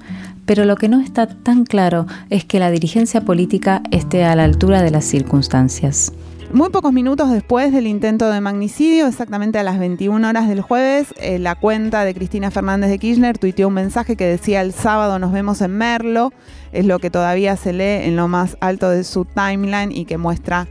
Pero 0.45 0.67
lo 0.67 0.77
que 0.77 0.91
no 0.91 1.01
está 1.01 1.27
tan 1.27 1.65
claro 1.65 2.07
es 2.29 2.45
que 2.45 2.59
la 2.59 2.71
dirigencia 2.71 3.23
política 3.23 3.81
esté 3.91 4.25
a 4.25 4.37
la 4.37 4.45
altura 4.45 4.83
de 4.83 4.91
las 4.91 5.07
circunstancias. 5.07 6.13
Muy 6.53 6.69
pocos 6.69 6.93
minutos 6.93 7.31
después 7.31 7.73
del 7.73 7.87
intento 7.87 8.31
de 8.31 8.43
magnicidio, 8.43 9.07
exactamente 9.07 9.59
a 9.59 9.63
las 9.63 9.79
21 9.79 10.29
horas 10.29 10.49
del 10.49 10.61
jueves, 10.61 11.15
eh, 11.23 11.39
la 11.39 11.55
cuenta 11.55 12.05
de 12.05 12.13
Cristina 12.13 12.51
Fernández 12.51 12.91
de 12.91 12.99
Kirchner 12.99 13.39
tuiteó 13.39 13.69
un 13.69 13.75
mensaje 13.75 14.17
que 14.17 14.27
decía 14.27 14.61
el 14.61 14.75
sábado 14.75 15.19
nos 15.19 15.33
vemos 15.33 15.63
en 15.63 15.71
Merlo, 15.71 16.35
es 16.73 16.85
lo 16.85 16.99
que 16.99 17.09
todavía 17.09 17.57
se 17.57 17.73
lee 17.73 18.07
en 18.07 18.17
lo 18.17 18.29
más 18.29 18.59
alto 18.61 18.91
de 18.91 19.05
su 19.05 19.25
timeline 19.25 19.91
y 19.91 20.05
que 20.05 20.19
muestra 20.19 20.69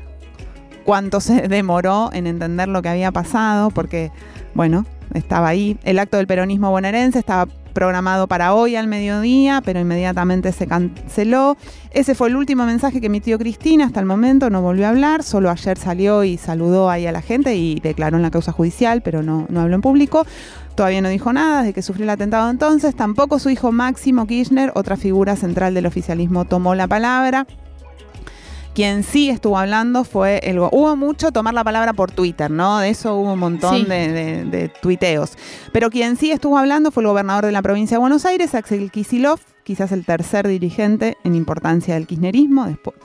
cuánto 0.86 1.20
se 1.20 1.48
demoró 1.48 2.10
en 2.14 2.28
entender 2.28 2.68
lo 2.68 2.82
que 2.82 2.90
había 2.90 3.12
pasado, 3.12 3.70
porque, 3.70 4.12
bueno, 4.54 4.86
estaba 5.14 5.48
ahí. 5.50 5.78
El 5.84 6.00
acto 6.00 6.18
del 6.18 6.28
peronismo 6.28 6.70
bonaerense 6.72 7.20
estaba 7.20 7.48
programado 7.72 8.28
para 8.28 8.54
hoy 8.54 8.76
al 8.76 8.88
mediodía, 8.88 9.62
pero 9.64 9.80
inmediatamente 9.80 10.52
se 10.52 10.68
canceló. 10.68 11.58
Ese 11.92 12.16
fue 12.16 12.30
el 12.30 12.36
último 12.36 12.66
mensaje 12.66 13.02
que 13.02 13.08
emitió 13.08 13.38
Cristina 13.40 13.86
hasta 13.86 14.00
el 14.00 14.06
momento, 14.06 14.50
no 14.50 14.62
volvió 14.62 14.86
a 14.86 14.90
hablar, 14.90 15.24
solo 15.24 15.50
ayer 15.50 15.78
salió 15.78 16.24
y 16.24 16.38
saludó 16.38 16.90
ahí 16.90 17.08
a 17.08 17.12
la 17.12 17.22
gente 17.22 17.56
y 17.56 17.80
declaró 17.80 18.18
en 18.18 18.24
la 18.24 18.32
causa 18.32 18.52
judicial, 18.52 19.02
pero 19.02 19.24
no, 19.24 19.46
no 19.50 19.62
habló 19.62 19.76
en 19.76 19.82
público. 19.82 20.26
Todavía 20.76 21.02
no 21.02 21.10
dijo 21.10 21.34
nada 21.34 21.64
de 21.64 21.74
que 21.74 21.82
sufrió 21.82 22.04
el 22.04 22.10
atentado 22.10 22.50
entonces, 22.50 22.96
tampoco 22.96 23.40
su 23.40 23.50
hijo 23.50 23.72
Máximo 23.72 24.26
Kirchner, 24.26 24.72
otra 24.76 24.96
figura 24.96 25.36
central 25.36 25.74
del 25.74 25.86
oficialismo, 25.86 26.46
tomó 26.46 26.76
la 26.76 26.88
palabra. 26.88 27.46
Quien 28.74 29.04
sí 29.04 29.30
estuvo 29.30 29.58
hablando 29.58 30.06
fue 30.06 30.40
el... 30.44 30.58
Hubo 30.60 30.96
mucho 30.96 31.32
tomar 31.34 31.54
la 31.54 31.64
palabra 31.64 31.92
por 31.92 32.10
Twitter, 32.12 32.50
¿no? 32.50 32.80
De 32.80 32.90
eso 32.90 33.16
hubo 33.18 33.34
un 33.34 33.40
montón 33.40 33.76
Sí. 33.80 33.86
de, 33.86 34.08
de- 34.12 34.46
de 34.46 34.70
tuiteos. 34.70 35.34
Pero 35.74 35.90
quien 35.90 36.16
sí 36.16 36.32
estuvo 36.32 36.58
hablando 36.58 36.90
fue 36.92 37.04
el 37.04 37.08
gobernador 37.08 37.46
de 37.46 37.52
la 37.52 37.62
provincia 37.62 37.96
de 37.96 38.00
Buenos 38.00 38.26
Aires, 38.26 38.56
Axel 38.56 38.90
Kicillof, 38.90 39.42
quizás 39.64 39.92
el 39.92 40.06
tercer 40.06 40.48
dirigente 40.48 41.18
en 41.26 41.36
importancia 41.36 41.96
del 41.96 42.08
kirchnerismo, 42.08 42.66
después, 42.66 42.96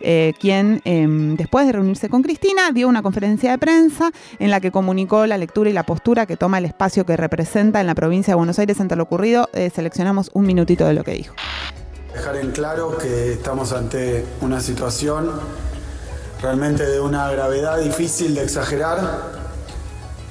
eh, 0.00 0.34
quien 0.38 0.82
eh, 0.84 1.06
después 1.38 1.66
de 1.66 1.72
reunirse 1.72 2.10
con 2.10 2.22
Cristina 2.22 2.70
dio 2.72 2.86
una 2.86 3.00
conferencia 3.02 3.50
de 3.50 3.58
prensa 3.58 4.10
en 4.38 4.50
la 4.50 4.60
que 4.60 4.70
comunicó 4.70 5.26
la 5.26 5.38
lectura 5.38 5.70
y 5.70 5.72
la 5.72 5.84
postura 5.84 6.26
que 6.26 6.36
toma 6.36 6.58
el 6.58 6.66
espacio 6.66 7.06
que 7.06 7.16
representa 7.16 7.80
en 7.80 7.86
la 7.86 7.94
provincia 7.94 8.32
de 8.32 8.36
Buenos 8.36 8.58
Aires 8.58 8.78
ante 8.80 8.94
lo 8.94 9.04
ocurrido. 9.04 9.48
Eh, 9.54 9.70
seleccionamos 9.74 10.30
un 10.34 10.44
minutito 10.46 10.86
de 10.86 10.92
lo 10.92 11.02
que 11.02 11.12
dijo. 11.12 11.34
Dejar 12.14 12.36
en 12.36 12.52
claro 12.52 12.96
que 12.96 13.32
estamos 13.32 13.72
ante 13.72 14.24
una 14.40 14.60
situación 14.60 15.32
realmente 16.40 16.86
de 16.86 17.00
una 17.00 17.28
gravedad 17.32 17.78
difícil 17.78 18.36
de 18.36 18.44
exagerar 18.44 19.32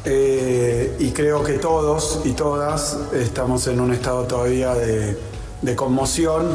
eh, 0.05 0.95
y 0.99 1.11
creo 1.11 1.43
que 1.43 1.53
todos 1.53 2.21
y 2.23 2.31
todas 2.31 2.97
estamos 3.13 3.67
en 3.67 3.81
un 3.81 3.93
estado 3.93 4.23
todavía 4.23 4.73
de, 4.75 5.75
conmoción 5.75 6.47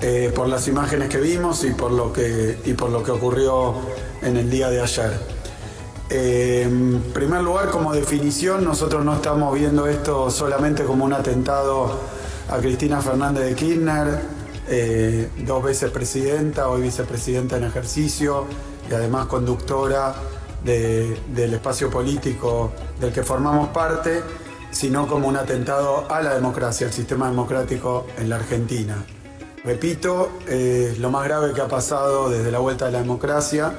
eh, 0.00 0.32
por 0.34 0.48
las 0.48 0.66
imágenes 0.66 1.08
que 1.08 1.18
vimos 1.18 1.62
y 1.62 1.70
por 1.70 1.92
lo 1.92 2.12
que, 2.12 2.58
y 2.64 2.72
por 2.72 2.90
lo 2.90 3.04
que 3.04 3.12
ocurrió 3.12 3.74
en 4.20 4.36
el 4.36 4.50
día 4.50 4.68
de 4.68 4.80
ayer. 4.80 5.12
Eh, 6.10 6.62
en 6.64 7.02
primer 7.14 7.42
lugar, 7.42 7.70
como 7.70 7.92
definición, 7.92 8.64
nosotros 8.64 9.04
no 9.04 9.14
estamos 9.14 9.54
viendo 9.54 9.86
esto 9.86 10.28
solamente 10.30 10.82
como 10.84 11.04
un 11.04 11.12
atentado 11.12 12.16
a 12.48 12.58
Cristina 12.58 13.00
Fernández 13.00 13.44
de 13.44 13.54
Kirchner, 13.54 14.20
eh, 14.68 15.30
dos 15.44 15.62
veces 15.62 15.90
presidenta, 15.90 16.68
hoy 16.68 16.82
vicepresidenta 16.82 17.56
en 17.56 17.64
ejercicio 17.64 18.44
y 18.90 18.94
además 18.94 19.26
conductora 19.26 20.14
de- 20.64 21.20
del 21.34 21.54
espacio 21.54 21.90
político 21.90 22.72
del 23.00 23.12
que 23.12 23.22
formamos 23.22 23.68
parte, 23.68 24.22
sino 24.70 25.06
como 25.06 25.28
un 25.28 25.36
atentado 25.36 26.06
a 26.10 26.20
la 26.22 26.34
democracia, 26.34 26.86
al 26.86 26.92
sistema 26.92 27.28
democrático 27.28 28.06
en 28.18 28.28
la 28.28 28.36
Argentina. 28.36 28.96
Repito, 29.64 30.30
eh, 30.46 30.96
lo 31.00 31.10
más 31.10 31.24
grave 31.24 31.52
que 31.52 31.60
ha 31.60 31.68
pasado 31.68 32.28
desde 32.30 32.50
la 32.52 32.58
vuelta 32.58 32.86
de 32.86 32.92
la 32.92 32.98
democracia, 33.00 33.72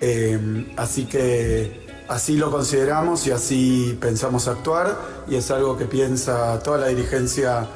eh, 0.00 0.72
así 0.76 1.06
que 1.06 1.86
así 2.08 2.36
lo 2.36 2.50
consideramos 2.52 3.26
y 3.26 3.32
así 3.32 3.98
pensamos 4.00 4.46
actuar 4.46 4.96
y 5.28 5.34
es 5.36 5.50
algo 5.50 5.76
que 5.76 5.86
piensa 5.86 6.58
toda 6.60 6.78
la 6.78 6.86
dirigencia 6.86 7.66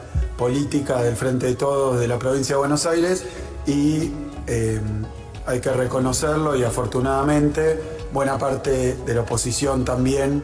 política 0.43 1.01
del 1.01 1.15
Frente 1.15 1.47
de 1.47 1.55
Todos 1.55 2.01
de 2.01 2.09
la 2.09 2.19
provincia 2.19 2.57
de 2.57 2.59
Buenos 2.59 2.85
Aires 2.85 3.25
y 3.65 4.11
eh, 4.49 4.81
hay 5.47 5.61
que 5.61 5.71
reconocerlo 5.71 6.57
y 6.57 6.65
afortunadamente 6.65 7.81
buena 8.13 8.39
parte 8.39 8.97
de 9.07 9.15
la 9.15 9.21
oposición 9.21 9.85
también 9.85 10.43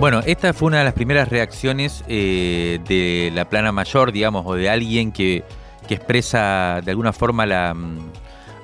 Bueno, 0.00 0.20
esta 0.24 0.54
fue 0.54 0.68
una 0.68 0.78
de 0.78 0.84
las 0.84 0.94
primeras 0.94 1.28
reacciones 1.28 2.04
eh, 2.08 2.78
de 2.88 3.30
la 3.34 3.44
plana 3.50 3.70
mayor, 3.70 4.12
digamos, 4.12 4.44
o 4.46 4.54
de 4.54 4.70
alguien 4.70 5.12
que, 5.12 5.44
que 5.86 5.92
expresa 5.94 6.80
de 6.82 6.90
alguna 6.90 7.12
forma 7.12 7.44
la, 7.44 7.74
mm, 7.74 7.98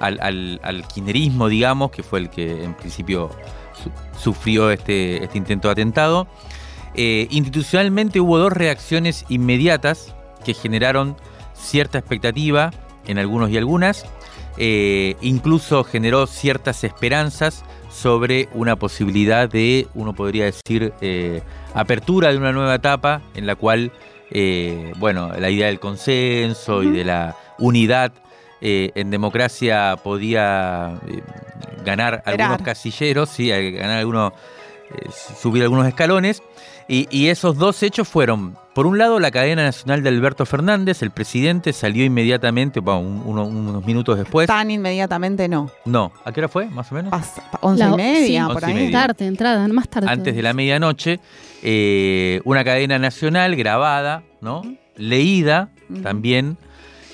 al, 0.01 0.61
al, 0.63 0.89
kirchnerismo, 0.89 1.49
digamos, 1.49 1.91
que 1.91 2.03
fue 2.03 2.21
el 2.21 2.31
que 2.31 2.65
en 2.65 2.73
principio 2.75 3.29
su- 3.83 4.19
sufrió 4.19 4.71
este, 4.71 5.23
este 5.25 5.37
intento 5.37 5.69
de 5.69 5.73
atentado. 5.73 6.27
Eh, 6.95 7.27
institucionalmente 7.31 8.21
hubo 8.21 8.39
dos 8.39 8.53
reacciones 8.53 9.25
inmediatas 9.29 10.15
que 10.45 10.55
generaron 10.55 11.17
cierta 11.55 11.99
expectativa 11.99 12.71
en 13.07 13.19
algunos 13.19 13.51
y 13.51 13.57
algunas. 13.57 14.05
Eh, 14.59 15.17
incluso 15.23 15.83
generó 15.83 16.27
ciertas 16.27 16.85
esperanzas 16.85 17.65
sobre 17.91 18.49
una 18.53 18.77
posibilidad 18.77 19.49
de, 19.49 19.89
uno 19.95 20.15
podría 20.15 20.45
decir, 20.45 20.93
eh, 21.01 21.43
apertura 21.75 22.31
de 22.31 22.37
una 22.37 22.53
nueva 22.53 22.75
etapa 22.75 23.23
en 23.35 23.47
la 23.47 23.57
cual, 23.57 23.93
eh, 24.31 24.93
bueno, 24.99 25.31
la 25.39 25.49
idea 25.49 25.69
del 25.69 25.81
consenso 25.81 26.83
y 26.83 26.91
de 26.91 27.05
la 27.05 27.37
unidad 27.59 28.13
en 28.65 29.11
democracia 29.11 29.97
podía 30.05 31.01
ganar 31.85 32.23
algunos 32.25 32.53
Esperar. 32.53 32.63
casilleros, 32.63 33.29
sí, 33.29 33.49
ganar 33.49 33.99
algunos, 33.99 34.35
subir 35.37 35.65
algunos 35.65 35.89
escalones. 35.89 36.45
Y, 36.89 37.07
y 37.11 37.29
esos 37.29 37.57
dos 37.59 37.83
hechos 37.83 38.09
fueron, 38.09 38.57
por 38.75 38.87
un 38.87 38.99
lado, 38.99 39.21
la 39.21 39.31
cadena 39.31 39.63
nacional 39.63 40.03
de 40.03 40.09
Alberto 40.09 40.45
Fernández, 40.47 41.03
el 41.03 41.11
presidente 41.11 41.73
salió 41.73 42.05
inmediatamente, 42.05 42.81
bueno, 42.81 43.01
un- 43.01 43.23
uno- 43.25 43.45
unos 43.45 43.87
minutos 43.87 44.19
después. 44.19 44.47
Tan 44.47 44.71
inmediatamente 44.71 45.49
no. 45.49 45.71
No, 45.85 46.13
¿a 46.25 46.33
qué 46.33 46.41
hora 46.41 46.49
fue, 46.49 46.67
más 46.67 46.91
o 46.91 46.95
menos? 46.97 47.13
once 47.61 47.85
y 47.85 47.89
La- 47.89 47.97
media, 47.97 48.47
sí, 48.47 48.53
por 48.53 48.57
Once 48.65 48.67
y 48.67 48.71
ahí. 48.71 48.85
media. 48.87 49.07
Tarde, 49.07 49.27
entrada, 49.27 49.69
más 49.69 49.89
tarde. 49.89 50.09
Antes 50.11 50.35
de 50.35 50.43
la 50.43 50.53
medianoche, 50.55 51.21
eh, 51.63 52.41
una 52.45 52.65
cadena 52.65 52.99
nacional 52.99 53.55
grabada, 53.57 54.23
¿no? 54.41 54.63
Leída 54.97 55.71
también, 56.03 56.57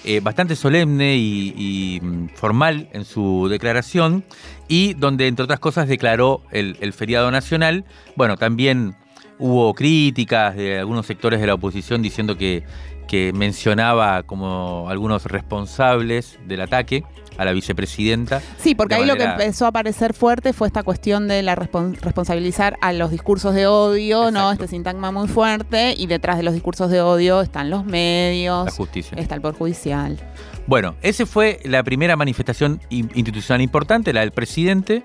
eh, 0.04 0.20
bastante 0.20 0.56
solemne 0.56 1.16
y, 1.16 1.52
y, 1.56 2.00
mm, 2.00 2.28
formal 2.34 2.88
en 2.92 3.04
su 3.04 3.48
declaración, 3.50 4.24
y 4.68 4.94
donde, 4.94 5.26
entre 5.26 5.44
otras 5.44 5.58
cosas, 5.60 5.88
declaró 5.88 6.42
el, 6.50 6.76
el 6.80 6.92
feriado 6.92 7.30
nacional. 7.30 7.84
Bueno, 8.16 8.36
también 8.36 8.94
hubo 9.38 9.74
críticas 9.74 10.56
de 10.56 10.78
algunos 10.78 11.06
sectores 11.06 11.40
de 11.40 11.46
la 11.46 11.54
oposición 11.54 12.02
diciendo 12.02 12.36
que, 12.36 12.64
que 13.06 13.32
mencionaba 13.32 14.22
como 14.24 14.86
algunos 14.88 15.24
responsables 15.26 16.38
del 16.46 16.60
ataque 16.62 17.04
a 17.36 17.44
la 17.44 17.52
vicepresidenta. 17.52 18.42
Sí, 18.58 18.74
porque 18.74 18.96
ahí 18.96 19.06
lo 19.06 19.14
que 19.14 19.22
empezó 19.22 19.66
a 19.66 19.68
aparecer 19.68 20.12
fuerte 20.12 20.52
fue 20.52 20.66
esta 20.66 20.82
cuestión 20.82 21.28
de 21.28 21.42
la 21.44 21.54
responsabilizar 21.54 22.76
a 22.80 22.92
los 22.92 23.12
discursos 23.12 23.54
de 23.54 23.68
odio, 23.68 24.32
¿no? 24.32 24.50
Este 24.50 24.66
sintagma 24.66 25.12
muy 25.12 25.28
fuerte, 25.28 25.94
y 25.96 26.08
detrás 26.08 26.36
de 26.36 26.42
los 26.42 26.52
discursos 26.52 26.90
de 26.90 27.00
odio 27.00 27.40
están 27.40 27.70
los 27.70 27.84
medios, 27.84 28.64
La 28.64 28.72
justicia. 28.72 29.16
está 29.16 29.36
el 29.36 29.40
Poder 29.40 29.56
Judicial. 29.56 30.18
Bueno, 30.66 30.96
esa 31.00 31.26
fue 31.26 31.60
la 31.64 31.84
primera 31.84 32.16
manifestación 32.16 32.80
in- 32.90 33.10
institucional 33.14 33.60
importante, 33.62 34.12
la 34.12 34.20
del 34.20 34.32
presidente, 34.32 35.04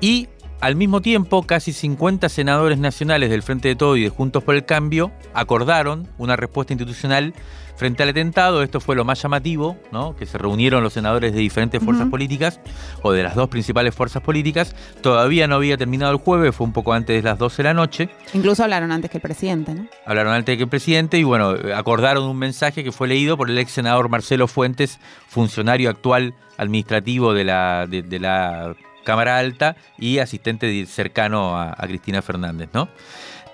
y 0.00 0.28
Al 0.60 0.74
mismo 0.74 1.02
tiempo, 1.02 1.42
casi 1.42 1.72
50 1.72 2.30
senadores 2.30 2.78
nacionales 2.78 3.28
del 3.28 3.42
Frente 3.42 3.68
de 3.68 3.76
Todo 3.76 3.96
y 3.96 4.04
de 4.04 4.08
Juntos 4.08 4.42
por 4.42 4.54
el 4.54 4.64
Cambio 4.64 5.12
acordaron 5.34 6.08
una 6.16 6.34
respuesta 6.34 6.72
institucional 6.72 7.34
frente 7.76 8.02
al 8.02 8.08
atentado. 8.08 8.62
Esto 8.62 8.80
fue 8.80 8.96
lo 8.96 9.04
más 9.04 9.22
llamativo, 9.22 9.76
¿no? 9.92 10.16
que 10.16 10.24
se 10.24 10.38
reunieron 10.38 10.82
los 10.82 10.94
senadores 10.94 11.34
de 11.34 11.40
diferentes 11.40 11.82
fuerzas 11.82 12.08
políticas 12.08 12.58
o 13.02 13.12
de 13.12 13.22
las 13.22 13.34
dos 13.34 13.48
principales 13.48 13.94
fuerzas 13.94 14.22
políticas. 14.22 14.74
Todavía 15.02 15.46
no 15.46 15.56
había 15.56 15.76
terminado 15.76 16.12
el 16.12 16.18
jueves, 16.18 16.54
fue 16.54 16.66
un 16.66 16.72
poco 16.72 16.94
antes 16.94 17.22
de 17.22 17.28
las 17.28 17.38
12 17.38 17.58
de 17.58 17.62
la 17.64 17.74
noche. 17.74 18.08
Incluso 18.32 18.64
hablaron 18.64 18.90
antes 18.92 19.10
que 19.10 19.18
el 19.18 19.22
presidente, 19.22 19.74
¿no? 19.74 19.86
Hablaron 20.06 20.32
antes 20.32 20.56
que 20.56 20.62
el 20.62 20.70
presidente 20.70 21.18
y 21.18 21.22
bueno, 21.24 21.54
acordaron 21.74 22.24
un 22.24 22.38
mensaje 22.38 22.82
que 22.82 22.92
fue 22.92 23.08
leído 23.08 23.36
por 23.36 23.50
el 23.50 23.58
ex 23.58 23.72
senador 23.72 24.08
Marcelo 24.08 24.48
Fuentes, 24.48 24.98
funcionario 25.28 25.90
actual 25.90 26.34
administrativo 26.56 27.34
de 27.34 27.44
la, 27.44 27.86
de, 27.86 28.00
de 28.00 28.18
la 28.18 28.74
Cámara 29.06 29.38
Alta 29.38 29.76
y 29.96 30.18
asistente 30.18 30.84
cercano 30.84 31.56
a, 31.56 31.70
a 31.70 31.86
Cristina 31.86 32.20
Fernández, 32.20 32.68
¿no? 32.74 32.88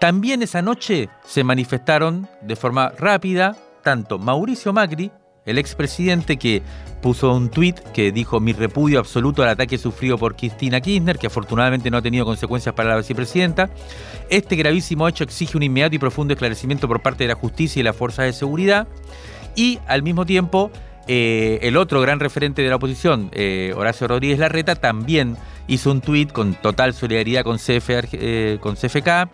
También 0.00 0.42
esa 0.42 0.62
noche 0.62 1.08
se 1.24 1.44
manifestaron 1.44 2.26
de 2.40 2.56
forma 2.56 2.92
rápida 2.98 3.56
tanto 3.82 4.18
Mauricio 4.18 4.72
Macri, 4.72 5.12
el 5.44 5.58
expresidente 5.58 6.36
que 6.36 6.62
puso 7.02 7.34
un 7.34 7.50
tuit 7.50 7.78
que 7.92 8.12
dijo 8.12 8.38
mi 8.38 8.52
repudio 8.52 9.00
absoluto 9.00 9.42
al 9.42 9.48
ataque 9.48 9.76
sufrido 9.76 10.16
por 10.16 10.36
Cristina 10.36 10.80
Kirchner, 10.80 11.18
que 11.18 11.26
afortunadamente 11.26 11.90
no 11.90 11.98
ha 11.98 12.02
tenido 12.02 12.24
consecuencias 12.24 12.74
para 12.74 12.90
la 12.90 12.96
vicepresidenta. 12.96 13.70
Este 14.30 14.54
gravísimo 14.54 15.08
hecho 15.08 15.24
exige 15.24 15.56
un 15.56 15.64
inmediato 15.64 15.96
y 15.96 15.98
profundo 15.98 16.32
esclarecimiento 16.32 16.86
por 16.86 17.02
parte 17.02 17.24
de 17.24 17.28
la 17.28 17.34
justicia 17.34 17.80
y 17.80 17.82
las 17.82 17.96
fuerzas 17.96 18.26
de 18.26 18.32
seguridad. 18.32 18.86
Y 19.56 19.80
al 19.86 20.02
mismo 20.02 20.24
tiempo, 20.24 20.70
eh, 21.08 21.58
el 21.62 21.76
otro 21.76 22.00
gran 22.00 22.20
referente 22.20 22.62
de 22.62 22.68
la 22.68 22.76
oposición, 22.76 23.30
eh, 23.32 23.72
Horacio 23.76 24.06
Rodríguez 24.08 24.38
Larreta, 24.38 24.76
también 24.76 25.36
hizo 25.66 25.90
un 25.90 26.00
tuit 26.00 26.32
con 26.32 26.54
total 26.54 26.94
solidaridad 26.94 27.42
con, 27.42 27.58
CF, 27.58 27.90
eh, 28.12 28.58
CFK. 28.60 29.30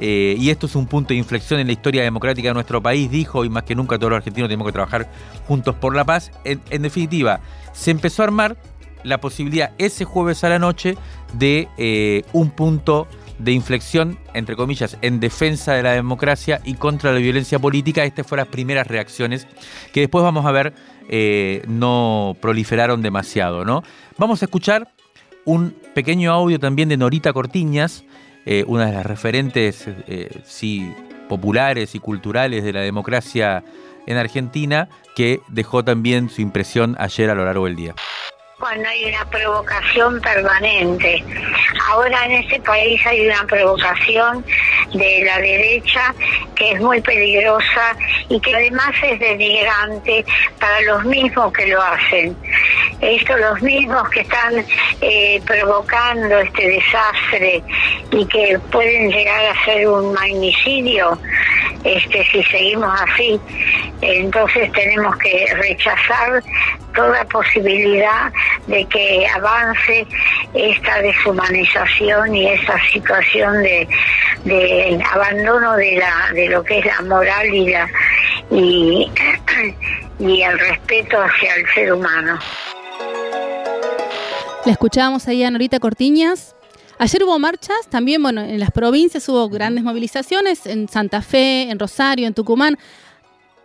Y 0.00 0.50
esto 0.50 0.66
es 0.66 0.76
un 0.76 0.86
punto 0.86 1.08
de 1.08 1.16
inflexión 1.16 1.58
en 1.58 1.66
la 1.66 1.72
historia 1.72 2.04
democrática 2.04 2.48
de 2.48 2.54
nuestro 2.54 2.80
país, 2.80 3.10
dijo, 3.10 3.44
y 3.44 3.48
más 3.48 3.64
que 3.64 3.74
nunca 3.74 3.98
todos 3.98 4.10
los 4.10 4.18
argentinos 4.18 4.48
tenemos 4.48 4.66
que 4.68 4.72
trabajar 4.72 5.10
juntos 5.46 5.74
por 5.74 5.96
la 5.96 6.04
paz. 6.04 6.30
En, 6.44 6.60
en 6.70 6.82
definitiva, 6.82 7.40
se 7.72 7.90
empezó 7.90 8.22
a 8.22 8.26
armar 8.26 8.56
la 9.02 9.18
posibilidad 9.18 9.72
ese 9.78 10.04
jueves 10.04 10.44
a 10.44 10.50
la 10.50 10.60
noche 10.60 10.96
de 11.34 12.24
un 12.32 12.50
punto 12.50 13.08
de 13.38 13.52
inflexión, 13.52 14.18
entre 14.34 14.56
comillas, 14.56 14.96
en 15.00 15.20
defensa 15.20 15.74
de 15.74 15.82
la 15.82 15.92
democracia 15.92 16.60
y 16.64 16.74
contra 16.74 17.12
la 17.12 17.18
violencia 17.18 17.58
política. 17.58 18.04
Estas 18.04 18.26
fueron 18.26 18.46
las 18.46 18.52
primeras 18.52 18.86
reacciones 18.86 19.46
que 19.92 20.00
después 20.00 20.24
vamos 20.24 20.44
a 20.44 20.52
ver 20.52 20.74
eh, 21.08 21.62
no 21.66 22.36
proliferaron 22.40 23.02
demasiado, 23.02 23.64
¿no? 23.64 23.82
Vamos 24.18 24.42
a 24.42 24.44
escuchar 24.44 24.92
un 25.44 25.74
pequeño 25.94 26.32
audio 26.32 26.58
también 26.58 26.90
de 26.90 26.96
Norita 26.96 27.32
Cortiñas, 27.32 28.04
eh, 28.44 28.64
una 28.66 28.86
de 28.86 28.92
las 28.92 29.06
referentes, 29.06 29.88
eh, 30.06 30.42
sí, 30.44 30.92
populares 31.28 31.94
y 31.94 31.98
culturales 31.98 32.64
de 32.64 32.72
la 32.72 32.80
democracia 32.80 33.64
en 34.06 34.16
Argentina, 34.16 34.88
que 35.16 35.40
dejó 35.48 35.84
también 35.84 36.28
su 36.28 36.42
impresión 36.42 36.96
ayer 36.98 37.30
a 37.30 37.34
lo 37.34 37.44
largo 37.44 37.64
del 37.66 37.76
día. 37.76 37.94
Cuando 38.58 38.88
hay 38.88 39.04
una 39.04 39.24
provocación 39.26 40.20
permanente. 40.20 41.22
Ahora 41.88 42.26
en 42.26 42.32
este 42.32 42.60
país 42.60 43.00
hay 43.06 43.26
una 43.26 43.44
provocación 43.44 44.44
de 44.92 45.22
la 45.24 45.38
derecha 45.38 46.14
que 46.56 46.72
es 46.72 46.80
muy 46.80 47.00
peligrosa 47.00 47.96
y 48.28 48.40
que 48.40 48.54
además 48.54 48.90
es 49.02 49.20
denigrante 49.20 50.24
para 50.58 50.80
los 50.82 51.04
mismos 51.04 51.52
que 51.52 51.66
lo 51.66 51.80
hacen. 51.80 52.36
Esto, 53.00 53.36
los 53.36 53.62
mismos 53.62 54.08
que 54.10 54.20
están 54.20 54.64
eh, 55.00 55.40
provocando 55.46 56.38
este 56.38 56.68
desastre 56.68 57.62
y 58.10 58.26
que 58.26 58.58
pueden 58.72 59.10
llegar 59.10 59.46
a 59.46 59.64
ser 59.64 59.88
un 59.88 60.12
magnicidio 60.14 61.16
este, 61.84 62.26
si 62.32 62.42
seguimos 62.44 63.00
así. 63.02 63.40
Entonces 64.00 64.72
tenemos 64.72 65.16
que 65.18 65.46
rechazar 65.54 66.42
toda 66.94 67.24
posibilidad 67.26 68.32
de 68.66 68.84
que 68.86 69.26
avance 69.28 70.06
esta 70.54 71.00
deshumanización 71.00 72.34
y 72.34 72.48
esa 72.48 72.78
situación 72.92 73.62
de, 73.62 73.88
abandono 75.12 75.76
de 75.76 75.96
la 75.96 76.32
de 76.32 76.48
lo 76.48 76.62
que 76.62 76.78
es 76.78 76.86
la 76.86 77.00
moral 77.02 77.46
y 77.54 77.70
la 77.70 77.88
y 80.18 80.42
el 80.42 80.58
respeto 80.58 81.18
hacia 81.20 81.54
el 81.54 81.66
ser 81.74 81.92
humano. 81.92 82.38
La 84.64 84.72
escuchábamos 84.72 85.26
ahí 85.28 85.44
a 85.44 85.50
Norita 85.50 85.80
Cortiñas. 85.80 86.54
Ayer 86.98 87.22
hubo 87.22 87.38
marchas, 87.38 87.88
también, 87.88 88.20
bueno, 88.22 88.40
en 88.40 88.58
las 88.58 88.72
provincias 88.72 89.28
hubo 89.28 89.48
grandes 89.48 89.84
movilizaciones, 89.84 90.66
en 90.66 90.88
Santa 90.88 91.22
Fe, 91.22 91.70
en 91.70 91.78
Rosario, 91.78 92.26
en 92.26 92.34
Tucumán. 92.34 92.76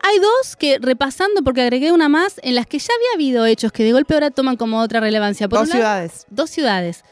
Hay 0.05 0.19
dos 0.19 0.55
que, 0.57 0.79
repasando, 0.79 1.43
porque 1.43 1.61
agregué 1.61 1.91
una 1.93 2.09
más, 2.09 2.39
en 2.43 2.55
las 2.55 2.67
que 2.67 2.77
ya 2.77 2.89
había 2.93 3.15
habido 3.15 3.45
hechos 3.45 3.71
que 3.71 3.83
de 3.83 3.93
golpe 3.93 4.13
ahora 4.13 4.31
toman 4.31 4.57
como 4.57 4.79
otra 4.79 4.99
relevancia. 4.99 5.47
Por 5.47 5.59
Dos 5.59 5.69
ciudades. 5.69 6.25
Dos 6.29 6.49
ciudades. 6.49 7.03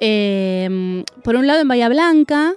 Eh, 0.00 1.04
por 1.22 1.36
un 1.36 1.46
lado 1.46 1.60
en 1.60 1.68
Bahía 1.68 1.88
Blanca, 1.88 2.54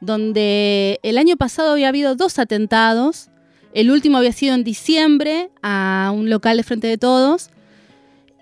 donde 0.00 0.98
el 1.02 1.16
año 1.18 1.36
pasado 1.36 1.72
había 1.72 1.88
habido 1.88 2.16
dos 2.16 2.38
atentados. 2.38 3.28
El 3.72 3.92
último 3.92 4.18
había 4.18 4.32
sido 4.32 4.54
en 4.56 4.64
diciembre 4.64 5.50
a 5.62 6.10
un 6.12 6.28
local 6.28 6.56
de 6.56 6.64
Frente 6.64 6.88
de 6.88 6.98
Todos. 6.98 7.50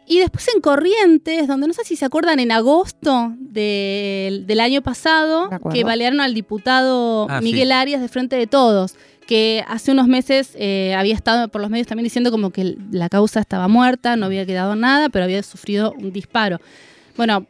Y 0.07 0.20
después 0.20 0.49
en 0.55 0.62
Corrientes, 0.62 1.47
donde 1.49 1.66
no 1.66 1.74
sé 1.74 1.84
si 1.84 1.95
se 1.97 2.07
acuerdan, 2.07 2.41
en 2.41 2.51
agosto 2.51 3.34
del, 3.39 4.47
del 4.47 4.61
año 4.61 4.80
pasado, 4.80 5.51
que 5.70 5.84
balearon 5.84 6.22
al 6.22 6.32
diputado 6.32 7.26
Ah, 7.28 7.41
sí. 7.41 7.45
Miguel 7.45 7.72
Arias 7.72 8.01
de 8.01 8.09
Frente 8.09 8.36
de 8.36 8.47
Todos, 8.47 8.95
que 9.28 9.62
hace 9.68 9.92
unos 9.92 10.08
meses 10.08 10.52
eh, 10.54 10.94
había 10.96 11.14
estado 11.14 11.48
por 11.48 11.60
los 11.60 11.68
medios 11.68 11.86
también 11.86 12.04
diciendo 12.04 12.30
como 12.30 12.48
que 12.48 12.78
la 12.90 13.10
causa 13.10 13.40
estaba 13.40 13.68
muerta, 13.68 14.16
no 14.16 14.24
había 14.24 14.46
quedado 14.46 14.74
nada, 14.74 15.10
pero 15.10 15.26
había 15.26 15.42
sufrido 15.42 15.92
un 15.98 16.12
disparo. 16.14 16.62
Bueno, 17.14 17.44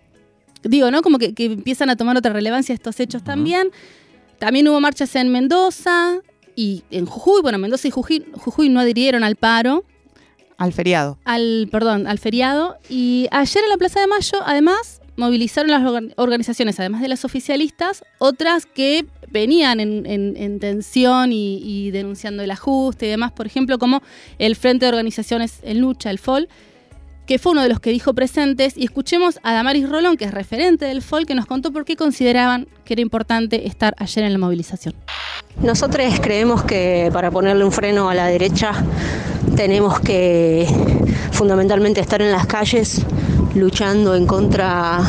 digo, 0.64 0.90
¿no? 0.90 1.02
Como 1.02 1.18
que, 1.18 1.34
que 1.34 1.44
empiezan 1.44 1.88
a 1.88 1.94
tomar 1.94 2.16
otra 2.16 2.32
relevancia 2.32 2.74
estos 2.74 2.98
hechos 2.98 3.22
también. 3.22 3.70
También 4.40 4.66
hubo 4.66 4.80
marchas 4.80 5.14
en 5.14 5.28
Mendoza 5.30 6.18
y 6.56 6.82
en 6.90 7.06
Jujuy. 7.06 7.42
Bueno, 7.42 7.58
Mendoza 7.58 7.86
y 7.86 7.92
Jujuy, 7.92 8.26
Jujuy 8.32 8.68
no 8.70 8.80
adhirieron 8.80 9.22
al 9.22 9.36
paro 9.36 9.84
Al 10.56 10.72
feriado. 10.72 11.16
al, 11.24 11.68
perdón, 11.70 12.08
al 12.08 12.18
feriado. 12.18 12.76
Y 12.88 13.28
ayer 13.30 13.62
en 13.62 13.70
la 13.70 13.76
Plaza 13.76 14.00
de 14.00 14.08
Mayo, 14.08 14.38
además, 14.44 15.00
movilizaron 15.18 15.70
las 15.70 15.82
organ- 15.82 16.14
organizaciones, 16.16 16.78
además 16.80 17.02
de 17.02 17.08
las 17.08 17.24
oficialistas, 17.24 18.02
otras 18.18 18.64
que 18.64 19.04
venían 19.30 19.80
en, 19.80 20.06
en- 20.06 20.36
en 20.36 20.58
tensión 20.60 21.32
y, 21.32 21.58
y 21.62 21.90
denunciando 21.90 22.42
el 22.42 22.50
ajuste 22.50 23.06
y 23.06 23.10
demás, 23.10 23.32
por 23.32 23.46
ejemplo, 23.46 23.78
como 23.78 24.00
el 24.38 24.56
Frente 24.56 24.86
de 24.86 24.90
Organizaciones 24.90 25.58
en 25.62 25.80
Lucha, 25.80 26.10
el 26.10 26.18
FOL, 26.18 26.48
que 27.28 27.38
fue 27.38 27.52
uno 27.52 27.62
de 27.62 27.68
los 27.68 27.78
que 27.78 27.90
dijo 27.90 28.14
presentes. 28.14 28.72
Y 28.76 28.84
escuchemos 28.84 29.38
a 29.42 29.52
Damaris 29.52 29.86
Rolón, 29.86 30.16
que 30.16 30.24
es 30.24 30.32
referente 30.32 30.86
del 30.86 31.02
FOL, 31.02 31.26
que 31.26 31.34
nos 31.34 31.44
contó 31.44 31.70
por 31.70 31.84
qué 31.84 31.94
consideraban 31.94 32.66
que 32.86 32.94
era 32.94 33.02
importante 33.02 33.68
estar 33.68 33.94
ayer 33.98 34.24
en 34.24 34.32
la 34.32 34.38
movilización. 34.38 34.94
Nosotros 35.62 36.06
creemos 36.22 36.64
que 36.64 37.10
para 37.12 37.30
ponerle 37.30 37.64
un 37.66 37.70
freno 37.70 38.08
a 38.08 38.14
la 38.14 38.26
derecha 38.28 38.72
tenemos 39.56 40.00
que 40.00 40.66
fundamentalmente 41.30 42.00
estar 42.00 42.22
en 42.22 42.32
las 42.32 42.46
calles 42.46 43.02
luchando 43.54 44.14
en 44.14 44.26
contra 44.26 45.00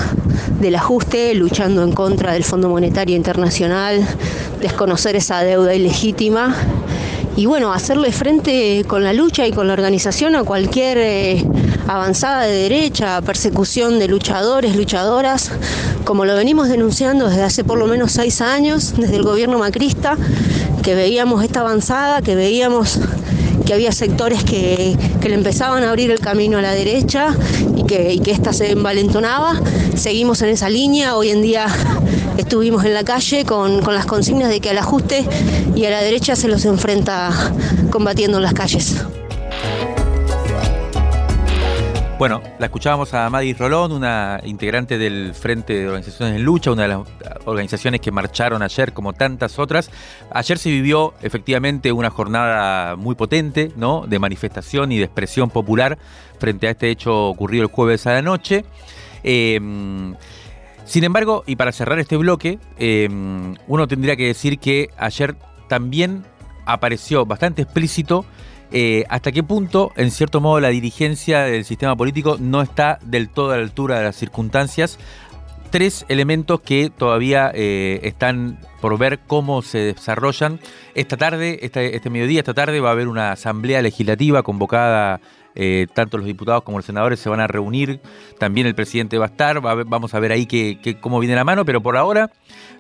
del 0.60 0.76
ajuste, 0.76 1.34
luchando 1.36 1.84
en 1.84 1.94
contra 1.94 2.34
del 2.34 2.44
Fondo 2.44 2.68
Monetario 2.68 3.16
Internacional, 3.16 4.06
desconocer 4.60 5.16
esa 5.16 5.42
deuda 5.42 5.74
ilegítima 5.74 6.54
y 7.40 7.46
bueno, 7.46 7.72
hacerle 7.72 8.12
frente 8.12 8.84
con 8.86 9.06
la 9.06 9.14
lucha 9.14 9.48
y 9.48 9.54
con 9.54 9.66
la 9.66 9.72
organización 9.72 10.36
a 10.36 10.44
cualquier 10.44 10.98
eh, 10.98 11.46
avanzada 11.88 12.42
de 12.42 12.52
derecha, 12.52 13.22
persecución 13.22 13.98
de 13.98 14.10
luchadores, 14.10 14.76
luchadoras, 14.76 15.50
como 16.04 16.26
lo 16.26 16.36
venimos 16.36 16.68
denunciando 16.68 17.30
desde 17.30 17.44
hace 17.44 17.64
por 17.64 17.78
lo 17.78 17.88
menos 17.88 18.12
seis 18.12 18.42
años, 18.42 18.94
desde 18.98 19.16
el 19.16 19.24
gobierno 19.24 19.58
macrista, 19.58 20.18
que 20.84 20.96
veíamos 20.96 21.42
esta 21.42 21.62
avanzada, 21.62 22.22
que 22.22 22.36
veíamos 22.36 23.00
que 23.70 23.76
había 23.76 23.92
sectores 23.92 24.44
que, 24.44 24.98
que 25.22 25.30
le 25.30 25.36
empezaban 25.36 25.84
a 25.84 25.92
abrir 25.92 26.10
el 26.10 26.20
camino 26.20 26.58
a 26.58 26.62
la 26.64 26.72
derecha 26.72 27.38
y 27.78 27.84
que, 27.84 28.16
y 28.16 28.20
que 28.20 28.32
esta 28.32 28.52
se 28.52 28.72
envalentonaba. 28.72 29.62
Seguimos 29.96 30.42
en 30.42 30.50
esa 30.50 30.72
línea, 30.72 31.16
hoy 31.16 31.30
en 31.30 31.44
día 31.44 31.68
estuvimos 32.38 32.84
en 32.84 32.96
la 32.96 33.04
calle 33.04 33.46
con, 33.46 33.84
con 33.84 33.94
las 33.94 34.08
consignas 34.08 34.50
de 34.50 34.60
que 34.60 34.72
al 34.72 34.80
ajuste 34.80 35.24
y 35.76 35.86
a 35.86 35.92
la 35.92 36.02
derecha 36.02 36.36
se 36.36 36.48
los 36.48 36.66
enfrenta 36.66 37.30
combatiendo 37.92 38.38
en 38.38 38.44
las 38.44 38.56
calles. 38.56 39.04
Bueno, 42.20 42.42
la 42.60 42.66
escuchábamos 42.66 43.14
a 43.14 43.30
Madis 43.30 43.58
Rolón, 43.58 43.94
una 43.94 44.42
integrante 44.44 44.98
del 44.98 45.34
Frente 45.34 45.74
de 45.74 45.88
Organizaciones 45.88 46.36
en 46.36 46.44
Lucha, 46.44 46.70
una 46.70 46.82
de 46.82 46.90
las 46.90 47.00
organizaciones 47.46 48.02
que 48.02 48.12
marcharon 48.12 48.62
ayer, 48.62 48.92
como 48.92 49.14
tantas 49.14 49.58
otras. 49.58 49.90
Ayer 50.30 50.58
se 50.58 50.70
vivió 50.70 51.14
efectivamente 51.22 51.94
una 51.94 52.10
jornada 52.10 52.98
muy 52.98 53.16
potente, 53.16 53.72
¿no? 53.78 54.06
De 54.06 54.20
manifestación 54.20 54.92
y 54.92 54.98
de 54.98 55.06
expresión 55.06 55.50
popular 55.50 55.98
frente 56.40 56.68
a 56.68 56.72
este 56.72 56.90
hecho 56.90 57.30
ocurrido 57.30 57.64
el 57.64 57.70
jueves 57.70 58.06
a 58.06 58.12
la 58.12 58.22
noche. 58.22 58.66
Eh, 59.24 59.58
Sin 60.84 61.04
embargo, 61.06 61.46
y 61.48 61.56
para 61.56 61.72
cerrar 61.72 62.00
este 62.00 62.18
bloque, 62.18 62.60
eh, 62.78 63.08
uno 63.66 63.88
tendría 63.88 64.18
que 64.18 64.26
decir 64.26 64.60
que 64.60 64.90
ayer 64.98 65.38
también 65.70 66.26
apareció 66.66 67.26
bastante 67.26 67.62
explícito 67.62 68.26
eh, 68.72 69.06
hasta 69.10 69.32
qué 69.32 69.44
punto, 69.44 69.92
en 69.96 70.12
cierto 70.12 70.42
modo, 70.42 70.60
la 70.60 70.70
dirigencia 70.70 71.42
del 71.42 71.66
sistema 71.66 71.96
político 71.96 72.38
no 72.40 72.62
está 72.62 73.00
del 73.04 73.30
todo 73.30 73.52
a 73.52 73.58
la 73.58 73.64
altura 73.64 73.98
de 74.00 74.06
las 74.06 74.16
circunstancias. 74.16 75.00
Tres 75.72 76.06
elementos 76.10 76.62
que 76.62 76.90
todavía 76.90 77.52
eh, 77.54 78.00
están 78.04 78.60
por 78.82 78.98
ver 78.98 79.20
cómo 79.28 79.62
se 79.62 79.78
desarrollan. 79.80 80.60
Esta 80.96 81.16
tarde, 81.16 81.60
este, 81.62 81.96
este 81.96 82.10
mediodía, 82.10 82.40
esta 82.40 82.56
tarde 82.56 82.80
va 82.80 82.90
a 82.90 82.94
haber 82.94 83.08
una 83.08 83.32
asamblea 83.32 83.82
legislativa 83.82 84.42
convocada 84.42 85.22
eh, 85.56 85.88
tanto 85.94 86.18
los 86.18 86.26
diputados 86.26 86.64
como 86.64 86.78
los 86.78 86.86
senadores 86.86 87.20
se 87.20 87.28
van 87.28 87.40
a 87.40 87.48
reunir, 87.48 88.00
también 88.38 88.66
el 88.68 88.76
presidente 88.76 89.18
va 89.18 89.26
a 89.26 89.30
estar, 89.30 89.60
vamos 89.62 90.14
a 90.14 90.20
ver 90.20 90.32
ahí 90.32 90.46
qué- 90.46 90.98
cómo 91.02 91.20
viene 91.20 91.36
la 91.36 91.44
mano, 91.44 91.66
pero 91.66 91.82
por 91.82 91.98
ahora 91.98 92.32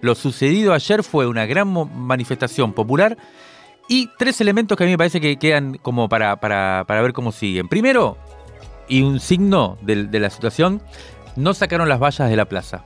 lo 0.01 0.15
sucedido 0.15 0.73
ayer 0.73 1.03
fue 1.03 1.27
una 1.27 1.45
gran 1.45 1.67
manifestación 1.67 2.73
popular 2.73 3.17
y 3.89 4.09
tres 4.17 4.39
elementos 4.39 4.77
que 4.77 4.83
a 4.83 4.87
mí 4.87 4.91
me 4.93 4.97
parece 4.97 5.19
que 5.19 5.35
quedan 5.37 5.77
como 5.81 6.07
para, 6.07 6.37
para, 6.37 6.85
para 6.87 7.01
ver 7.01 7.11
cómo 7.11 7.31
siguen. 7.33 7.67
Primero, 7.67 8.17
y 8.87 9.01
un 9.01 9.19
signo 9.19 9.77
de, 9.81 10.07
la 10.19 10.29
situación, 10.29 10.81
no 11.35 11.53
sacaron 11.53 11.89
las 11.89 11.99
vallas 11.99 12.29
de 12.29 12.35
la 12.37 12.45
plaza. 12.45 12.85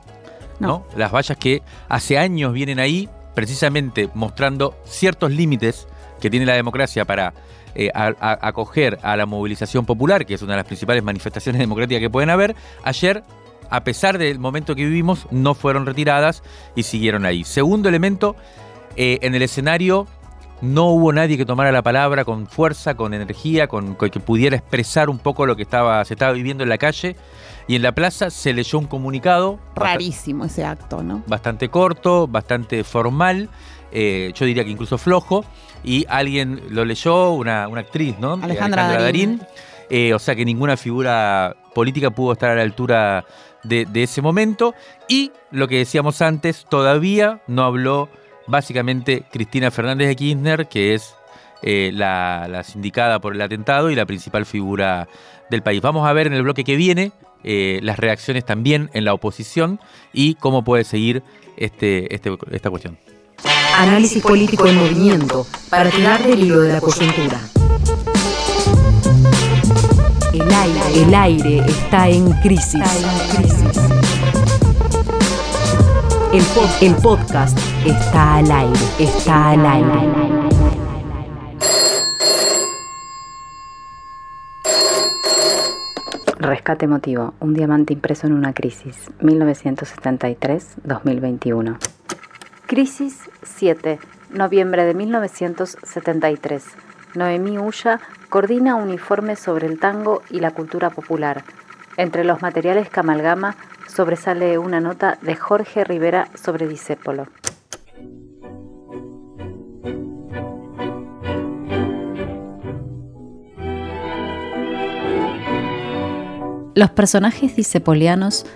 ¿no? 0.58 0.86
Las 0.96 1.12
vallas 1.12 1.36
que 1.38 1.62
hace 1.88 2.18
años 2.18 2.52
vienen 2.52 2.78
ahí 2.80 3.08
precisamente 3.34 4.08
mostrando 4.14 4.76
ciertos 4.84 5.30
límites 5.30 5.86
que 6.20 6.30
tiene 6.30 6.46
la 6.46 6.54
democracia 6.54 7.04
para 7.04 7.34
eh, 7.74 7.90
a- 7.92 8.14
a- 8.20 8.38
acoger 8.48 8.98
a 9.02 9.16
la 9.16 9.26
movilización 9.26 9.84
popular, 9.84 10.24
que 10.24 10.34
es 10.34 10.42
una 10.42 10.52
de 10.52 10.58
las 10.58 10.66
principales 10.66 11.02
manifestaciones 11.02 11.58
democráticas 11.60 12.00
que 12.00 12.10
pueden 12.10 12.30
haber. 12.30 12.54
Ayer, 12.84 13.22
a 13.68 13.82
pesar 13.84 14.16
del 14.18 14.38
momento 14.38 14.74
que 14.76 14.84
vivimos, 14.84 15.26
no 15.30 15.54
fueron 15.54 15.84
retiradas 15.84 16.42
y 16.76 16.84
siguieron 16.84 17.26
ahí. 17.26 17.44
Segundo 17.44 17.88
elemento, 17.88 18.36
eh, 18.96 19.18
en 19.22 19.34
el 19.34 19.42
escenario 19.42 20.06
no 20.60 20.86
hubo 20.86 21.12
nadie 21.12 21.36
que 21.36 21.44
tomara 21.44 21.72
la 21.72 21.82
palabra 21.82 22.24
con 22.24 22.46
fuerza, 22.46 22.94
con 22.94 23.14
energía, 23.14 23.66
con, 23.66 23.94
con 23.94 24.10
que 24.10 24.20
pudiera 24.20 24.56
expresar 24.56 25.10
un 25.10 25.18
poco 25.18 25.46
lo 25.46 25.56
que 25.56 25.62
estaba, 25.62 26.04
se 26.04 26.14
estaba 26.14 26.32
viviendo 26.32 26.62
en 26.62 26.68
la 26.68 26.78
calle. 26.78 27.16
Y 27.66 27.76
en 27.76 27.82
la 27.82 27.92
plaza 27.92 28.30
se 28.30 28.52
leyó 28.52 28.78
un 28.78 28.86
comunicado 28.86 29.58
Rarísimo 29.74 30.44
ese 30.44 30.64
acto, 30.64 31.02
¿no? 31.02 31.22
bastante 31.26 31.70
corto, 31.70 32.26
bastante 32.26 32.84
formal, 32.84 33.48
eh, 33.90 34.32
yo 34.34 34.44
diría 34.44 34.64
que 34.64 34.70
incluso 34.70 34.98
flojo, 34.98 35.44
y 35.82 36.04
alguien 36.08 36.60
lo 36.70 36.84
leyó, 36.84 37.30
una, 37.30 37.68
una 37.68 37.80
actriz, 37.80 38.18
¿no? 38.18 38.36
Eh, 38.36 38.40
Alejandra 38.42 39.00
Darín. 39.00 39.40
Eh, 39.90 40.14
o 40.14 40.18
sea 40.18 40.34
que 40.34 40.44
ninguna 40.46 40.76
figura 40.78 41.56
política 41.74 42.10
pudo 42.10 42.32
estar 42.32 42.50
a 42.50 42.54
la 42.54 42.62
altura 42.62 43.26
de, 43.62 43.84
de 43.84 44.02
ese 44.02 44.22
momento. 44.22 44.74
Y 45.08 45.30
lo 45.50 45.68
que 45.68 45.78
decíamos 45.78 46.22
antes, 46.22 46.66
todavía 46.68 47.42
no 47.46 47.64
habló 47.64 48.08
básicamente 48.46 49.24
Cristina 49.30 49.70
Fernández 49.70 50.08
de 50.08 50.16
Kirchner, 50.16 50.66
que 50.66 50.94
es 50.94 51.14
eh, 51.62 51.90
la, 51.94 52.62
sindicada 52.64 53.20
por 53.20 53.34
el 53.34 53.40
atentado 53.40 53.90
y 53.90 53.94
la 53.94 54.06
principal 54.06 54.46
figura 54.46 55.08
del 55.50 55.62
país. 55.62 55.80
Vamos 55.80 56.06
a 56.06 56.12
ver 56.12 56.26
en 56.26 56.34
el 56.34 56.42
bloque 56.42 56.64
que 56.64 56.76
viene 56.76 57.12
eh, 57.42 57.80
las 57.82 57.98
reacciones 57.98 58.44
también 58.44 58.90
en 58.94 59.04
la 59.04 59.14
oposición 59.14 59.80
y 60.12 60.34
cómo 60.34 60.64
puede 60.64 60.84
seguir 60.84 61.22
este, 61.56 62.14
este- 62.14 62.36
esta 62.50 62.70
cuestión. 62.70 62.98
Análisis 63.76 64.22
político 64.22 64.66
en 64.66 64.76
movimiento 64.76 65.46
para 65.68 65.90
tirar 65.90 66.22
del 66.22 66.44
hilo 66.44 66.60
de 66.60 66.72
la 66.74 66.80
coyuntura. 66.80 67.40
El 70.32 70.52
aire, 70.52 71.02
el 71.02 71.14
aire 71.14 71.58
está 71.66 72.08
en 72.08 72.30
crisis. 72.40 72.82
El 76.80 76.94
podcast 76.96 77.58
está 77.84 78.36
al 78.36 78.50
aire, 78.50 78.80
está 78.98 79.50
al 79.50 79.66
aire. 79.66 80.10
Rescate 86.38 86.86
emotivo, 86.86 87.34
un 87.40 87.52
diamante 87.54 87.92
impreso 87.92 88.26
en 88.26 88.32
una 88.32 88.54
crisis, 88.54 89.10
1973-2021. 89.20 91.76
Crisis 92.66 93.28
7, 93.42 93.98
noviembre 94.30 94.84
de 94.84 94.94
1973. 94.94 96.64
Noemí 97.14 97.58
Ulla 97.58 98.00
coordina 98.30 98.76
un 98.76 98.88
informe 98.90 99.36
sobre 99.36 99.66
el 99.66 99.78
tango 99.78 100.22
y 100.30 100.40
la 100.40 100.52
cultura 100.52 100.88
popular. 100.90 101.44
Entre 101.96 102.24
los 102.24 102.42
materiales 102.42 102.88
que 102.88 102.98
amalgama 103.00 103.56
sobresale 103.86 104.56
una 104.58 104.80
nota 104.80 105.18
de 105.22 105.36
Jorge 105.36 105.84
Rivera 105.84 106.28
sobre 106.34 106.66
Discépolo. 106.66 107.28
Los 116.74 116.90
personajes 116.90 117.54
disepolianos, 117.54 118.46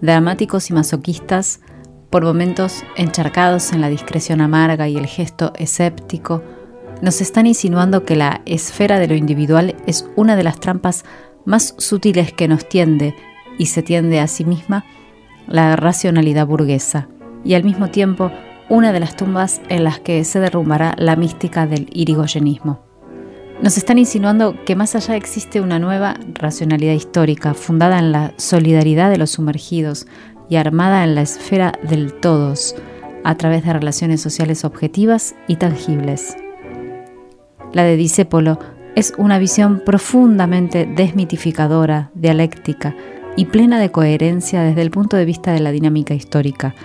dramáticos 0.00 0.68
y 0.70 0.72
masoquistas, 0.72 1.60
por 2.10 2.24
momentos 2.24 2.82
encharcados 2.96 3.72
en 3.72 3.80
la 3.80 3.88
discreción 3.88 4.40
amarga 4.40 4.88
y 4.88 4.96
el 4.96 5.06
gesto 5.06 5.52
escéptico, 5.56 6.42
nos 7.02 7.20
están 7.20 7.46
insinuando 7.46 8.04
que 8.04 8.16
la 8.16 8.42
esfera 8.46 8.98
de 8.98 9.06
lo 9.06 9.14
individual 9.14 9.76
es 9.86 10.08
una 10.16 10.34
de 10.34 10.42
las 10.42 10.58
trampas 10.58 11.04
más 11.44 11.74
sutiles 11.78 12.32
que 12.32 12.48
nos 12.48 12.68
tiende 12.68 13.14
y 13.58 13.66
se 13.66 13.82
tiende 13.82 14.18
a 14.18 14.26
sí 14.26 14.44
misma 14.44 14.84
la 15.46 15.76
racionalidad 15.76 16.46
burguesa, 16.46 17.08
y 17.44 17.54
al 17.54 17.62
mismo 17.62 17.90
tiempo 17.90 18.32
una 18.68 18.92
de 18.92 19.00
las 19.00 19.14
tumbas 19.14 19.60
en 19.68 19.84
las 19.84 20.00
que 20.00 20.24
se 20.24 20.40
derrumbará 20.40 20.94
la 20.98 21.14
mística 21.14 21.66
del 21.66 21.88
irigoyenismo. 21.92 22.87
Nos 23.62 23.76
están 23.76 23.98
insinuando 23.98 24.54
que 24.64 24.76
más 24.76 24.94
allá 24.94 25.16
existe 25.16 25.60
una 25.60 25.80
nueva 25.80 26.14
racionalidad 26.34 26.92
histórica 26.92 27.54
fundada 27.54 27.98
en 27.98 28.12
la 28.12 28.32
solidaridad 28.36 29.10
de 29.10 29.18
los 29.18 29.30
sumergidos 29.32 30.06
y 30.48 30.56
armada 30.56 31.02
en 31.02 31.16
la 31.16 31.22
esfera 31.22 31.72
del 31.82 32.12
todos, 32.12 32.76
a 33.24 33.34
través 33.34 33.64
de 33.64 33.72
relaciones 33.72 34.20
sociales 34.20 34.64
objetivas 34.64 35.34
y 35.48 35.56
tangibles. 35.56 36.36
La 37.72 37.82
de 37.82 37.96
Discépolo 37.96 38.60
es 38.94 39.12
una 39.18 39.40
visión 39.40 39.82
profundamente 39.84 40.86
desmitificadora, 40.86 42.12
dialéctica 42.14 42.94
y 43.36 43.46
plena 43.46 43.80
de 43.80 43.90
coherencia 43.90 44.62
desde 44.62 44.82
el 44.82 44.92
punto 44.92 45.16
de 45.16 45.24
vista 45.24 45.52
de 45.52 45.60
la 45.60 45.72
dinámica 45.72 46.14
histórica, 46.14 46.76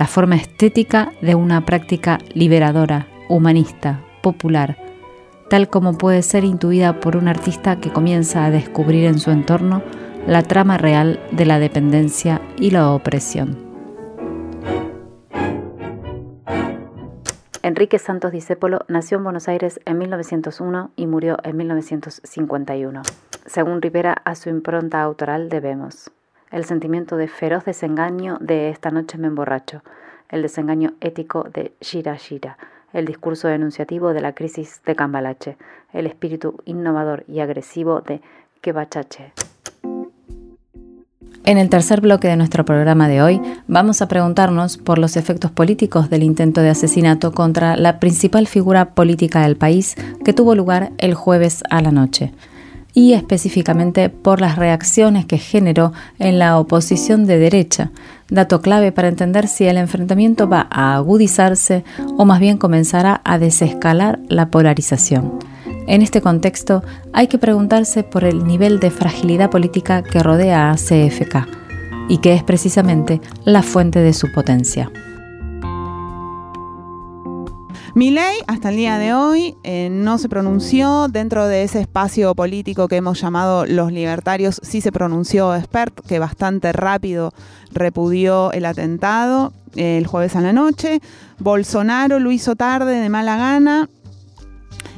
la 0.00 0.08
forma 0.08 0.34
estética 0.34 1.12
de 1.22 1.36
una 1.36 1.64
práctica 1.64 2.18
liberadora, 2.34 3.06
humanista, 3.28 4.00
popular, 4.20 4.87
tal 5.48 5.68
como 5.68 5.96
puede 5.96 6.22
ser 6.22 6.44
intuida 6.44 7.00
por 7.00 7.16
un 7.16 7.28
artista 7.28 7.80
que 7.80 7.90
comienza 7.90 8.44
a 8.44 8.50
descubrir 8.50 9.06
en 9.06 9.18
su 9.18 9.30
entorno 9.30 9.82
la 10.26 10.42
trama 10.42 10.78
real 10.78 11.20
de 11.30 11.46
la 11.46 11.58
dependencia 11.58 12.40
y 12.58 12.70
la 12.70 12.90
opresión. 12.90 13.68
Enrique 17.62 17.98
Santos 17.98 18.32
Discépolo 18.32 18.80
nació 18.88 19.18
en 19.18 19.24
Buenos 19.24 19.48
Aires 19.48 19.80
en 19.84 19.98
1901 19.98 20.90
y 20.96 21.06
murió 21.06 21.36
en 21.44 21.56
1951. 21.56 23.02
Según 23.46 23.82
Rivera, 23.82 24.12
a 24.24 24.34
su 24.34 24.48
impronta 24.48 25.02
autoral 25.02 25.48
debemos 25.48 26.10
el 26.50 26.64
sentimiento 26.64 27.16
de 27.16 27.28
feroz 27.28 27.64
desengaño 27.64 28.38
de 28.40 28.70
Esta 28.70 28.90
noche 28.90 29.18
me 29.18 29.26
emborracho, 29.26 29.82
el 30.28 30.42
desengaño 30.42 30.94
ético 31.00 31.44
de 31.44 31.74
Gira 31.80 32.16
Gira, 32.16 32.56
el 32.92 33.04
discurso 33.04 33.48
denunciativo 33.48 34.12
de 34.12 34.20
la 34.20 34.32
crisis 34.32 34.80
de 34.86 34.94
Cambalache, 34.94 35.56
el 35.92 36.06
espíritu 36.06 36.56
innovador 36.64 37.24
y 37.28 37.40
agresivo 37.40 38.00
de 38.00 38.20
Quebachache. 38.60 39.32
En 41.44 41.56
el 41.56 41.70
tercer 41.70 42.02
bloque 42.02 42.28
de 42.28 42.36
nuestro 42.36 42.64
programa 42.64 43.08
de 43.08 43.22
hoy 43.22 43.40
vamos 43.66 44.02
a 44.02 44.08
preguntarnos 44.08 44.76
por 44.76 44.98
los 44.98 45.16
efectos 45.16 45.50
políticos 45.50 46.10
del 46.10 46.22
intento 46.22 46.60
de 46.60 46.68
asesinato 46.68 47.32
contra 47.32 47.76
la 47.76 48.00
principal 48.00 48.46
figura 48.46 48.94
política 48.94 49.40
del 49.40 49.56
país 49.56 49.96
que 50.24 50.34
tuvo 50.34 50.54
lugar 50.54 50.92
el 50.98 51.14
jueves 51.14 51.64
a 51.70 51.80
la 51.80 51.90
noche 51.90 52.34
y 52.92 53.12
específicamente 53.12 54.10
por 54.10 54.40
las 54.40 54.56
reacciones 54.56 55.24
que 55.24 55.38
generó 55.38 55.92
en 56.18 56.38
la 56.38 56.58
oposición 56.58 57.26
de 57.26 57.38
derecha, 57.38 57.92
dato 58.30 58.60
clave 58.60 58.92
para 58.92 59.08
entender 59.08 59.48
si 59.48 59.64
el 59.64 59.76
enfrentamiento 59.76 60.48
va 60.48 60.66
a 60.70 60.94
agudizarse 60.96 61.84
o 62.16 62.24
más 62.24 62.40
bien 62.40 62.58
comenzará 62.58 63.20
a 63.24 63.38
desescalar 63.38 64.18
la 64.28 64.50
polarización. 64.50 65.38
En 65.86 66.02
este 66.02 66.20
contexto 66.20 66.82
hay 67.12 67.28
que 67.28 67.38
preguntarse 67.38 68.02
por 68.02 68.24
el 68.24 68.46
nivel 68.46 68.78
de 68.78 68.90
fragilidad 68.90 69.50
política 69.50 70.02
que 70.02 70.22
rodea 70.22 70.70
a 70.70 70.74
CFK 70.74 71.48
y 72.08 72.18
que 72.18 72.34
es 72.34 72.42
precisamente 72.42 73.20
la 73.44 73.62
fuente 73.62 74.00
de 74.00 74.12
su 74.12 74.30
potencia. 74.32 74.90
Milei, 77.98 78.36
hasta 78.46 78.68
el 78.68 78.76
día 78.76 78.96
de 78.96 79.12
hoy, 79.12 79.56
eh, 79.64 79.88
no 79.90 80.18
se 80.18 80.28
pronunció 80.28 81.08
dentro 81.08 81.48
de 81.48 81.64
ese 81.64 81.80
espacio 81.80 82.32
político 82.36 82.86
que 82.86 82.94
hemos 82.94 83.20
llamado 83.20 83.66
los 83.66 83.90
libertarios. 83.90 84.60
Sí 84.62 84.80
se 84.80 84.92
pronunció 84.92 85.52
Expert, 85.56 86.06
que 86.06 86.20
bastante 86.20 86.72
rápido 86.72 87.32
repudió 87.72 88.52
el 88.52 88.66
atentado 88.66 89.52
eh, 89.74 89.98
el 89.98 90.06
jueves 90.06 90.36
a 90.36 90.40
la 90.40 90.52
noche. 90.52 91.00
Bolsonaro 91.40 92.20
lo 92.20 92.30
hizo 92.30 92.54
tarde, 92.54 93.00
de 93.00 93.08
mala 93.08 93.36
gana. 93.36 93.88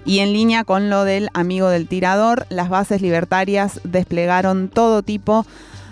Y 0.04 0.18
en 0.18 0.34
línea 0.34 0.64
con 0.64 0.90
lo 0.90 1.04
del 1.04 1.30
amigo 1.32 1.70
del 1.70 1.88
tirador, 1.88 2.44
las 2.50 2.68
bases 2.68 3.00
libertarias 3.00 3.80
desplegaron 3.82 4.68
todo 4.68 5.02
tipo 5.02 5.46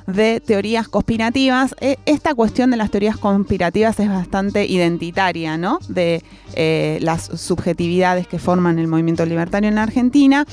de 0.08 0.40
teorías 0.40 0.88
conspirativas. 0.88 1.76
E, 1.80 1.98
esta 2.06 2.34
cuestión 2.34 2.70
de 2.70 2.78
las 2.78 2.90
teorías 2.90 3.18
conspirativas 3.18 4.00
es 4.00 4.08
bastante 4.08 4.64
identitaria, 4.66 5.56
¿no? 5.56 5.78
De 5.88 6.24
eh, 6.54 6.98
las 7.02 7.24
subjetividades 7.24 8.26
que 8.26 8.38
forman 8.38 8.78
el 8.78 8.88
movimiento 8.88 9.24
libertario 9.26 9.68
en 9.68 9.74
la 9.76 9.82
Argentina. 9.82 10.46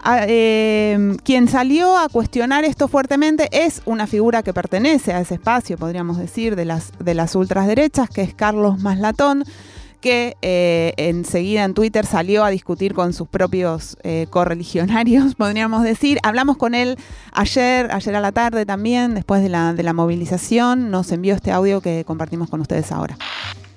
Ah, 0.00 0.24
eh, 0.26 1.16
quien 1.22 1.48
salió 1.48 1.96
a 1.96 2.08
cuestionar 2.08 2.64
esto 2.64 2.88
fuertemente 2.88 3.48
es 3.52 3.80
una 3.86 4.06
figura 4.06 4.42
que 4.42 4.52
pertenece 4.52 5.14
a 5.14 5.20
ese 5.20 5.34
espacio, 5.34 5.78
podríamos 5.78 6.18
decir, 6.18 6.56
de 6.56 6.66
las, 6.66 6.92
de 6.98 7.14
las 7.14 7.34
ultraderechas, 7.34 8.10
que 8.10 8.22
es 8.22 8.34
Carlos 8.34 8.80
Maslatón 8.80 9.44
que 10.04 10.36
eh, 10.42 10.92
enseguida 10.98 11.64
en 11.64 11.72
Twitter 11.72 12.04
salió 12.04 12.44
a 12.44 12.50
discutir 12.50 12.92
con 12.92 13.14
sus 13.14 13.26
propios 13.26 13.96
eh, 14.02 14.26
correligionarios, 14.28 15.34
podríamos 15.38 15.82
decir. 15.82 16.18
Hablamos 16.22 16.58
con 16.58 16.74
él 16.74 16.98
ayer, 17.32 17.90
ayer 17.90 18.14
a 18.14 18.20
la 18.20 18.30
tarde 18.30 18.66
también, 18.66 19.14
después 19.14 19.42
de 19.42 19.48
la, 19.48 19.72
de 19.72 19.82
la 19.82 19.94
movilización. 19.94 20.90
Nos 20.90 21.10
envió 21.10 21.34
este 21.34 21.52
audio 21.52 21.80
que 21.80 22.04
compartimos 22.04 22.50
con 22.50 22.60
ustedes 22.60 22.92
ahora. 22.92 23.16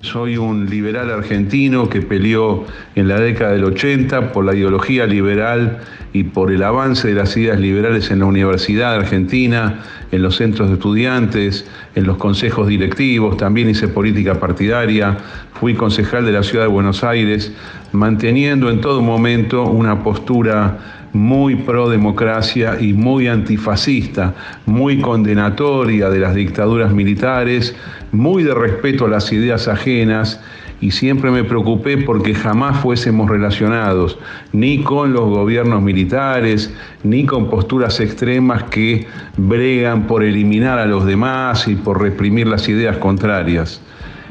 Soy 0.00 0.36
un 0.36 0.70
liberal 0.70 1.10
argentino 1.10 1.88
que 1.88 2.02
peleó 2.02 2.64
en 2.94 3.08
la 3.08 3.18
década 3.18 3.54
del 3.54 3.64
80 3.64 4.32
por 4.32 4.44
la 4.44 4.54
ideología 4.54 5.06
liberal 5.06 5.80
y 6.12 6.22
por 6.22 6.52
el 6.52 6.62
avance 6.62 7.08
de 7.08 7.14
las 7.14 7.36
ideas 7.36 7.58
liberales 7.58 8.12
en 8.12 8.20
la 8.20 8.26
Universidad 8.26 8.94
Argentina, 8.94 9.80
en 10.12 10.22
los 10.22 10.36
centros 10.36 10.68
de 10.68 10.74
estudiantes, 10.74 11.66
en 11.96 12.06
los 12.06 12.16
consejos 12.16 12.68
directivos, 12.68 13.38
también 13.38 13.70
hice 13.70 13.88
política 13.88 14.38
partidaria, 14.38 15.18
fui 15.54 15.74
concejal 15.74 16.24
de 16.24 16.30
la 16.30 16.44
Ciudad 16.44 16.66
de 16.66 16.70
Buenos 16.70 17.02
Aires, 17.02 17.52
manteniendo 17.90 18.70
en 18.70 18.80
todo 18.80 19.02
momento 19.02 19.64
una 19.64 20.04
postura 20.04 20.97
muy 21.12 21.56
pro 21.56 21.88
democracia 21.88 22.76
y 22.80 22.92
muy 22.92 23.28
antifascista, 23.28 24.34
muy 24.66 25.00
condenatoria 25.00 26.10
de 26.10 26.18
las 26.18 26.34
dictaduras 26.34 26.92
militares, 26.92 27.74
muy 28.12 28.42
de 28.42 28.54
respeto 28.54 29.06
a 29.06 29.08
las 29.08 29.32
ideas 29.32 29.68
ajenas 29.68 30.40
y 30.80 30.92
siempre 30.92 31.30
me 31.30 31.44
preocupé 31.44 31.98
porque 31.98 32.34
jamás 32.34 32.78
fuésemos 32.78 33.28
relacionados 33.28 34.18
ni 34.52 34.82
con 34.82 35.12
los 35.12 35.24
gobiernos 35.24 35.82
militares, 35.82 36.72
ni 37.02 37.24
con 37.24 37.50
posturas 37.50 37.98
extremas 38.00 38.64
que 38.64 39.06
bregan 39.36 40.06
por 40.06 40.22
eliminar 40.22 40.78
a 40.78 40.86
los 40.86 41.04
demás 41.04 41.66
y 41.66 41.74
por 41.74 42.00
reprimir 42.00 42.46
las 42.46 42.68
ideas 42.68 42.96
contrarias. 42.98 43.80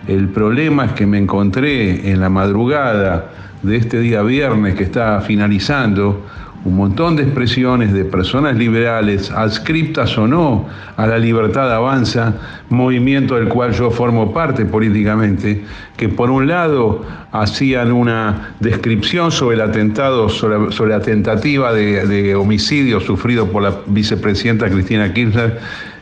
El 0.08 0.30
problema 0.30 0.86
es 0.86 0.92
que 0.94 1.06
me 1.06 1.18
encontré 1.18 2.10
en 2.10 2.22
la 2.22 2.30
madrugada 2.30 3.30
de 3.64 3.76
este 3.76 4.00
día 4.00 4.22
viernes 4.22 4.76
que 4.76 4.84
está 4.84 5.20
finalizando 5.20 6.26
un 6.68 6.76
montón 6.76 7.15
de 7.15 7.24
expresiones 7.24 7.93
de 7.93 8.03
personas 8.03 8.57
liberales, 8.57 9.32
adscriptas 9.32 10.18
o 10.18 10.28
no 10.28 10.68
a 10.97 11.07
la 11.07 11.18
libertad 11.18 11.74
avanza, 11.74 12.36
movimiento 12.70 13.36
del 13.36 13.47
cual 13.47 13.72
yo 13.72 13.89
formo 13.89 14.34
parte 14.34 14.65
políticamente, 14.65 15.63
que 15.95 16.09
por 16.09 16.30
un 16.30 16.45
lado 16.45 17.05
hacían 17.32 17.93
una 17.93 18.53
descripción 18.59 19.32
sobre 19.32 19.55
el 19.55 19.61
atentado, 19.61 20.28
sobre, 20.28 20.89
la 20.89 20.99
tentativa 20.99 21.72
de, 21.72 22.36
homicidio 22.36 22.99
sufrido 22.99 23.49
por 23.49 23.63
la 23.63 23.74
vicepresidenta 23.88 24.70
Cristina 24.70 25.13
Kirchner, 25.13 25.59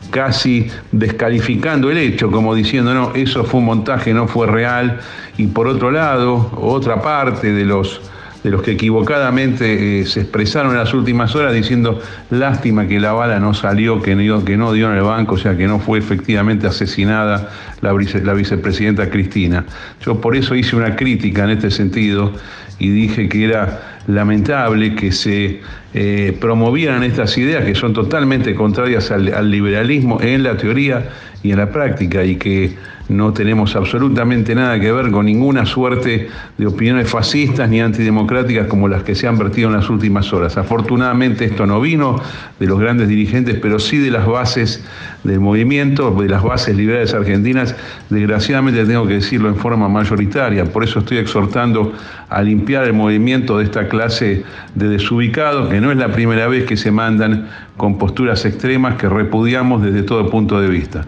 casi 0.09 0.67
descalificando 0.91 1.91
el 1.91 1.99
hecho, 1.99 2.31
como 2.31 2.55
diciendo, 2.55 2.91
no, 2.95 3.13
eso 3.13 3.43
fue 3.43 3.59
un 3.59 3.67
montaje, 3.67 4.15
no 4.15 4.27
fue 4.27 4.47
real, 4.47 4.99
y 5.37 5.45
por 5.45 5.67
otro 5.67 5.91
lado, 5.91 6.49
otra 6.59 7.03
parte 7.03 7.53
de 7.53 7.65
los 7.65 8.01
de 8.45 8.51
los 8.51 8.61
que 8.61 8.73
equivocadamente 8.73 10.01
eh, 10.01 10.05
se 10.05 10.21
expresaron 10.21 10.73
en 10.73 10.77
las 10.77 10.93
últimas 10.93 11.35
horas 11.35 11.51
diciendo 11.51 11.99
lástima 12.29 12.87
que 12.87 12.99
la 12.99 13.11
bala 13.11 13.39
no 13.39 13.55
salió, 13.55 14.03
que 14.03 14.13
no, 14.15 14.45
que 14.45 14.55
no 14.55 14.71
dio 14.71 14.91
en 14.91 14.97
el 14.97 15.01
banco, 15.01 15.33
o 15.33 15.37
sea 15.39 15.57
que 15.57 15.65
no 15.65 15.79
fue 15.79 15.97
efectivamente 15.97 16.67
asesinada 16.67 17.49
la, 17.81 17.91
vicepresidenta 17.91 19.09
Cristina. 19.09 19.65
Yo 20.05 20.21
por 20.21 20.35
eso 20.35 20.53
hice 20.53 20.75
una 20.75 20.95
crítica 20.95 21.45
en 21.45 21.49
este 21.49 21.71
sentido 21.71 22.33
y 22.77 22.89
dije 22.89 23.27
que 23.29 23.45
era 23.45 24.01
lamentable 24.05 24.93
que 24.93 25.11
se 25.11 25.61
eh, 25.95 26.37
promovieran 26.39 27.01
estas 27.01 27.35
ideas 27.39 27.65
que 27.65 27.73
son 27.73 27.93
totalmente 27.93 28.53
contrarias 28.53 29.09
al, 29.09 29.49
liberalismo 29.49 30.21
en 30.21 30.43
la 30.43 30.55
teoría 30.55 31.09
y 31.43 31.51
en 31.51 31.57
la 31.57 31.69
práctica 31.69 32.23
y 32.23 32.35
que 32.37 32.75
no 33.07 33.33
tenemos 33.33 33.75
absolutamente 33.75 34.55
nada 34.55 34.79
que 34.79 34.91
ver 34.91 35.11
con 35.11 35.27
ninguna 35.27 35.65
suerte 35.65 36.27
de 36.57 36.65
opiniones 36.65 37.07
fascistas 37.07 37.69
ni 37.69 37.79
antidemocráticas 37.79 38.67
como 38.67 38.87
las 38.87 39.03
que 39.03 39.13
se 39.13 39.27
han 39.27 39.37
vertido 39.37 39.67
en 39.67 39.75
las 39.75 39.89
últimas 39.89 40.33
horas. 40.33 40.57
Afortunadamente 40.57 41.45
esto 41.45 41.67
no 41.67 41.79
vino 41.79 42.19
de 42.59 42.65
los 42.65 42.79
grandes 42.79 43.07
dirigentes, 43.07 43.59
pero 43.61 43.77
sí 43.77 43.97
de 43.97 44.09
las 44.09 44.25
bases 44.25 44.83
del 45.23 45.39
movimiento, 45.39 46.11
de 46.19 46.29
las 46.29 46.41
bases 46.41 46.75
liberales 46.75 47.13
argentinas. 47.13 47.75
Desgraciadamente 48.09 48.83
tengo 48.85 49.05
que 49.05 49.15
decirlo 49.15 49.49
en 49.49 49.55
forma 49.55 49.87
mayoritaria, 49.87 50.65
por 50.65 50.83
eso 50.83 50.99
estoy 50.99 51.17
exhortando 51.17 51.93
a 52.29 52.41
limpiar 52.41 52.85
el 52.85 52.93
movimiento 52.93 53.59
de 53.59 53.65
esta 53.65 53.87
clase 53.87 54.43
de 54.73 54.89
desubicados, 54.89 55.69
que 55.69 55.79
no 55.79 55.91
es 55.91 55.97
la 55.97 56.11
primera 56.11 56.47
vez 56.47 56.65
que 56.65 56.75
se 56.75 56.91
mandan 56.91 57.47
con 57.77 57.97
posturas 57.97 58.45
extremas 58.45 58.95
que 58.95 59.09
repudiamos 59.09 59.81
desde 59.81 60.03
todo 60.03 60.29
punto 60.29 60.59
de 60.59 60.69
vista. 60.69 61.05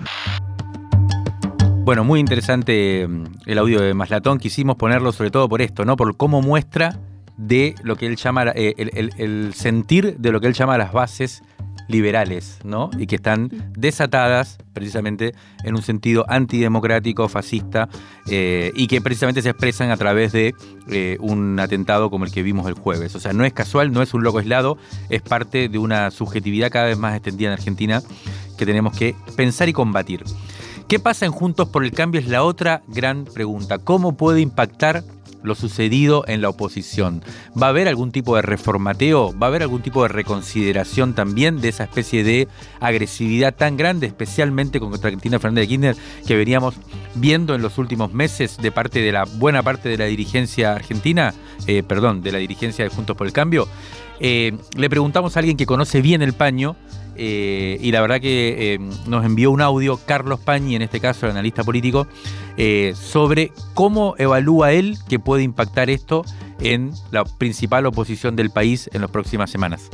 Bueno, 1.87 2.03
muy 2.03 2.19
interesante 2.19 3.07
mm, 3.07 3.23
el 3.45 3.57
audio 3.57 3.79
de 3.79 3.93
Maslatón. 3.93 4.39
Quisimos 4.39 4.75
ponerlo 4.75 5.11
sobre 5.13 5.31
todo 5.31 5.47
por 5.47 5.61
esto, 5.61 5.85
¿no? 5.85 5.95
Por 5.95 6.17
cómo 6.17 6.41
muestra 6.41 6.97
de 7.37 7.75
lo 7.83 7.95
que 7.95 8.07
él 8.07 8.17
llama, 8.17 8.51
eh, 8.55 8.73
el, 9.17 9.53
sentir 9.53 10.17
de 10.17 10.31
lo 10.31 10.41
que 10.41 10.47
él 10.47 10.53
llama 10.53 10.77
las 10.77 10.91
bases 10.91 11.43
liberales, 11.87 12.59
¿no? 12.63 12.89
Y 12.97 13.07
que 13.07 13.15
están 13.15 13.49
desatadas 13.77 14.57
precisamente 14.73 15.33
en 15.63 15.75
un 15.75 15.81
sentido 15.81 16.25
antidemocrático, 16.27 17.27
fascista, 17.29 17.89
eh, 18.29 18.71
y 18.75 18.87
que 18.87 19.01
precisamente 19.01 19.41
se 19.41 19.49
expresan 19.49 19.91
a 19.91 19.97
través 19.97 20.31
de 20.31 20.53
eh, 20.89 21.17
un 21.19 21.59
atentado 21.59 22.09
como 22.09 22.25
el 22.25 22.31
que 22.31 22.43
vimos 22.43 22.67
el 22.67 22.73
jueves. 22.73 23.15
O 23.15 23.19
sea, 23.19 23.33
no 23.33 23.45
es 23.45 23.53
casual, 23.53 23.91
no 23.91 24.01
es 24.01 24.13
un 24.13 24.23
loco 24.23 24.39
aislado, 24.39 24.77
es 25.09 25.21
parte 25.21 25.69
de 25.69 25.77
una 25.77 26.11
subjetividad 26.11 26.71
cada 26.71 26.85
vez 26.85 26.97
más 26.97 27.15
extendida 27.15 27.49
en 27.49 27.53
Argentina 27.53 28.01
que 28.57 28.65
tenemos 28.65 28.95
que 28.97 29.15
pensar 29.35 29.69
y 29.69 29.73
combatir. 29.73 30.23
¿Qué 30.87 30.99
pasa 30.99 31.25
en 31.25 31.33
Juntos 31.33 31.67
por 31.67 31.83
el 31.83 31.91
Cambio? 31.91 32.21
Es 32.21 32.27
la 32.27 32.43
otra 32.43 32.81
gran 32.87 33.25
pregunta. 33.25 33.77
¿Cómo 33.77 34.15
puede 34.15 34.39
impactar 34.39 35.03
lo 35.43 35.55
sucedido 35.55 36.23
en 36.27 36.41
la 36.41 36.49
oposición? 36.49 37.23
¿Va 37.61 37.67
a 37.67 37.69
haber 37.69 37.87
algún 37.87 38.11
tipo 38.11 38.35
de 38.35 38.41
reformateo? 38.41 39.37
¿Va 39.37 39.47
a 39.47 39.49
haber 39.49 39.63
algún 39.63 39.81
tipo 39.81 40.03
de 40.03 40.09
reconsideración 40.09 41.13
también 41.13 41.61
de 41.61 41.69
esa 41.69 41.83
especie 41.83 42.23
de 42.23 42.47
agresividad 42.79 43.55
tan 43.55 43.77
grande, 43.77 44.07
especialmente 44.07 44.79
contra 44.79 45.09
Cristina 45.09 45.39
Fernández 45.39 45.63
de 45.63 45.67
Kirchner, 45.67 45.95
que 46.25 46.35
veníamos 46.35 46.75
viendo 47.15 47.55
en 47.55 47.61
los 47.61 47.77
últimos 47.77 48.13
meses 48.13 48.57
de 48.57 48.71
parte 48.71 49.01
de 49.01 49.11
la 49.11 49.25
buena 49.25 49.63
parte 49.63 49.89
de 49.89 49.97
la 49.97 50.05
dirigencia 50.05 50.73
argentina, 50.73 51.33
eh, 51.67 51.83
perdón, 51.83 52.21
de 52.21 52.31
la 52.31 52.37
dirigencia 52.37 52.83
de 52.83 52.89
Juntos 52.89 53.15
por 53.15 53.27
el 53.27 53.33
Cambio? 53.33 53.67
Eh, 54.19 54.57
le 54.75 54.89
preguntamos 54.89 55.35
a 55.35 55.39
alguien 55.39 55.57
que 55.57 55.65
conoce 55.65 56.01
bien 56.01 56.21
el 56.21 56.33
paño 56.33 56.75
eh, 57.17 57.77
y 57.81 57.91
la 57.91 58.01
verdad 58.01 58.21
que 58.21 58.73
eh, 58.73 58.79
nos 59.07 59.25
envió 59.25 59.51
un 59.51 59.61
audio 59.61 59.99
Carlos 60.05 60.39
Pañi, 60.39 60.75
en 60.75 60.81
este 60.81 60.99
caso 60.99 61.25
el 61.25 61.31
analista 61.31 61.63
político, 61.63 62.07
eh, 62.57 62.93
sobre 62.99 63.51
cómo 63.73 64.15
evalúa 64.17 64.71
él 64.71 64.97
que 65.09 65.19
puede 65.19 65.43
impactar 65.43 65.89
esto 65.89 66.23
en 66.59 66.91
la 67.11 67.23
principal 67.23 67.85
oposición 67.85 68.35
del 68.35 68.49
país 68.49 68.89
en 68.93 69.01
las 69.01 69.11
próximas 69.11 69.49
semanas. 69.49 69.89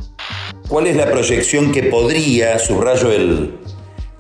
¿Cuál 0.68 0.88
es 0.88 0.96
la 0.96 1.10
proyección 1.10 1.72
que 1.72 1.84
podría, 1.84 2.60
subrayo 2.60 3.12
el, 3.12 3.56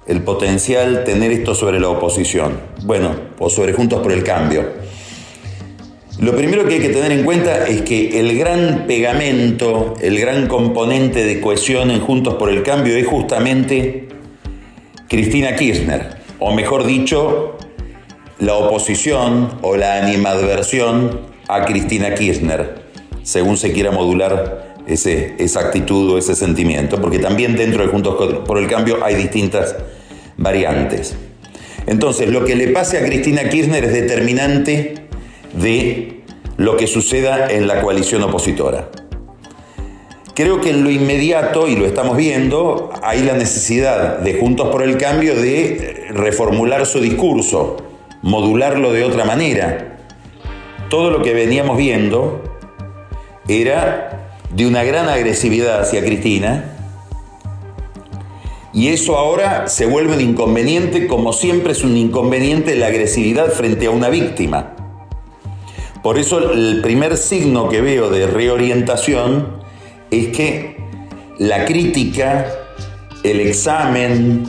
el 0.07 0.21
potencial, 0.21 1.03
tener 1.03 1.31
esto 1.31 1.55
sobre 1.55 1.79
la 1.79 1.89
oposición? 1.89 2.59
Bueno, 2.83 3.15
o 3.39 3.49
sobre 3.49 3.73
Juntos 3.73 4.01
por 4.01 4.11
el 4.11 4.23
Cambio. 4.23 4.65
Lo 6.19 6.35
primero 6.35 6.67
que 6.67 6.75
hay 6.75 6.79
que 6.79 6.89
tener 6.89 7.11
en 7.11 7.23
cuenta 7.23 7.67
es 7.67 7.81
que 7.81 8.19
el 8.19 8.37
gran 8.37 8.85
pegamento, 8.85 9.95
el 9.99 10.19
gran 10.19 10.47
componente 10.47 11.25
de 11.25 11.41
cohesión 11.41 11.89
en 11.89 12.01
Juntos 12.01 12.35
por 12.35 12.49
el 12.49 12.61
Cambio 12.61 12.95
es 12.95 13.07
justamente 13.07 14.07
Cristina 15.09 15.55
Kirchner, 15.55 16.17
o 16.39 16.53
mejor 16.53 16.85
dicho, 16.85 17.57
la 18.39 18.53
oposición 18.53 19.57
o 19.63 19.75
la 19.75 20.03
animadversión 20.03 21.21
a 21.47 21.65
Cristina 21.65 22.13
Kirchner, 22.13 22.83
según 23.23 23.57
se 23.57 23.71
quiera 23.71 23.91
modular 23.91 24.75
ese, 24.85 25.33
esa 25.39 25.61
actitud 25.61 26.11
o 26.11 26.17
ese 26.19 26.35
sentimiento, 26.35 27.01
porque 27.01 27.19
también 27.19 27.55
dentro 27.55 27.83
de 27.83 27.89
Juntos 27.89 28.43
por 28.45 28.59
el 28.59 28.67
Cambio 28.67 29.03
hay 29.03 29.15
distintas 29.15 29.75
variantes. 30.37 31.15
Entonces, 31.85 32.29
lo 32.29 32.45
que 32.45 32.55
le 32.55 32.69
pase 32.69 32.97
a 32.97 33.05
Cristina 33.05 33.49
Kirchner 33.49 33.83
es 33.83 33.93
determinante 33.93 35.02
de 35.53 36.23
lo 36.57 36.77
que 36.77 36.87
suceda 36.87 37.51
en 37.51 37.67
la 37.67 37.81
coalición 37.81 38.23
opositora. 38.23 38.89
Creo 40.35 40.61
que 40.61 40.71
en 40.71 40.83
lo 40.83 40.89
inmediato, 40.89 41.67
y 41.67 41.75
lo 41.75 41.85
estamos 41.85 42.17
viendo, 42.17 42.91
hay 43.03 43.21
la 43.21 43.33
necesidad 43.33 44.17
de 44.19 44.39
Juntos 44.39 44.69
por 44.69 44.81
el 44.81 44.97
Cambio 44.97 45.35
de 45.35 46.07
reformular 46.09 46.85
su 46.87 46.99
discurso, 46.99 47.77
modularlo 48.23 48.91
de 48.91 49.03
otra 49.03 49.25
manera. 49.25 49.99
Todo 50.89 51.11
lo 51.11 51.21
que 51.21 51.33
veníamos 51.33 51.77
viendo 51.77 52.41
era 53.47 54.37
de 54.53 54.65
una 54.65 54.83
gran 54.83 55.07
agresividad 55.07 55.81
hacia 55.81 56.03
Cristina, 56.03 56.71
y 58.73 58.87
eso 58.87 59.17
ahora 59.17 59.67
se 59.67 59.85
vuelve 59.85 60.15
un 60.15 60.21
inconveniente, 60.21 61.05
como 61.05 61.31
siempre 61.31 61.73
es 61.73 61.83
un 61.83 61.95
inconveniente 61.95 62.75
la 62.75 62.87
agresividad 62.87 63.51
frente 63.51 63.85
a 63.85 63.91
una 63.91 64.09
víctima. 64.09 64.82
Por 66.03 66.19
eso 66.19 66.51
el 66.51 66.81
primer 66.81 67.15
signo 67.15 67.69
que 67.69 67.79
veo 67.79 68.09
de 68.09 68.27
reorientación 68.27 69.63
es 70.11 70.35
que 70.35 70.75
la 71.39 71.63
crítica, 71.63 72.45
el 73.23 73.39
examen, 73.39 74.43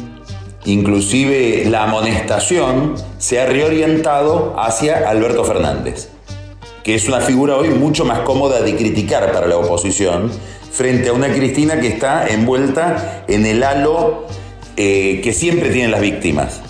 inclusive 0.64 1.64
la 1.70 1.84
amonestación, 1.84 2.96
se 3.18 3.40
ha 3.40 3.46
reorientado 3.46 4.56
hacia 4.58 5.08
Alberto 5.08 5.44
Fernández, 5.44 6.08
que 6.82 6.96
es 6.96 7.06
una 7.06 7.20
figura 7.20 7.56
hoy 7.56 7.68
mucho 7.68 8.04
más 8.04 8.18
cómoda 8.20 8.60
de 8.60 8.74
criticar 8.74 9.30
para 9.30 9.46
la 9.46 9.56
oposición, 9.56 10.32
frente 10.72 11.10
a 11.10 11.12
una 11.12 11.32
Cristina 11.32 11.78
que 11.78 11.86
está 11.86 12.26
envuelta 12.26 13.24
en 13.28 13.46
el 13.46 13.62
halo 13.62 14.26
eh, 14.76 15.20
que 15.22 15.32
siempre 15.32 15.70
tienen 15.70 15.92
las 15.92 16.00
víctimas. 16.00 16.62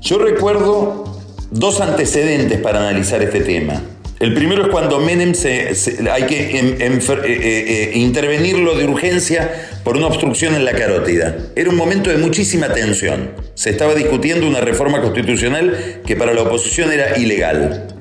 Yo 0.00 0.18
recuerdo 0.18 1.04
dos 1.50 1.80
antecedentes 1.80 2.60
para 2.60 2.78
analizar 2.78 3.20
este 3.22 3.40
tema. 3.40 3.82
El 4.20 4.34
primero 4.34 4.64
es 4.64 4.68
cuando 4.68 5.00
Menem 5.00 5.32
se, 5.32 5.72
hay 6.12 6.24
que 6.24 6.58
em, 6.58 6.76
eh, 6.78 7.00
eh, 7.24 7.92
intervenirlo 7.94 8.76
de 8.76 8.84
urgencia 8.84 9.50
por 9.82 9.96
una 9.96 10.08
obstrucción 10.08 10.54
en 10.54 10.66
la 10.66 10.72
carótida. 10.72 11.38
Era 11.56 11.70
un 11.70 11.76
momento 11.76 12.10
de 12.10 12.18
muchísima 12.18 12.68
tensión. 12.74 13.30
Se 13.54 13.70
estaba 13.70 13.94
discutiendo 13.94 14.46
una 14.46 14.60
reforma 14.60 15.00
constitucional 15.00 16.02
que 16.04 16.16
para 16.16 16.34
la 16.34 16.42
oposición 16.42 16.92
era 16.92 17.18
ilegal. 17.18 17.96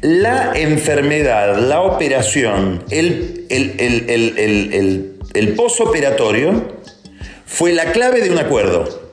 La 0.00 0.52
enfermedad, 0.54 1.58
la 1.58 1.82
operación, 1.82 2.82
el, 2.90 3.44
el, 3.50 5.18
el 5.34 5.48
posoperatorio 5.50 6.80
fue 7.44 7.74
la 7.74 7.92
clave 7.92 8.22
de 8.22 8.30
un 8.30 8.38
acuerdo 8.38 9.06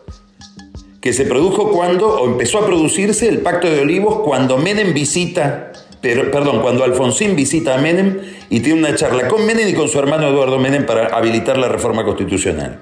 que 1.01 1.11
se 1.11 1.25
produjo 1.25 1.69
cuando, 1.69 2.07
o 2.07 2.25
empezó 2.27 2.59
a 2.59 2.65
producirse 2.65 3.27
el 3.27 3.39
Pacto 3.39 3.69
de 3.69 3.81
Olivos 3.81 4.19
cuando 4.23 4.57
Menem 4.57 4.93
visita 4.93 5.73
pero, 6.03 6.29
perdón, 6.31 6.61
cuando 6.61 6.83
Alfonsín 6.83 7.33
visita 7.33 7.75
a 7.75 7.77
Menem 7.77 8.19
y 8.49 8.59
tiene 8.59 8.77
una 8.77 8.93
charla 8.93 9.29
con 9.29 9.45
Menem 9.45 9.69
y 9.69 9.73
con 9.73 9.87
su 9.87 9.97
hermano 9.97 10.27
Eduardo 10.27 10.59
Menem 10.59 10.85
para 10.85 11.07
habilitar 11.07 11.57
la 11.57 11.69
reforma 11.69 12.03
constitucional. 12.03 12.81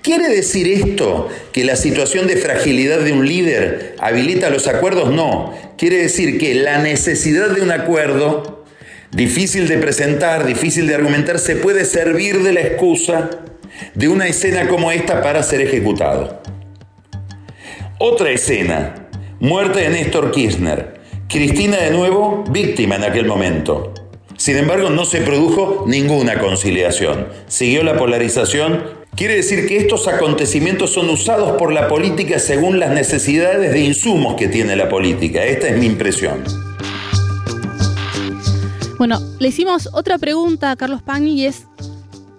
¿Quiere 0.00 0.26
decir 0.30 0.66
esto 0.66 1.28
que 1.52 1.64
la 1.64 1.76
situación 1.76 2.26
de 2.26 2.38
fragilidad 2.38 3.00
de 3.00 3.12
un 3.12 3.28
líder 3.28 3.94
habilita 3.98 4.48
los 4.48 4.68
acuerdos? 4.68 5.10
No. 5.10 5.52
Quiere 5.76 5.98
decir 5.98 6.38
que 6.38 6.54
la 6.54 6.78
necesidad 6.78 7.50
de 7.50 7.60
un 7.60 7.72
acuerdo, 7.72 8.64
difícil 9.10 9.68
de 9.68 9.76
presentar, 9.76 10.46
difícil 10.46 10.86
de 10.86 10.94
argumentar, 10.94 11.40
se 11.40 11.56
puede 11.56 11.84
servir 11.84 12.42
de 12.42 12.54
la 12.54 12.62
excusa 12.62 13.28
de 13.94 14.08
una 14.08 14.26
escena 14.28 14.66
como 14.66 14.90
esta 14.90 15.20
para 15.20 15.42
ser 15.42 15.60
ejecutado. 15.60 16.40
Otra 17.98 18.30
escena, 18.30 19.10
muerte 19.40 19.80
de 19.80 19.90
Néstor 19.90 20.30
Kirchner. 20.30 20.99
Cristina 21.30 21.76
de 21.76 21.92
nuevo 21.92 22.42
víctima 22.50 22.96
en 22.96 23.04
aquel 23.04 23.24
momento. 23.24 23.94
Sin 24.36 24.56
embargo, 24.56 24.90
no 24.90 25.04
se 25.04 25.20
produjo 25.20 25.84
ninguna 25.86 26.40
conciliación. 26.40 27.28
Siguió 27.46 27.84
la 27.84 27.96
polarización. 27.96 28.82
Quiere 29.14 29.36
decir 29.36 29.68
que 29.68 29.76
estos 29.76 30.08
acontecimientos 30.08 30.90
son 30.90 31.08
usados 31.08 31.56
por 31.56 31.72
la 31.72 31.86
política 31.86 32.40
según 32.40 32.80
las 32.80 32.90
necesidades 32.90 33.72
de 33.72 33.78
insumos 33.78 34.34
que 34.34 34.48
tiene 34.48 34.74
la 34.74 34.88
política. 34.88 35.44
Esta 35.44 35.68
es 35.68 35.78
mi 35.78 35.86
impresión. 35.86 36.42
Bueno, 38.98 39.20
le 39.38 39.46
hicimos 39.46 39.88
otra 39.92 40.18
pregunta 40.18 40.72
a 40.72 40.76
Carlos 40.76 41.00
Pagni 41.00 41.42
y 41.42 41.46
es, 41.46 41.62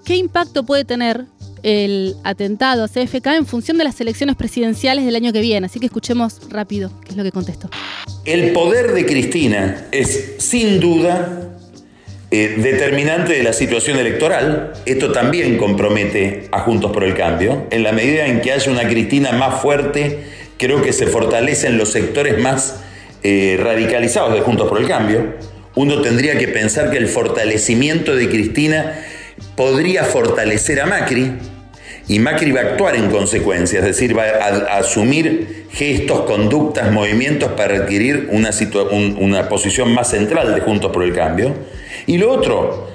¿qué 0.03 0.17
impacto 0.17 0.65
puede 0.65 0.83
tener 0.83 1.27
el 1.63 2.15
atentado 2.23 2.83
a 2.83 2.87
CFK 2.87 3.27
en 3.37 3.45
función 3.45 3.77
de 3.77 3.83
las 3.83 3.99
elecciones 4.01 4.35
presidenciales 4.35 5.05
del 5.05 5.15
año 5.15 5.33
que 5.33 5.41
viene. 5.41 5.65
Así 5.65 5.79
que 5.79 5.85
escuchemos 5.87 6.39
rápido 6.49 6.91
qué 7.03 7.11
es 7.11 7.17
lo 7.17 7.23
que 7.23 7.31
contestó. 7.31 7.69
El 8.25 8.51
poder 8.51 8.93
de 8.93 9.05
Cristina 9.05 9.87
es 9.91 10.35
sin 10.37 10.79
duda 10.79 11.57
eh, 12.33 12.55
determinante 12.57 13.33
de 13.33 13.43
la 13.43 13.51
situación 13.51 13.97
electoral. 13.99 14.73
Esto 14.85 15.11
también 15.11 15.57
compromete 15.57 16.47
a 16.51 16.61
Juntos 16.61 16.91
por 16.91 17.03
el 17.03 17.13
Cambio. 17.13 17.67
En 17.71 17.83
la 17.83 17.91
medida 17.91 18.25
en 18.25 18.41
que 18.41 18.53
haya 18.53 18.71
una 18.71 18.87
Cristina 18.87 19.33
más 19.33 19.61
fuerte, 19.61 20.19
creo 20.57 20.81
que 20.81 20.93
se 20.93 21.07
fortalecen 21.07 21.77
los 21.77 21.91
sectores 21.91 22.39
más 22.39 22.81
eh, 23.23 23.59
radicalizados 23.61 24.33
de 24.33 24.41
Juntos 24.41 24.69
por 24.69 24.79
el 24.79 24.87
Cambio. 24.87 25.35
Uno 25.75 26.01
tendría 26.01 26.37
que 26.37 26.47
pensar 26.47 26.89
que 26.89 26.97
el 26.97 27.07
fortalecimiento 27.07 28.15
de 28.15 28.29
Cristina 28.29 28.93
podría 29.55 30.03
fortalecer 30.03 30.81
a 30.81 30.85
Macri, 30.85 31.31
y 32.07 32.19
Macri 32.19 32.51
va 32.51 32.61
a 32.61 32.63
actuar 32.63 32.95
en 32.95 33.09
consecuencia, 33.09 33.79
es 33.79 33.85
decir, 33.85 34.17
va 34.17 34.23
a, 34.23 34.77
asumir 34.79 35.67
gestos, 35.71 36.21
conductas, 36.21 36.91
movimientos 36.91 37.51
para 37.53 37.77
adquirir 37.77 38.27
una, 38.31 38.49
una, 38.91 39.47
posición 39.47 39.93
más 39.93 40.09
central 40.09 40.53
de 40.53 40.61
Juntos 40.61 40.91
por 40.91 41.03
el 41.03 41.13
Cambio. 41.13 41.53
Y 42.07 42.17
lo 42.17 42.31
otro, 42.31 42.89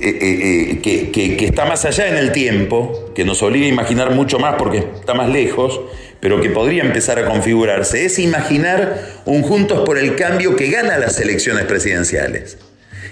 eh, 0.00 0.16
eh, 0.20 0.80
eh, 0.84 1.10
que, 1.10 1.44
está 1.44 1.64
más 1.64 1.84
allá 1.84 2.08
en 2.08 2.16
el 2.16 2.30
tiempo, 2.30 3.10
que 3.14 3.24
nos 3.24 3.42
obliga 3.42 3.66
a 3.66 3.68
imaginar 3.68 4.12
mucho 4.12 4.38
más 4.38 4.54
porque 4.56 4.78
está 4.78 5.14
más 5.14 5.28
lejos, 5.28 5.80
pero 6.20 6.40
que 6.40 6.50
podría 6.50 6.84
empezar 6.84 7.18
a 7.18 7.24
configurarse, 7.24 8.04
es 8.04 8.18
imaginar 8.18 9.00
un 9.24 9.42
Juntos 9.42 9.80
por 9.84 9.98
el 9.98 10.14
Cambio 10.14 10.54
que 10.54 10.70
gana 10.70 10.98
las 10.98 11.18
elecciones 11.18 11.64
presidenciales. 11.64 12.58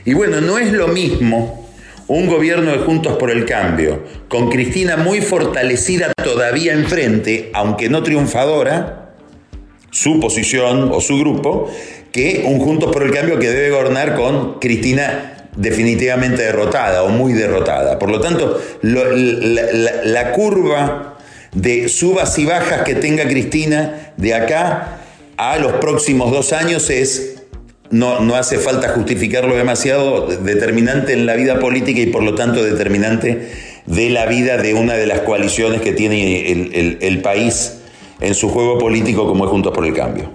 Y 0.05 0.15
bueno, 0.15 0.41
no 0.41 0.59
es 0.59 0.73
lo 0.73 0.89
mismo 0.89 1.68
un 2.09 2.27
gobierno 2.27 2.73
de 2.73 2.79
Juntos 2.79 3.17
por 3.19 3.31
el 3.31 3.45
Cambio, 3.45 4.03
con 4.29 4.51
Cristina 4.51 4.97
muy 4.97 5.21
fortalecida 5.21 6.13
todavía 6.23 6.73
enfrente, 6.73 7.51
aunque 7.55 7.89
no 7.89 8.03
triunfadora, 8.03 9.13
su 9.91 10.19
posición 10.19 10.91
o 10.93 11.01
su 11.01 11.19
grupo, 11.19 11.71
que 12.11 12.45
un 12.47 12.59
Juntos 12.61 12.91
por 12.91 13.03
el 13.03 13.13
Cambio 13.13 13.39
que 13.39 13.51
debe 13.51 13.71
gobernar 13.71 14.15
con 14.17 14.59
Cristina 14.59 15.49
definitivamente 15.57 16.43
derrotada 16.43 17.03
o 17.03 17.09
muy 17.09 17.35
derrotada. 17.35 17.99
Por 17.99 18.11
lo 18.11 18.21
tanto, 18.21 18.61
la 18.83 20.33
curva 20.33 21.19
de 21.53 21.89
subas 21.89 22.39
y 22.39 22.47
bajas 22.47 22.83
que 22.83 22.95
tenga 22.95 23.29
Cristina 23.29 24.13
de 24.17 24.35
acá 24.35 25.01
a 25.37 25.59
los 25.59 25.73
próximos 25.75 26.31
dos 26.33 26.53
años 26.53 26.91
es 26.91 27.38
no, 27.91 28.21
no 28.21 28.35
hace 28.35 28.59
falta 28.59 28.91
justificarlo 28.91 29.55
demasiado, 29.57 30.27
determinante 30.27 31.13
en 31.13 31.27
la 31.27 31.35
vida 31.35 31.59
política 31.59 32.01
y 32.01 32.07
por 32.07 32.23
lo 32.23 32.35
tanto 32.35 32.63
determinante 32.63 33.51
de 33.87 34.11
la 34.11 34.27
vida 34.27 34.59
de 34.59 34.75
una 34.75 34.95
de 34.95 35.07
las 35.07 35.21
coaliciones 35.21 35.81
que 35.81 35.93
tiene 35.93 36.51
el, 37.01 37.23
país 37.23 37.81
en 38.21 38.35
su 38.35 38.51
juego 38.51 38.79
político 38.79 39.27
como 39.27 39.45
es 39.45 39.51
Juntos 39.51 39.73
por 39.73 39.87
el 39.87 39.95
Cambio. 39.95 40.31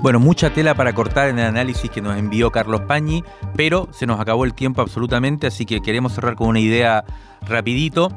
Bueno, 0.00 0.20
mucha 0.20 0.50
tela 0.50 0.74
para 0.74 0.92
cortar 0.94 1.28
en 1.28 1.38
el 1.38 1.46
análisis 1.46 1.90
que 1.90 2.00
nos 2.00 2.18
envió 2.18 2.50
Carlos 2.50 2.82
Pañi, 2.82 3.24
pero 3.56 3.88
se 3.92 4.06
nos 4.06 4.20
acabó 4.20 4.44
el 4.44 4.54
tiempo 4.54 4.82
absolutamente, 4.82 5.46
así 5.46 5.64
que 5.64 5.80
queremos 5.80 6.14
cerrar 6.14 6.34
con 6.34 6.48
una 6.48 6.60
idea 6.60 7.04
rapidito, 7.42 8.10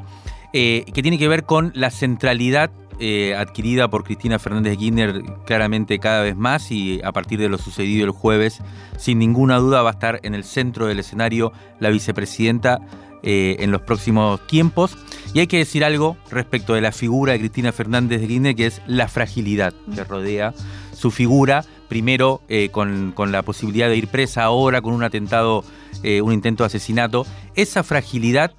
eh, 0.52 0.84
que 0.92 1.02
tiene 1.02 1.18
que 1.18 1.28
ver 1.28 1.44
con 1.44 1.72
la 1.74 1.90
centralidad 1.90 2.70
eh, 3.00 3.34
adquirida 3.36 3.88
por 3.88 4.02
Cristina 4.02 4.38
Fernández 4.38 4.72
de 4.72 4.76
Kirchner 4.76 5.22
claramente 5.46 5.98
cada 5.98 6.22
vez 6.22 6.36
más 6.36 6.72
y 6.72 7.00
a 7.04 7.12
partir 7.12 7.38
de 7.38 7.48
lo 7.48 7.56
sucedido 7.56 8.04
el 8.04 8.10
jueves, 8.10 8.60
sin 8.96 9.18
ninguna 9.20 9.58
duda 9.58 9.82
va 9.82 9.90
a 9.90 9.92
estar 9.92 10.20
en 10.24 10.34
el 10.34 10.42
centro 10.42 10.86
del 10.86 10.98
escenario 10.98 11.52
la 11.78 11.90
vicepresidenta 11.90 12.80
eh, 13.22 13.56
en 13.60 13.70
los 13.70 13.82
próximos 13.82 14.44
tiempos. 14.48 14.96
Y 15.32 15.38
hay 15.38 15.46
que 15.46 15.58
decir 15.58 15.84
algo 15.84 16.16
respecto 16.30 16.74
de 16.74 16.80
la 16.80 16.90
figura 16.90 17.32
de 17.32 17.38
Cristina 17.38 17.70
Fernández 17.70 18.20
de 18.20 18.26
Kirchner, 18.26 18.56
que 18.56 18.66
es 18.66 18.82
la 18.86 19.06
fragilidad 19.06 19.74
que 19.94 20.02
rodea 20.02 20.52
su 20.92 21.12
figura, 21.12 21.64
primero 21.88 22.42
eh, 22.48 22.70
con, 22.70 23.12
con, 23.12 23.30
la 23.30 23.42
posibilidad 23.42 23.88
de 23.88 23.96
ir 23.96 24.08
presa, 24.08 24.42
ahora 24.42 24.82
con 24.82 24.92
un 24.92 25.04
atentado, 25.04 25.64
un 26.02 26.32
intento 26.32 26.64
de 26.64 26.66
asesinato. 26.66 27.26
Esa 27.54 27.84
fragilidad 27.84 28.54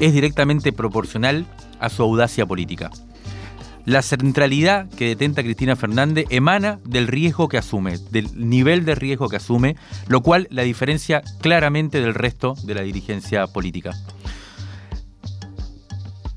es 0.00 0.12
directamente 0.12 0.72
proporcional 0.72 1.46
a 1.80 1.88
su 1.88 2.02
audacia 2.02 2.44
política. 2.46 2.90
La 3.84 4.00
centralidad 4.00 4.88
que 4.88 5.08
detenta 5.08 5.42
Cristina 5.42 5.76
Fernández 5.76 6.26
emana 6.30 6.80
del 6.84 7.06
riesgo 7.06 7.48
que 7.48 7.58
asume, 7.58 7.98
del 8.10 8.30
nivel 8.34 8.86
de 8.86 8.94
riesgo 8.94 9.28
que 9.28 9.36
asume, 9.36 9.76
lo 10.08 10.22
cual 10.22 10.48
la 10.50 10.62
diferencia 10.62 11.22
claramente 11.40 12.00
del 12.00 12.14
resto 12.14 12.54
de 12.64 12.74
la 12.74 12.80
dirigencia 12.80 13.46
política. 13.46 13.92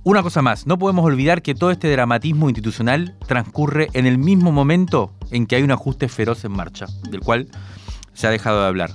Una 0.03 0.23
cosa 0.23 0.41
más, 0.41 0.67
no 0.67 0.77
podemos 0.77 1.05
olvidar 1.05 1.41
que 1.41 1.55
todo 1.55 1.71
este 1.71 1.91
dramatismo 1.91 2.49
institucional 2.49 3.15
transcurre 3.27 3.89
en 3.93 4.05
el 4.05 4.17
mismo 4.17 4.51
momento 4.51 5.13
en 5.31 5.47
que 5.47 5.55
hay 5.55 5.63
un 5.63 5.71
ajuste 5.71 6.09
feroz 6.09 6.43
en 6.43 6.51
marcha, 6.51 6.85
del 7.09 7.21
cual 7.21 7.47
se 8.13 8.27
ha 8.27 8.29
dejado 8.29 8.61
de 8.61 8.67
hablar. 8.67 8.91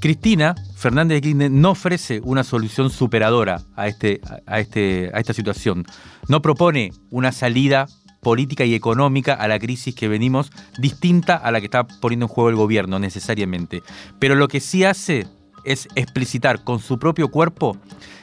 Cristina 0.00 0.54
Fernández 0.76 1.16
de 1.16 1.20
Kirchner 1.22 1.50
no 1.50 1.70
ofrece 1.70 2.20
una 2.24 2.44
solución 2.44 2.90
superadora 2.90 3.62
a, 3.76 3.88
este, 3.88 4.20
este, 4.56 5.10
a 5.14 5.20
esta 5.20 5.32
situación. 5.32 5.84
No 6.28 6.42
propone 6.42 6.92
una 7.10 7.32
salida 7.32 7.86
política 8.20 8.64
y 8.64 8.74
económica 8.74 9.34
a 9.34 9.48
la 9.48 9.58
crisis 9.58 9.94
que 9.94 10.08
venimos 10.08 10.50
distinta 10.78 11.36
a 11.36 11.50
la 11.50 11.60
que 11.60 11.66
está 11.66 11.86
poniendo 11.86 12.26
en 12.26 12.28
juego 12.28 12.50
el 12.50 12.56
gobierno 12.56 12.98
necesariamente. 12.98 13.82
Pero 14.18 14.36
lo 14.36 14.48
que 14.48 14.60
sí 14.60 14.84
hace 14.84 15.26
es 15.64 15.88
explicitar 15.94 16.64
con 16.64 16.78
su 16.78 16.98
propio 16.98 17.28
cuerpo 17.28 17.76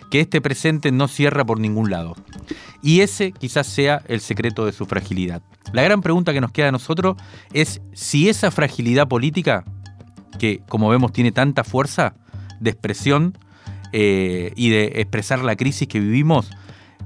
que 0.10 0.22
este 0.22 0.42
presente 0.42 0.92
no 0.92 1.08
cierra 1.08 1.46
por 1.46 1.60
ningún 1.60 1.90
lado. 1.90 2.16
Y 2.82 3.02
ese 3.02 3.32
quizás 3.32 3.68
sea 3.68 4.02
el 4.08 4.22
secreto 4.22 4.66
de 4.66 4.72
su 4.72 4.86
fragilidad. 4.86 5.42
La 5.74 5.84
gran 5.84 6.02
pregunta 6.02 6.34
que 6.34 6.42
nos 6.42 6.52
queda 6.52 6.70
a 6.70 6.72
nosotros 6.72 7.18
es 7.54 7.82
si 7.94 8.30
esa 8.30 8.52
fragilidad 8.52 9.08
política, 9.08 9.66
que 10.38 10.62
como 10.68 10.90
vemos 10.90 11.12
tiene 11.12 11.32
tanta 11.32 11.64
fuerza 11.64 12.14
de 12.60 12.70
expresión 12.70 13.38
eh, 13.92 14.52
y 14.56 14.70
de 14.70 15.02
expresar 15.02 15.44
la 15.44 15.56
crisis 15.56 15.88
que 15.88 16.00
vivimos, 16.00 16.50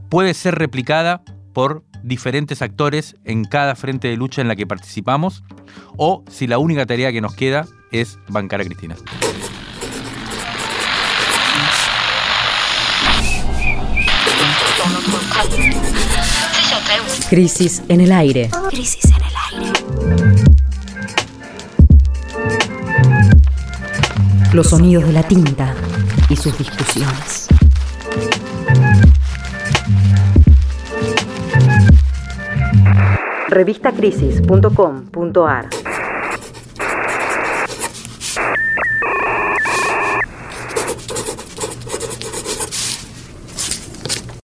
puede 0.09 0.33
ser 0.33 0.55
replicada 0.55 1.21
por 1.53 1.83
diferentes 2.03 2.61
actores 2.61 3.15
en 3.23 3.45
cada 3.45 3.75
frente 3.75 4.09
de 4.09 4.17
lucha 4.17 4.41
en 4.41 4.47
la 4.47 4.55
que 4.55 4.67
participamos, 4.67 5.43
o 5.97 6.23
si 6.29 6.47
la 6.47 6.57
única 6.57 6.85
tarea 6.85 7.11
que 7.11 7.21
nos 7.21 7.35
queda 7.35 7.65
es 7.91 8.19
bancar 8.27 8.61
a 8.61 8.65
Cristina. 8.65 8.95
Crisis 17.29 17.81
en 17.87 18.01
el 18.01 18.11
aire. 18.11 18.49
Crisis 18.69 19.05
en 19.05 19.23
el 19.23 19.71
aire. 19.71 20.52
Los 24.53 24.67
sonidos 24.67 25.05
de 25.05 25.13
la 25.13 25.23
tinta 25.23 25.73
y 26.29 26.35
sus 26.35 26.55
discusiones. 26.57 27.47
Revistacrisis.com.ar 33.49 35.82